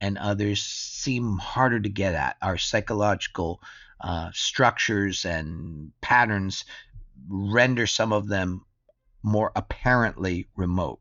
and 0.00 0.18
others 0.18 0.62
seem 0.62 1.38
harder 1.38 1.80
to 1.80 1.88
get 1.88 2.14
at 2.14 2.36
our 2.42 2.58
psychological 2.58 3.60
uh, 4.00 4.30
structures 4.32 5.24
and 5.24 5.90
patterns 6.00 6.64
render 7.28 7.86
some 7.86 8.12
of 8.12 8.28
them 8.28 8.64
more 9.22 9.50
apparently 9.56 10.46
remote 10.54 11.00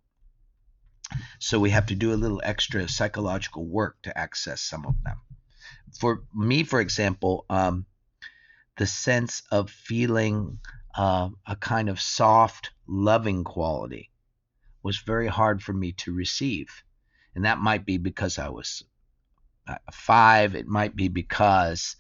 so 1.40 1.60
we 1.60 1.72
have 1.72 1.88
to 1.88 1.96
do 1.96 2.14
a 2.14 2.22
little 2.24 2.42
extra 2.44 2.88
psychological 2.88 3.66
work 3.66 4.02
to 4.04 4.18
access 4.18 4.62
some 4.62 4.86
of 4.86 4.96
them. 5.04 5.20
For 6.00 6.24
me, 6.34 6.64
for 6.64 6.82
example, 6.82 7.46
um, 7.50 7.86
the 8.78 8.88
sense 8.88 9.44
of 9.52 9.70
feeling 9.70 10.60
uh, 10.96 11.30
a 11.46 11.56
kind 11.56 11.90
of 11.90 12.02
soft, 12.02 12.72
loving 12.94 13.44
quality 13.44 14.12
was 14.84 15.00
very 15.00 15.28
hard 15.28 15.64
for 15.64 15.74
me 15.74 15.94
to 15.94 16.14
receive. 16.14 16.84
And 17.36 17.46
that 17.46 17.58
might 17.58 17.86
be 17.86 17.98
because 17.98 18.38
I 18.38 18.50
was 18.50 18.84
uh, 19.68 19.76
five, 19.92 20.54
it 20.54 20.68
might 20.68 20.96
be 20.96 21.08
because 21.08 21.96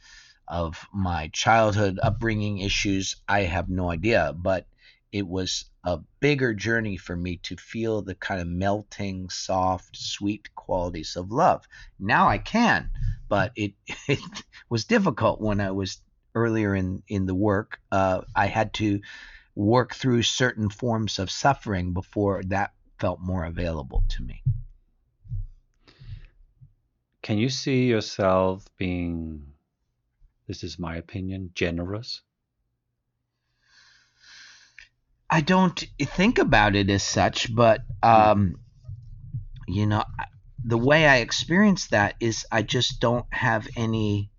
of 0.47 0.85
my 0.93 1.29
childhood 1.33 1.99
upbringing 2.03 2.59
issues. 2.59 3.15
I 3.27 3.41
have 3.41 3.69
no 3.69 3.89
idea. 3.89 4.33
But 4.37 4.67
it 5.11 5.27
was 5.27 5.65
a 5.83 5.99
bigger 6.19 6.53
journey 6.53 6.97
for 6.97 7.15
me 7.15 7.37
to 7.37 7.55
feel 7.55 8.03
the 8.03 8.15
kind 8.15 8.39
of 8.41 8.47
melting, 8.47 9.29
soft, 9.29 9.97
sweet 9.97 10.53
qualities 10.53 11.15
of 11.15 11.31
love. 11.31 11.67
Now 11.99 12.27
I 12.27 12.37
can, 12.37 12.91
but 13.29 13.51
it, 13.55 13.73
it 14.07 14.19
was 14.69 14.85
difficult 14.85 15.41
when 15.41 15.59
I 15.59 15.71
was 15.71 16.01
earlier 16.35 16.75
in, 16.75 17.01
in 17.07 17.25
the 17.25 17.35
work. 17.35 17.79
Uh, 17.91 18.21
I 18.35 18.45
had 18.45 18.73
to 18.75 19.01
work 19.55 19.93
through 19.93 20.23
certain 20.23 20.69
forms 20.69 21.19
of 21.19 21.29
suffering 21.29 21.93
before 21.93 22.41
that 22.47 22.71
felt 22.99 23.19
more 23.19 23.45
available 23.45 24.03
to 24.09 24.23
me. 24.23 24.41
Can 27.21 27.37
you 27.37 27.49
see 27.49 27.85
yourself 27.85 28.65
being, 28.77 29.45
this 30.47 30.63
is 30.63 30.77
my 30.77 30.97
opinion, 30.97 31.51
generous? 31.53 32.21
I 35.29 35.41
don't 35.41 35.83
think 35.99 36.37
about 36.37 36.75
it 36.75 36.89
as 36.89 37.01
such, 37.01 37.53
but 37.55 37.81
um, 38.03 38.57
you 39.67 39.87
know, 39.87 40.03
the 40.63 40.77
way 40.77 41.07
I 41.07 41.17
experience 41.17 41.87
that 41.87 42.15
is 42.19 42.45
I 42.51 42.61
just 42.61 42.99
don't 42.99 43.25
have 43.31 43.67
any. 43.75 44.29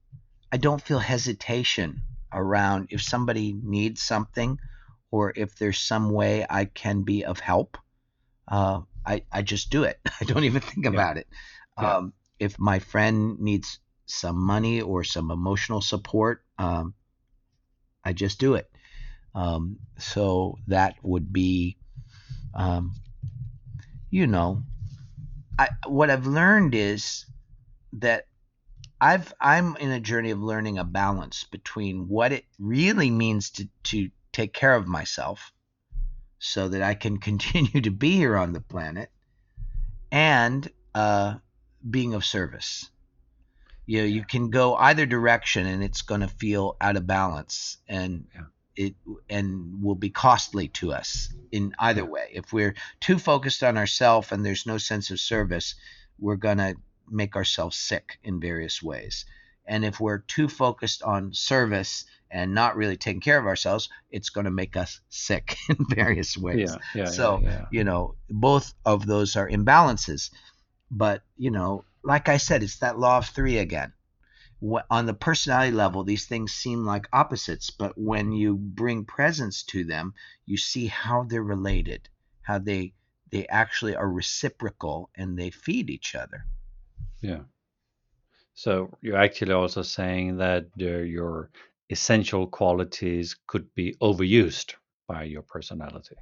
I 0.52 0.56
don't 0.56 0.80
feel 0.80 1.00
hesitation 1.00 2.02
around 2.32 2.88
if 2.90 3.02
somebody 3.02 3.52
needs 3.60 4.02
something, 4.02 4.58
or 5.14 5.32
if 5.36 5.54
there's 5.54 5.78
some 5.78 6.10
way 6.10 6.44
I 6.50 6.64
can 6.64 7.02
be 7.02 7.24
of 7.24 7.38
help. 7.38 7.78
Uh, 8.48 8.80
I 9.06 9.22
I 9.30 9.42
just 9.42 9.70
do 9.70 9.84
it. 9.84 10.00
I 10.20 10.24
don't 10.24 10.42
even 10.42 10.60
think 10.60 10.86
yeah. 10.86 10.90
about 10.90 11.18
it. 11.18 11.28
Yeah. 11.80 11.98
Um, 11.98 12.12
if 12.40 12.58
my 12.58 12.80
friend 12.80 13.38
needs 13.38 13.78
some 14.06 14.36
money 14.36 14.82
or 14.82 15.04
some 15.04 15.30
emotional 15.30 15.80
support, 15.80 16.42
um, 16.58 16.94
I 18.04 18.12
just 18.12 18.40
do 18.40 18.54
it. 18.54 18.68
Um, 19.36 19.78
so 19.98 20.58
that 20.66 20.96
would 21.02 21.32
be, 21.32 21.76
um, 22.52 22.94
you 24.10 24.26
know, 24.26 24.64
I, 25.56 25.68
what 25.86 26.10
I've 26.10 26.26
learned 26.26 26.74
is 26.74 27.24
that 27.92 28.26
I've 29.00 29.32
I'm 29.40 29.76
in 29.76 29.92
a 29.92 30.00
journey 30.00 30.32
of 30.32 30.42
learning 30.42 30.78
a 30.78 30.84
balance 30.84 31.44
between 31.44 32.08
what 32.08 32.32
it 32.32 32.46
really 32.58 33.10
means 33.10 33.50
to 33.50 33.68
to 33.84 34.10
take 34.34 34.52
care 34.52 34.74
of 34.74 34.86
myself 34.86 35.52
so 36.38 36.68
that 36.68 36.82
I 36.82 36.94
can 36.94 37.18
continue 37.30 37.80
to 37.80 37.90
be 37.90 38.12
here 38.12 38.36
on 38.36 38.52
the 38.52 38.60
planet 38.60 39.10
and 40.12 40.70
uh, 40.94 41.36
being 41.88 42.14
of 42.14 42.24
service. 42.24 42.90
You 43.86 44.00
know, 44.00 44.06
you 44.06 44.24
can 44.24 44.50
go 44.50 44.74
either 44.76 45.06
direction 45.06 45.66
and 45.66 45.82
it's 45.82 46.02
going 46.02 46.22
to 46.22 46.28
feel 46.28 46.76
out 46.80 46.96
of 46.96 47.06
balance. 47.06 47.78
And 47.88 48.26
yeah 48.34 48.42
it 48.76 48.94
and 49.30 49.82
will 49.82 49.94
be 49.94 50.10
costly 50.10 50.68
to 50.68 50.92
us 50.92 51.32
in 51.52 51.74
either 51.78 52.04
way. 52.04 52.30
If 52.32 52.52
we're 52.52 52.74
too 53.00 53.18
focused 53.18 53.62
on 53.62 53.76
ourselves 53.76 54.32
and 54.32 54.44
there's 54.44 54.66
no 54.66 54.78
sense 54.78 55.10
of 55.10 55.20
service, 55.20 55.74
we're 56.18 56.36
going 56.36 56.58
to 56.58 56.74
make 57.08 57.36
ourselves 57.36 57.76
sick 57.76 58.18
in 58.24 58.40
various 58.40 58.82
ways. 58.82 59.24
And 59.66 59.84
if 59.84 60.00
we're 60.00 60.18
too 60.18 60.48
focused 60.48 61.02
on 61.02 61.32
service 61.32 62.04
and 62.30 62.54
not 62.54 62.76
really 62.76 62.96
taking 62.96 63.20
care 63.20 63.38
of 63.38 63.46
ourselves, 63.46 63.88
it's 64.10 64.30
going 64.30 64.44
to 64.44 64.50
make 64.50 64.76
us 64.76 65.00
sick 65.08 65.56
in 65.68 65.76
various 65.88 66.36
ways. 66.36 66.70
Yeah, 66.70 67.02
yeah, 67.02 67.10
so, 67.10 67.40
yeah, 67.42 67.66
you 67.70 67.84
know, 67.84 68.16
both 68.28 68.74
of 68.84 69.06
those 69.06 69.36
are 69.36 69.48
imbalances. 69.48 70.30
But, 70.90 71.22
you 71.36 71.50
know, 71.50 71.84
like 72.02 72.28
I 72.28 72.36
said, 72.36 72.62
it's 72.62 72.78
that 72.78 72.98
law 72.98 73.18
of 73.18 73.26
three 73.26 73.58
again 73.58 73.92
on 74.90 75.06
the 75.06 75.14
personality 75.14 75.72
level, 75.72 76.04
these 76.04 76.26
things 76.26 76.52
seem 76.52 76.84
like 76.84 77.08
opposites, 77.12 77.70
but 77.70 77.98
when 77.98 78.32
you 78.32 78.56
bring 78.56 79.04
presence 79.04 79.62
to 79.64 79.84
them, 79.84 80.14
you 80.46 80.56
see 80.56 80.86
how 80.86 81.24
they're 81.24 81.42
related, 81.42 82.08
how 82.42 82.58
they 82.58 82.94
they 83.30 83.46
actually 83.48 83.96
are 83.96 84.08
reciprocal 84.08 85.10
and 85.16 85.36
they 85.36 85.50
feed 85.50 85.90
each 85.90 86.14
other. 86.14 86.46
Yeah. 87.20 87.40
So 88.54 88.90
you're 89.02 89.16
actually 89.18 89.52
also 89.52 89.82
saying 89.82 90.38
that 90.38 90.66
your 90.76 91.50
essential 91.90 92.46
qualities 92.46 93.36
could 93.46 93.74
be 93.74 93.94
overused 94.00 94.74
by 95.06 95.24
your 95.24 95.42
personality. 95.42 96.16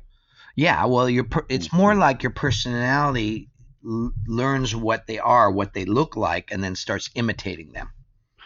Yeah, 0.57 0.85
well, 0.87 1.09
your 1.09 1.25
per- 1.25 1.47
it's 1.49 1.69
mm-hmm. 1.69 1.77
more 1.77 1.95
like 1.95 2.23
your 2.23 2.33
personality 2.33 3.49
l- 3.87 4.13
learns 4.27 4.75
what 4.75 5.07
they 5.07 5.19
are, 5.19 5.51
what 5.51 5.73
they 5.73 5.85
look 5.85 6.17
like, 6.17 6.51
and 6.51 6.63
then 6.63 6.75
starts 6.77 7.11
imitating 7.15 7.73
them. 7.73 7.91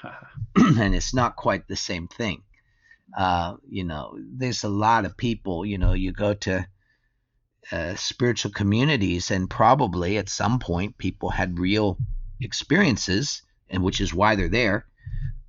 and 0.57 0.95
it's 0.95 1.15
not 1.15 1.37
quite 1.37 1.67
the 1.67 1.77
same 1.77 2.09
thing. 2.09 2.43
Uh, 3.17 3.57
you 3.69 3.85
know, 3.85 4.17
there's 4.19 4.65
a 4.65 4.69
lot 4.69 5.05
of 5.05 5.17
people, 5.17 5.65
you 5.65 5.79
know, 5.79 5.93
you 5.93 6.13
go 6.13 6.35
to 6.35 6.67
uh, 7.73 7.95
spiritual 7.95 8.53
communities, 8.53 9.31
and 9.31 9.51
probably 9.51 10.19
at 10.19 10.29
some 10.29 10.59
point 10.59 10.99
people 10.99 11.31
had 11.31 11.59
real 11.59 11.99
experiences, 12.41 13.43
and 13.71 13.83
which 13.83 14.01
is 14.01 14.15
why 14.15 14.37
they're 14.37 14.49
there. 14.49 14.87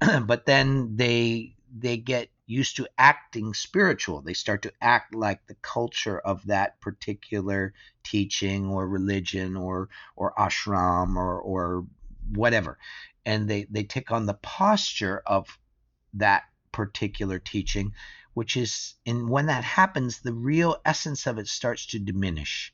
but 0.26 0.46
then 0.46 0.96
they 0.96 1.56
they 1.80 1.98
get 1.98 2.30
used 2.46 2.78
to 2.78 2.88
acting 2.98 3.54
spiritual. 3.54 4.22
They 4.22 4.34
start 4.34 4.62
to 4.62 4.74
act 4.82 5.14
like 5.14 5.46
the 5.48 5.56
culture 5.56 6.18
of 6.18 6.46
that 6.46 6.80
particular 6.80 7.74
teaching 8.04 8.70
or 8.70 8.88
religion 8.88 9.58
or 9.58 9.90
or 10.16 10.34
ashram 10.38 11.16
or 11.16 11.40
or 11.40 11.86
whatever 12.34 12.78
and 13.28 13.50
they, 13.50 13.68
they 13.70 13.84
take 13.84 14.10
on 14.10 14.26
the 14.26 14.36
posture 14.36 15.22
of 15.26 15.60
that 16.14 16.44
particular 16.72 17.40
teaching, 17.40 17.94
which 18.34 18.56
is, 18.56 18.94
and 19.06 19.30
when 19.30 19.48
that 19.48 19.66
happens, 19.66 20.22
the 20.22 20.32
real 20.32 20.78
essence 20.86 21.28
of 21.28 21.38
it 21.38 21.50
starts 21.50 21.88
to 21.88 22.00
diminish. 22.00 22.74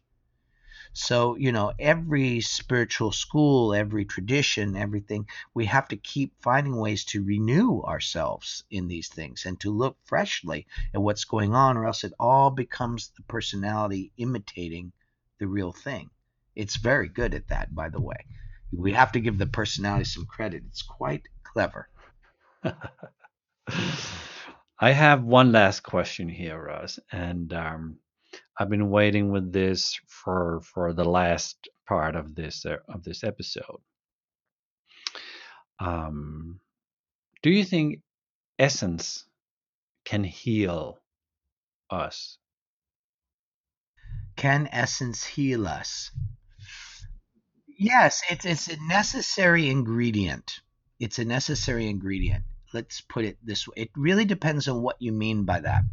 So, 0.94 1.36
you 1.36 1.52
know, 1.52 1.74
every 1.80 2.42
spiritual 2.42 3.12
school, 3.12 3.74
every 3.74 4.06
tradition, 4.06 4.78
everything, 4.78 5.28
we 5.54 5.66
have 5.66 5.88
to 5.90 5.98
keep 5.98 6.34
finding 6.42 6.78
ways 6.78 7.04
to 7.06 7.24
renew 7.24 7.82
ourselves 7.82 8.64
in 8.72 8.88
these 8.88 9.10
things 9.10 9.46
and 9.46 9.60
to 9.62 9.72
look 9.72 9.98
freshly 10.06 10.68
at 10.94 11.02
what's 11.02 11.26
going 11.26 11.54
on, 11.54 11.78
or 11.78 11.86
else 11.86 12.04
it 12.04 12.14
all 12.20 12.52
becomes 12.52 13.10
the 13.18 13.24
personality 13.24 14.12
imitating 14.18 14.92
the 15.40 15.48
real 15.48 15.72
thing. 15.72 16.10
It's 16.56 16.78
very 16.78 17.10
good 17.10 17.34
at 17.34 17.48
that, 17.50 17.74
by 17.74 17.90
the 17.90 18.02
way. 18.02 18.26
We 18.72 18.94
have 18.94 19.12
to 19.14 19.20
give 19.20 19.38
the 19.38 19.48
personality 19.48 20.06
some 20.06 20.26
credit. 20.26 20.64
It's 20.68 20.84
quite 20.84 21.28
clever. 21.44 21.90
I 24.80 24.92
have 24.92 25.24
one 25.24 25.52
last 25.52 25.82
question 25.82 26.30
here, 26.30 26.62
Russ, 26.62 27.00
and 27.12 27.52
um, 27.54 27.98
I've 28.58 28.70
been 28.70 28.90
waiting 28.90 29.32
with 29.32 29.52
this 29.52 30.00
for 30.08 30.62
for 30.62 30.94
the 30.94 31.06
last 31.06 31.68
part 31.88 32.16
of 32.16 32.36
this 32.36 32.66
uh, 32.66 32.78
of 32.88 33.04
this 33.04 33.24
episode. 33.24 33.82
Um, 35.80 36.60
do 37.42 37.50
you 37.50 37.66
think 37.66 38.02
essence 38.60 39.26
can 40.06 40.24
heal 40.24 41.00
us? 41.90 42.38
Can 44.36 44.68
essence 44.72 45.24
heal 45.24 45.68
us? 45.68 46.12
Yes, 47.68 48.22
it's 48.30 48.46
it's 48.46 48.68
a 48.68 48.78
necessary 48.88 49.70
ingredient. 49.70 50.62
It's 51.00 51.20
a 51.20 51.26
necessary 51.26 51.88
ingredient. 51.88 52.44
Let's 52.74 53.02
put 53.02 53.26
it 53.26 53.38
this 53.44 53.68
way. 53.68 53.74
It 53.78 53.90
really 53.96 54.26
depends 54.26 54.68
on 54.68 54.82
what 54.82 55.02
you 55.02 55.12
mean 55.12 55.44
by 55.44 55.60
that. 55.62 55.84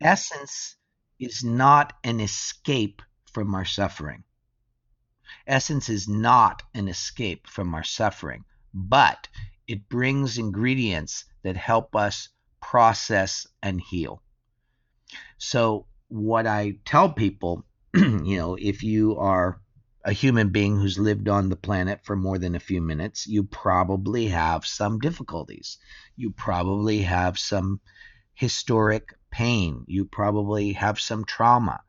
Essence 0.00 0.76
is 1.18 1.42
not 1.44 1.94
an 2.04 2.20
escape 2.20 3.02
from 3.32 3.54
our 3.54 3.64
suffering. 3.64 4.24
Essence 5.46 5.88
is 5.88 6.08
not 6.08 6.62
an 6.74 6.88
escape 6.88 7.46
from 7.46 7.74
our 7.74 7.84
suffering, 7.84 8.44
but 8.72 9.28
it 9.66 9.88
brings 9.88 10.38
ingredients 10.38 11.24
that 11.42 11.56
help 11.56 11.96
us 11.96 12.28
process 12.60 13.46
and 13.62 13.80
heal. 13.80 14.22
So, 15.38 15.86
what 16.08 16.46
I 16.46 16.78
tell 16.84 17.12
people, 17.12 17.64
you 17.94 18.36
know, 18.36 18.56
if 18.60 18.82
you 18.82 19.16
are 19.18 19.60
a 20.04 20.12
human 20.12 20.50
being 20.50 20.78
who's 20.78 20.98
lived 20.98 21.28
on 21.28 21.48
the 21.48 21.56
planet 21.56 22.04
for 22.04 22.14
more 22.14 22.38
than 22.38 22.54
a 22.54 22.60
few 22.60 22.80
minutes, 22.80 23.26
you 23.26 23.42
probably 23.42 24.28
have 24.28 24.64
some 24.64 25.00
difficulties. 25.00 25.78
You 26.16 26.30
probably 26.30 27.02
have 27.02 27.38
some 27.38 27.80
historic 28.34 29.14
pain. 29.36 29.84
You 29.86 30.06
probably 30.06 30.72
have 30.72 30.98
some 30.98 31.26
trauma. 31.26 31.82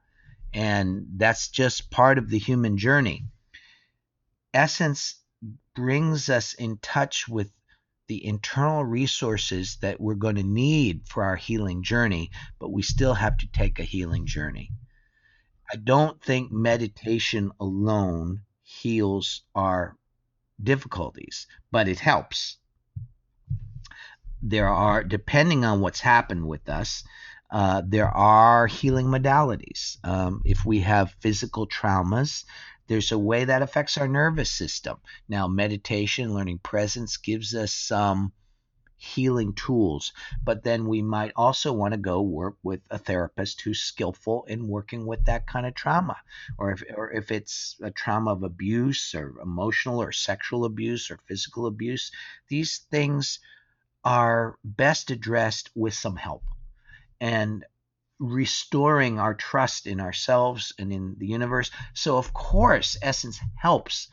And 0.54 1.06
that's 1.16 1.48
just 1.48 1.90
part 1.90 2.18
of 2.18 2.30
the 2.30 2.40
human 2.40 2.78
journey. 2.78 3.26
Essence 4.54 5.16
brings 5.74 6.30
us 6.30 6.54
in 6.56 6.78
touch 6.82 7.26
with 7.30 7.50
the 8.08 8.26
internal 8.26 8.84
resources 8.84 9.78
that 9.82 10.02
we're 10.02 10.16
going 10.16 10.36
to 10.36 10.44
need 10.44 11.08
for 11.08 11.24
our 11.24 11.38
healing 11.38 11.84
journey, 11.84 12.32
but 12.60 12.72
we 12.72 12.82
still 12.82 13.14
have 13.14 13.38
to 13.38 13.52
take 13.54 13.80
a 13.80 13.84
healing 13.84 14.26
journey. 14.26 14.72
I 15.72 15.78
don't 15.78 16.22
think 16.22 16.52
meditation 16.52 17.52
alone 17.62 18.42
heals 18.64 19.44
our 19.56 19.96
difficulties, 20.62 21.48
but 21.72 21.88
it 21.88 22.00
helps. 22.00 22.58
There 24.42 24.68
are, 24.68 25.04
depending 25.04 25.64
on 25.64 25.80
what's 25.80 26.02
happened 26.02 26.46
with 26.46 26.68
us, 26.68 27.04
uh, 27.50 27.82
there 27.86 28.10
are 28.10 28.68
healing 28.68 29.08
modalities. 29.08 29.98
Um, 30.04 30.42
if 30.44 30.66
we 30.66 30.82
have 30.82 31.16
physical 31.20 31.66
traumas, 31.66 32.44
there's 32.88 33.12
a 33.12 33.18
way 33.18 33.46
that 33.46 33.62
affects 33.62 33.98
our 33.98 34.08
nervous 34.08 34.50
system. 34.50 34.98
Now, 35.30 35.48
meditation, 35.48 36.34
learning 36.34 36.60
presence 36.60 37.18
gives 37.18 37.56
us 37.56 37.74
some 37.74 38.34
healing 38.98 39.54
tools, 39.54 40.12
but 40.44 40.64
then 40.64 40.88
we 40.88 41.02
might 41.02 41.32
also 41.36 41.72
want 41.72 41.94
to 41.94 42.00
go 42.00 42.22
work 42.22 42.58
with 42.64 42.82
a 42.90 42.98
therapist 42.98 43.62
who's 43.62 43.82
skillful 43.82 44.44
in 44.46 44.68
working 44.68 45.06
with 45.06 45.24
that 45.26 45.48
kind 45.48 45.66
of 45.66 45.74
trauma. 45.74 46.18
Or 46.58 46.72
if, 46.72 46.84
or 46.96 47.12
if 47.12 47.32
it's 47.32 47.78
a 47.82 47.92
trauma 47.92 48.32
of 48.32 48.44
abuse 48.44 49.14
or 49.16 49.40
emotional 49.42 50.02
or 50.02 50.12
sexual 50.12 50.66
abuse 50.66 51.12
or 51.12 51.20
physical 51.28 51.68
abuse, 51.68 52.12
these 52.50 52.80
things 52.90 53.40
are 54.04 54.58
best 54.64 55.12
addressed 55.12 55.70
with 55.76 55.94
some 55.94 56.16
help 56.16 56.44
and 57.20 57.66
restoring 58.20 59.20
our 59.20 59.34
trust 59.34 59.86
in 59.86 60.00
ourselves 60.00 60.74
and 60.80 60.92
in 60.92 61.16
the 61.18 61.28
universe. 61.28 61.72
So, 61.94 62.18
of 62.18 62.34
course, 62.34 62.98
essence 63.02 63.40
helps. 63.56 64.08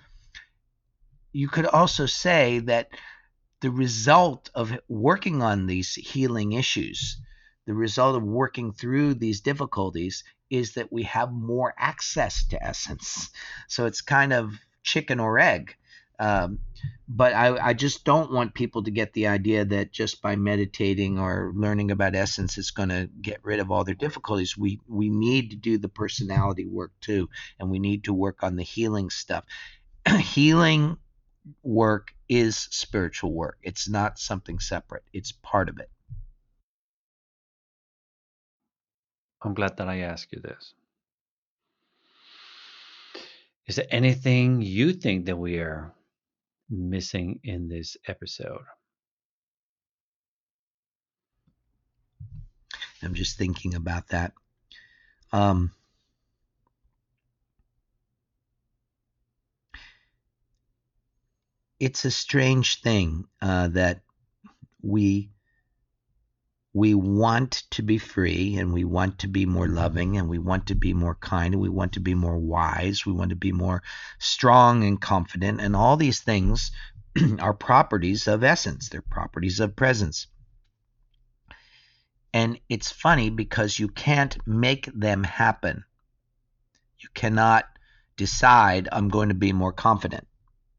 You 1.32 1.48
could 1.48 1.66
also 1.66 2.06
say 2.06 2.60
that 2.60 2.90
the 3.60 3.70
result 3.70 4.50
of 4.54 4.78
working 4.88 5.42
on 5.42 5.66
these 5.66 5.94
healing 5.94 6.52
issues, 6.52 7.18
the 7.66 7.74
result 7.74 8.16
of 8.16 8.22
working 8.22 8.72
through 8.72 9.14
these 9.14 9.40
difficulties, 9.40 10.22
is 10.50 10.74
that 10.74 10.92
we 10.92 11.04
have 11.04 11.32
more 11.32 11.74
access 11.78 12.46
to 12.48 12.62
essence. 12.62 13.30
So, 13.68 13.86
it's 13.86 14.02
kind 14.02 14.32
of 14.32 14.52
chicken 14.82 15.18
or 15.18 15.38
egg. 15.38 15.76
Um, 16.18 16.60
but 17.08 17.34
I, 17.34 17.68
I 17.68 17.72
just 17.74 18.04
don't 18.04 18.32
want 18.32 18.54
people 18.54 18.82
to 18.84 18.90
get 18.90 19.12
the 19.12 19.26
idea 19.26 19.64
that 19.64 19.92
just 19.92 20.22
by 20.22 20.36
meditating 20.36 21.18
or 21.18 21.52
learning 21.54 21.90
about 21.90 22.14
essence 22.14 22.56
it's 22.56 22.70
going 22.70 22.88
to 22.88 23.10
get 23.20 23.44
rid 23.44 23.60
of 23.60 23.70
all 23.70 23.84
their 23.84 23.94
difficulties. 23.94 24.56
We 24.56 24.80
we 24.88 25.10
need 25.10 25.50
to 25.50 25.56
do 25.56 25.76
the 25.76 25.88
personality 25.88 26.66
work 26.66 26.92
too 27.00 27.28
and 27.58 27.70
we 27.70 27.78
need 27.78 28.04
to 28.04 28.14
work 28.14 28.42
on 28.42 28.56
the 28.56 28.62
healing 28.62 29.10
stuff. 29.10 29.44
Healing 30.18 30.96
work 31.62 32.14
is 32.28 32.56
spiritual 32.56 33.32
work. 33.32 33.58
It's 33.62 33.88
not 33.88 34.18
something 34.18 34.58
separate. 34.58 35.04
It's 35.12 35.32
part 35.32 35.68
of 35.68 35.78
it. 35.78 35.90
I'm 39.42 39.52
glad 39.52 39.76
that 39.76 39.88
i 39.88 40.00
asked 40.00 40.32
you 40.32 40.40
this. 40.40 40.72
Is 43.66 43.76
there 43.76 43.86
anything 43.90 44.62
you 44.62 44.92
think 44.94 45.26
that 45.26 45.36
we 45.36 45.58
are 45.58 45.92
missing 46.68 47.40
in 47.44 47.68
this 47.68 47.96
episode? 48.06 48.64
I'm 53.02 53.14
just 53.14 53.36
thinking 53.36 53.74
about 53.74 54.08
that. 54.08 54.32
Um, 55.32 55.72
it's 61.80 62.04
a 62.04 62.10
strange 62.10 62.80
thing 62.80 63.26
uh, 63.42 63.68
that 63.68 64.00
we 64.82 65.30
we 66.74 66.92
want 66.92 67.62
to 67.70 67.82
be 67.82 67.98
free 67.98 68.56
and 68.56 68.72
we 68.72 68.82
want 68.82 69.20
to 69.20 69.28
be 69.28 69.46
more 69.46 69.68
loving 69.68 70.16
and 70.18 70.28
we 70.28 70.38
want 70.38 70.66
to 70.66 70.74
be 70.74 70.92
more 70.92 71.14
kind 71.14 71.54
and 71.54 71.62
we 71.62 71.68
want 71.68 71.92
to 71.92 72.00
be 72.00 72.16
more 72.16 72.36
wise. 72.36 73.06
We 73.06 73.12
want 73.12 73.30
to 73.30 73.36
be 73.36 73.52
more 73.52 73.84
strong 74.18 74.82
and 74.82 75.00
confident. 75.00 75.60
And 75.60 75.76
all 75.76 75.96
these 75.96 76.20
things 76.20 76.72
are 77.38 77.54
properties 77.54 78.26
of 78.26 78.42
essence, 78.42 78.88
they're 78.88 79.02
properties 79.02 79.60
of 79.60 79.76
presence. 79.76 80.26
And 82.32 82.58
it's 82.68 82.90
funny 82.90 83.30
because 83.30 83.78
you 83.78 83.86
can't 83.86 84.36
make 84.44 84.86
them 84.92 85.22
happen. 85.22 85.84
You 86.98 87.08
cannot 87.14 87.66
decide, 88.16 88.88
I'm 88.90 89.10
going 89.10 89.28
to 89.28 89.36
be 89.36 89.52
more 89.52 89.72
confident. 89.72 90.26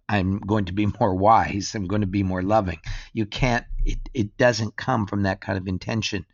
I'm 0.08 0.40
going 0.40 0.66
to 0.66 0.74
be 0.74 0.86
more 0.86 1.16
wise. 1.16 1.74
I'm 1.74 1.88
going 1.88 2.02
to 2.02 2.08
be 2.08 2.24
more 2.24 2.44
loving. 2.44 2.80
You 3.14 3.26
can't, 3.26 3.66
it, 3.84 3.98
it 4.14 4.38
doesn't 4.38 4.76
come 4.76 5.08
from 5.08 5.24
that 5.24 5.42
kind 5.42 5.58
of 5.58 5.68
intention. 5.68 6.26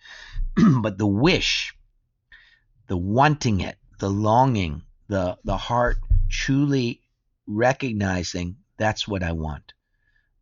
but 0.82 0.98
the 0.98 1.08
wish, 1.08 1.74
the 2.88 2.98
wanting 2.98 3.62
it, 3.62 3.78
the 4.00 4.10
longing, 4.10 4.82
the, 5.08 5.38
the 5.46 5.58
heart 5.58 5.98
truly 6.30 7.02
recognizing 7.48 8.58
that's 8.78 9.08
what 9.08 9.24
I 9.24 9.32
want. 9.32 9.74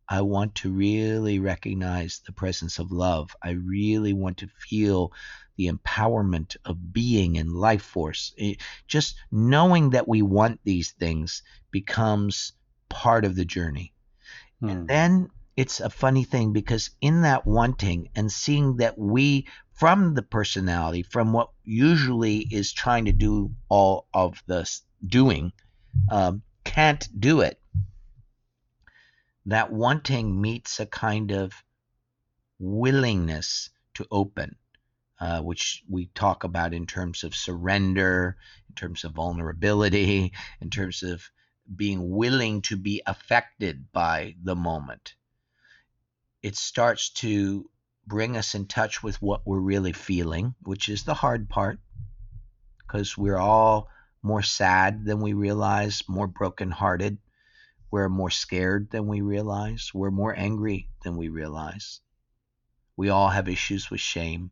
I 0.08 0.22
want 0.22 0.56
to 0.56 0.72
really 0.72 1.38
recognize 1.38 2.20
the 2.26 2.32
presence 2.32 2.80
of 2.80 2.90
love. 2.90 3.36
I 3.40 3.50
really 3.50 4.12
want 4.12 4.38
to 4.38 4.48
feel 4.48 5.12
the 5.56 5.68
empowerment 5.68 6.56
of 6.64 6.92
being 6.92 7.38
and 7.38 7.52
life 7.52 7.82
force. 7.82 8.34
It, 8.36 8.60
just 8.88 9.14
knowing 9.30 9.90
that 9.90 10.08
we 10.08 10.22
want 10.22 10.60
these 10.64 10.90
things 10.90 11.42
becomes 11.70 12.54
part 12.90 13.24
of 13.24 13.34
the 13.34 13.46
journey. 13.46 13.94
Hmm. 14.60 14.68
And 14.68 14.88
then 14.88 15.28
it's 15.56 15.80
a 15.80 15.88
funny 15.88 16.24
thing 16.24 16.52
because 16.52 16.90
in 17.00 17.22
that 17.22 17.46
wanting 17.46 18.10
and 18.14 18.30
seeing 18.30 18.76
that 18.76 18.98
we, 18.98 19.46
from 19.72 20.14
the 20.14 20.22
personality, 20.22 21.02
from 21.02 21.32
what 21.32 21.50
usually 21.64 22.38
is 22.38 22.72
trying 22.72 23.06
to 23.06 23.12
do 23.12 23.52
all 23.68 24.06
of 24.12 24.42
the 24.46 24.68
doing, 25.06 25.52
um, 26.10 26.42
can't 26.64 27.08
do 27.18 27.40
it, 27.40 27.58
that 29.46 29.72
wanting 29.72 30.40
meets 30.40 30.80
a 30.80 30.86
kind 30.86 31.30
of 31.30 31.52
willingness 32.58 33.70
to 33.94 34.06
open. 34.10 34.56
uh, 35.20 35.40
which 35.42 35.84
we 35.88 36.06
talk 36.14 36.44
about 36.44 36.72
in 36.72 36.86
terms 36.86 37.24
of 37.24 37.34
surrender, 37.34 38.36
in 38.68 38.74
terms 38.74 39.04
of 39.04 39.12
vulnerability, 39.12 40.32
in 40.60 40.70
terms 40.70 41.02
of 41.02 41.30
being 41.74 42.10
willing 42.10 42.62
to 42.62 42.76
be 42.76 43.02
affected 43.06 43.92
by 43.92 44.34
the 44.42 44.56
moment. 44.56 45.14
It 46.42 46.56
starts 46.56 47.10
to 47.10 47.68
bring 48.06 48.36
us 48.36 48.54
in 48.54 48.66
touch 48.66 49.02
with 49.02 49.20
what 49.22 49.46
we're 49.46 49.60
really 49.60 49.92
feeling, 49.92 50.54
which 50.62 50.88
is 50.88 51.04
the 51.04 51.14
hard 51.14 51.48
part, 51.48 51.78
because 52.78 53.16
we're 53.16 53.38
all 53.38 53.88
more 54.22 54.42
sad 54.42 55.04
than 55.04 55.20
we 55.20 55.32
realize, 55.32 56.02
more 56.08 56.26
brokenhearted. 56.26 57.18
We're 57.90 58.08
more 58.08 58.30
scared 58.30 58.90
than 58.90 59.06
we 59.06 59.20
realize. 59.20 59.90
We're 59.94 60.10
more 60.10 60.36
angry 60.36 60.88
than 61.02 61.16
we 61.16 61.28
realize. 61.28 62.00
We 62.96 63.08
all 63.10 63.28
have 63.28 63.48
issues 63.48 63.90
with 63.90 64.00
shame. 64.00 64.50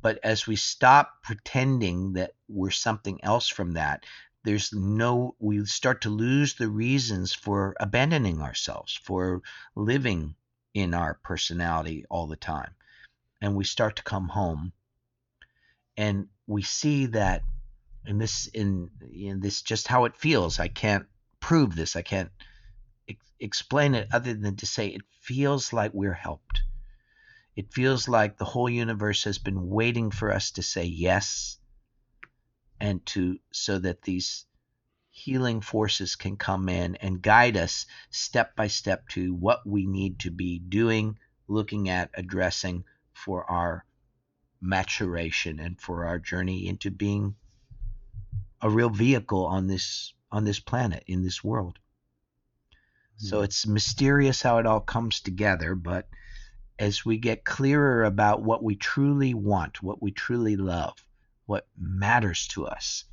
But 0.00 0.18
as 0.22 0.46
we 0.46 0.56
stop 0.56 1.22
pretending 1.22 2.14
that 2.14 2.32
we're 2.48 2.70
something 2.70 3.22
else 3.22 3.48
from 3.48 3.72
that, 3.72 4.04
there's 4.44 4.72
no, 4.74 5.34
we 5.38 5.64
start 5.64 6.02
to 6.02 6.10
lose 6.10 6.54
the 6.54 6.68
reasons 6.68 7.32
for 7.32 7.74
abandoning 7.80 8.42
ourselves, 8.42 8.94
for 9.02 9.42
living 9.74 10.34
in 10.74 10.92
our 10.92 11.14
personality 11.14 12.04
all 12.10 12.26
the 12.26 12.36
time. 12.36 12.74
And 13.40 13.56
we 13.56 13.64
start 13.64 13.96
to 13.96 14.02
come 14.02 14.28
home 14.28 14.72
and 15.96 16.28
we 16.46 16.62
see 16.62 17.06
that 17.06 17.42
in 18.06 18.18
this 18.18 18.46
in, 18.48 18.90
in 19.12 19.40
this 19.40 19.62
just 19.62 19.88
how 19.88 20.04
it 20.04 20.16
feels. 20.16 20.58
I 20.60 20.68
can't 20.68 21.06
prove 21.40 21.74
this. 21.74 21.96
I 21.96 22.02
can't 22.02 22.30
ex- 23.08 23.32
explain 23.40 23.94
it 23.94 24.08
other 24.12 24.34
than 24.34 24.56
to 24.56 24.66
say 24.66 24.88
it 24.88 25.02
feels 25.20 25.72
like 25.72 25.92
we're 25.94 26.12
helped. 26.12 26.60
It 27.56 27.72
feels 27.72 28.08
like 28.08 28.36
the 28.36 28.44
whole 28.44 28.68
universe 28.68 29.24
has 29.24 29.38
been 29.38 29.70
waiting 29.70 30.10
for 30.10 30.32
us 30.32 30.50
to 30.52 30.62
say 30.62 30.84
yes 30.84 31.58
and 32.84 33.06
to 33.06 33.38
so 33.50 33.78
that 33.78 34.02
these 34.02 34.44
healing 35.10 35.62
forces 35.62 36.16
can 36.16 36.36
come 36.36 36.68
in 36.68 36.96
and 36.96 37.22
guide 37.22 37.56
us 37.56 37.86
step 38.10 38.54
by 38.56 38.66
step 38.66 39.08
to 39.08 39.32
what 39.32 39.66
we 39.66 39.86
need 39.86 40.18
to 40.18 40.30
be 40.30 40.58
doing, 40.58 41.18
looking 41.48 41.88
at, 41.88 42.10
addressing 42.12 42.84
for 43.14 43.50
our 43.50 43.86
maturation 44.60 45.60
and 45.60 45.80
for 45.80 46.04
our 46.04 46.18
journey 46.18 46.68
into 46.68 46.90
being 46.90 47.34
a 48.60 48.68
real 48.68 48.90
vehicle 48.90 49.46
on 49.46 49.66
this 49.66 50.12
on 50.30 50.44
this 50.44 50.60
planet 50.60 51.04
in 51.06 51.22
this 51.22 51.42
world. 51.42 51.78
Mm-hmm. 51.78 53.26
So 53.28 53.40
it's 53.40 53.66
mysterious 53.66 54.42
how 54.42 54.58
it 54.58 54.66
all 54.66 54.80
comes 54.80 55.20
together, 55.20 55.74
but 55.74 56.06
as 56.78 57.02
we 57.02 57.16
get 57.16 57.46
clearer 57.46 58.04
about 58.04 58.42
what 58.42 58.62
we 58.62 58.76
truly 58.76 59.32
want, 59.32 59.82
what 59.82 60.02
we 60.02 60.10
truly 60.10 60.56
love, 60.56 61.03
what 61.46 61.66
matters 61.78 62.46
to 62.48 62.66
us, 62.66 63.04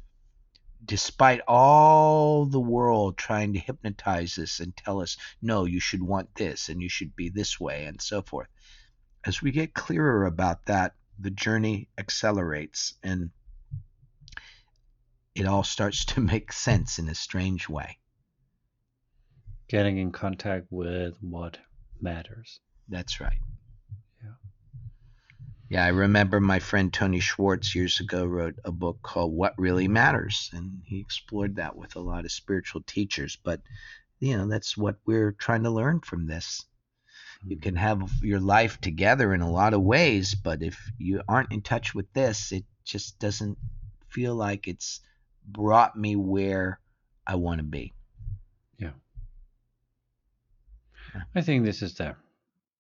despite 0.83 1.41
all 1.47 2.45
the 2.45 2.59
world 2.59 3.17
trying 3.17 3.53
to 3.53 3.59
hypnotize 3.59 4.37
us 4.37 4.59
and 4.59 4.75
tell 4.75 5.01
us, 5.01 5.17
no, 5.41 5.65
you 5.65 5.79
should 5.79 6.01
want 6.01 6.33
this 6.35 6.69
and 6.69 6.81
you 6.81 6.89
should 6.89 7.15
be 7.15 7.29
this 7.29 7.59
way 7.59 7.85
and 7.85 8.01
so 8.01 8.21
forth. 8.21 8.47
As 9.23 9.41
we 9.41 9.51
get 9.51 9.73
clearer 9.73 10.25
about 10.25 10.65
that, 10.65 10.95
the 11.19 11.29
journey 11.29 11.87
accelerates 11.97 12.95
and 13.03 13.29
it 15.35 15.45
all 15.45 15.63
starts 15.63 16.05
to 16.05 16.21
make 16.33 16.51
sense 16.51 16.99
in 16.99 17.09
a 17.09 17.15
strange 17.15 17.69
way. 17.69 17.97
Getting 19.67 19.99
in 19.99 20.11
contact 20.11 20.67
with 20.69 21.15
what 21.21 21.57
matters. 22.01 22.59
That's 22.89 23.21
right. 23.21 23.37
Yeah, 25.71 25.85
I 25.85 25.87
remember 25.87 26.41
my 26.41 26.59
friend 26.59 26.91
Tony 26.91 27.21
Schwartz 27.21 27.73
years 27.73 28.01
ago 28.01 28.25
wrote 28.25 28.59
a 28.65 28.73
book 28.73 29.01
called 29.01 29.31
What 29.31 29.53
Really 29.57 29.87
Matters, 29.87 30.49
and 30.51 30.81
he 30.83 30.99
explored 30.99 31.55
that 31.55 31.77
with 31.77 31.95
a 31.95 32.01
lot 32.01 32.25
of 32.25 32.31
spiritual 32.33 32.81
teachers. 32.81 33.37
But, 33.41 33.61
you 34.19 34.35
know, 34.35 34.49
that's 34.49 34.75
what 34.75 34.97
we're 35.05 35.31
trying 35.31 35.63
to 35.63 35.69
learn 35.69 36.01
from 36.01 36.27
this. 36.27 36.65
You 37.47 37.55
hmm. 37.55 37.61
can 37.61 37.75
have 37.77 38.11
your 38.21 38.41
life 38.41 38.81
together 38.81 39.33
in 39.33 39.39
a 39.39 39.49
lot 39.49 39.73
of 39.73 39.81
ways, 39.81 40.35
but 40.35 40.61
if 40.61 40.77
you 40.97 41.21
aren't 41.25 41.53
in 41.53 41.61
touch 41.61 41.95
with 41.95 42.11
this, 42.11 42.51
it 42.51 42.65
just 42.83 43.17
doesn't 43.19 43.57
feel 44.09 44.35
like 44.35 44.67
it's 44.67 44.99
brought 45.47 45.97
me 45.97 46.17
where 46.17 46.81
I 47.25 47.35
want 47.35 47.59
to 47.59 47.63
be. 47.63 47.93
Yeah. 48.77 48.91
yeah. 51.15 51.21
I 51.33 51.39
think 51.39 51.63
this 51.63 51.81
is 51.81 51.93
the 51.93 52.17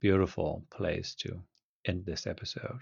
beautiful 0.01 0.65
place 0.69 1.15
to 1.19 1.41
end 1.85 2.05
this 2.05 2.27
episode. 2.27 2.79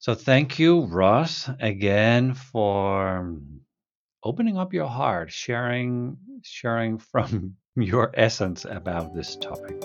So 0.00 0.14
thank 0.14 0.58
you, 0.58 0.84
Russ, 0.84 1.50
again 1.60 2.34
for 2.34 3.36
opening 4.22 4.56
up 4.56 4.72
your 4.72 4.86
heart, 4.86 5.32
sharing 5.32 6.16
sharing 6.42 6.98
from 7.10 7.56
your 7.74 8.12
essence 8.14 8.64
about 8.64 9.14
this 9.14 9.36
topic. 9.36 9.76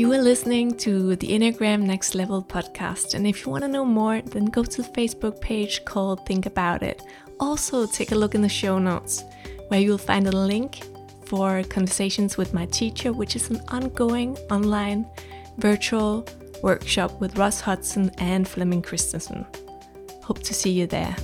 You 0.00 0.10
are 0.14 0.22
listening 0.22 0.78
to 0.78 1.14
the 1.16 1.28
Enneagram 1.28 1.82
Next 1.82 2.14
Level 2.14 2.42
podcast. 2.42 3.12
And 3.12 3.26
if 3.26 3.44
you 3.44 3.52
want 3.52 3.64
to 3.64 3.68
know 3.68 3.84
more, 3.84 4.22
then 4.22 4.46
go 4.46 4.64
to 4.64 4.82
the 4.82 4.88
Facebook 4.88 5.42
page 5.42 5.84
called 5.84 6.24
Think 6.24 6.46
About 6.46 6.82
It 6.82 7.02
also 7.40 7.86
take 7.86 8.12
a 8.12 8.14
look 8.14 8.34
in 8.34 8.42
the 8.42 8.48
show 8.48 8.78
notes, 8.78 9.24
where 9.68 9.80
you'll 9.80 9.98
find 9.98 10.26
a 10.26 10.32
link 10.32 10.82
for 11.24 11.62
conversations 11.64 12.36
with 12.36 12.54
my 12.54 12.66
teacher, 12.66 13.12
which 13.12 13.34
is 13.34 13.50
an 13.50 13.60
ongoing 13.68 14.36
online 14.50 15.06
virtual 15.58 16.26
workshop 16.62 17.20
with 17.20 17.36
Russ 17.38 17.60
Hudson 17.60 18.10
and 18.18 18.46
Flemming 18.46 18.82
Christensen. 18.82 19.46
Hope 20.22 20.42
to 20.42 20.54
see 20.54 20.70
you 20.70 20.86
there. 20.86 21.16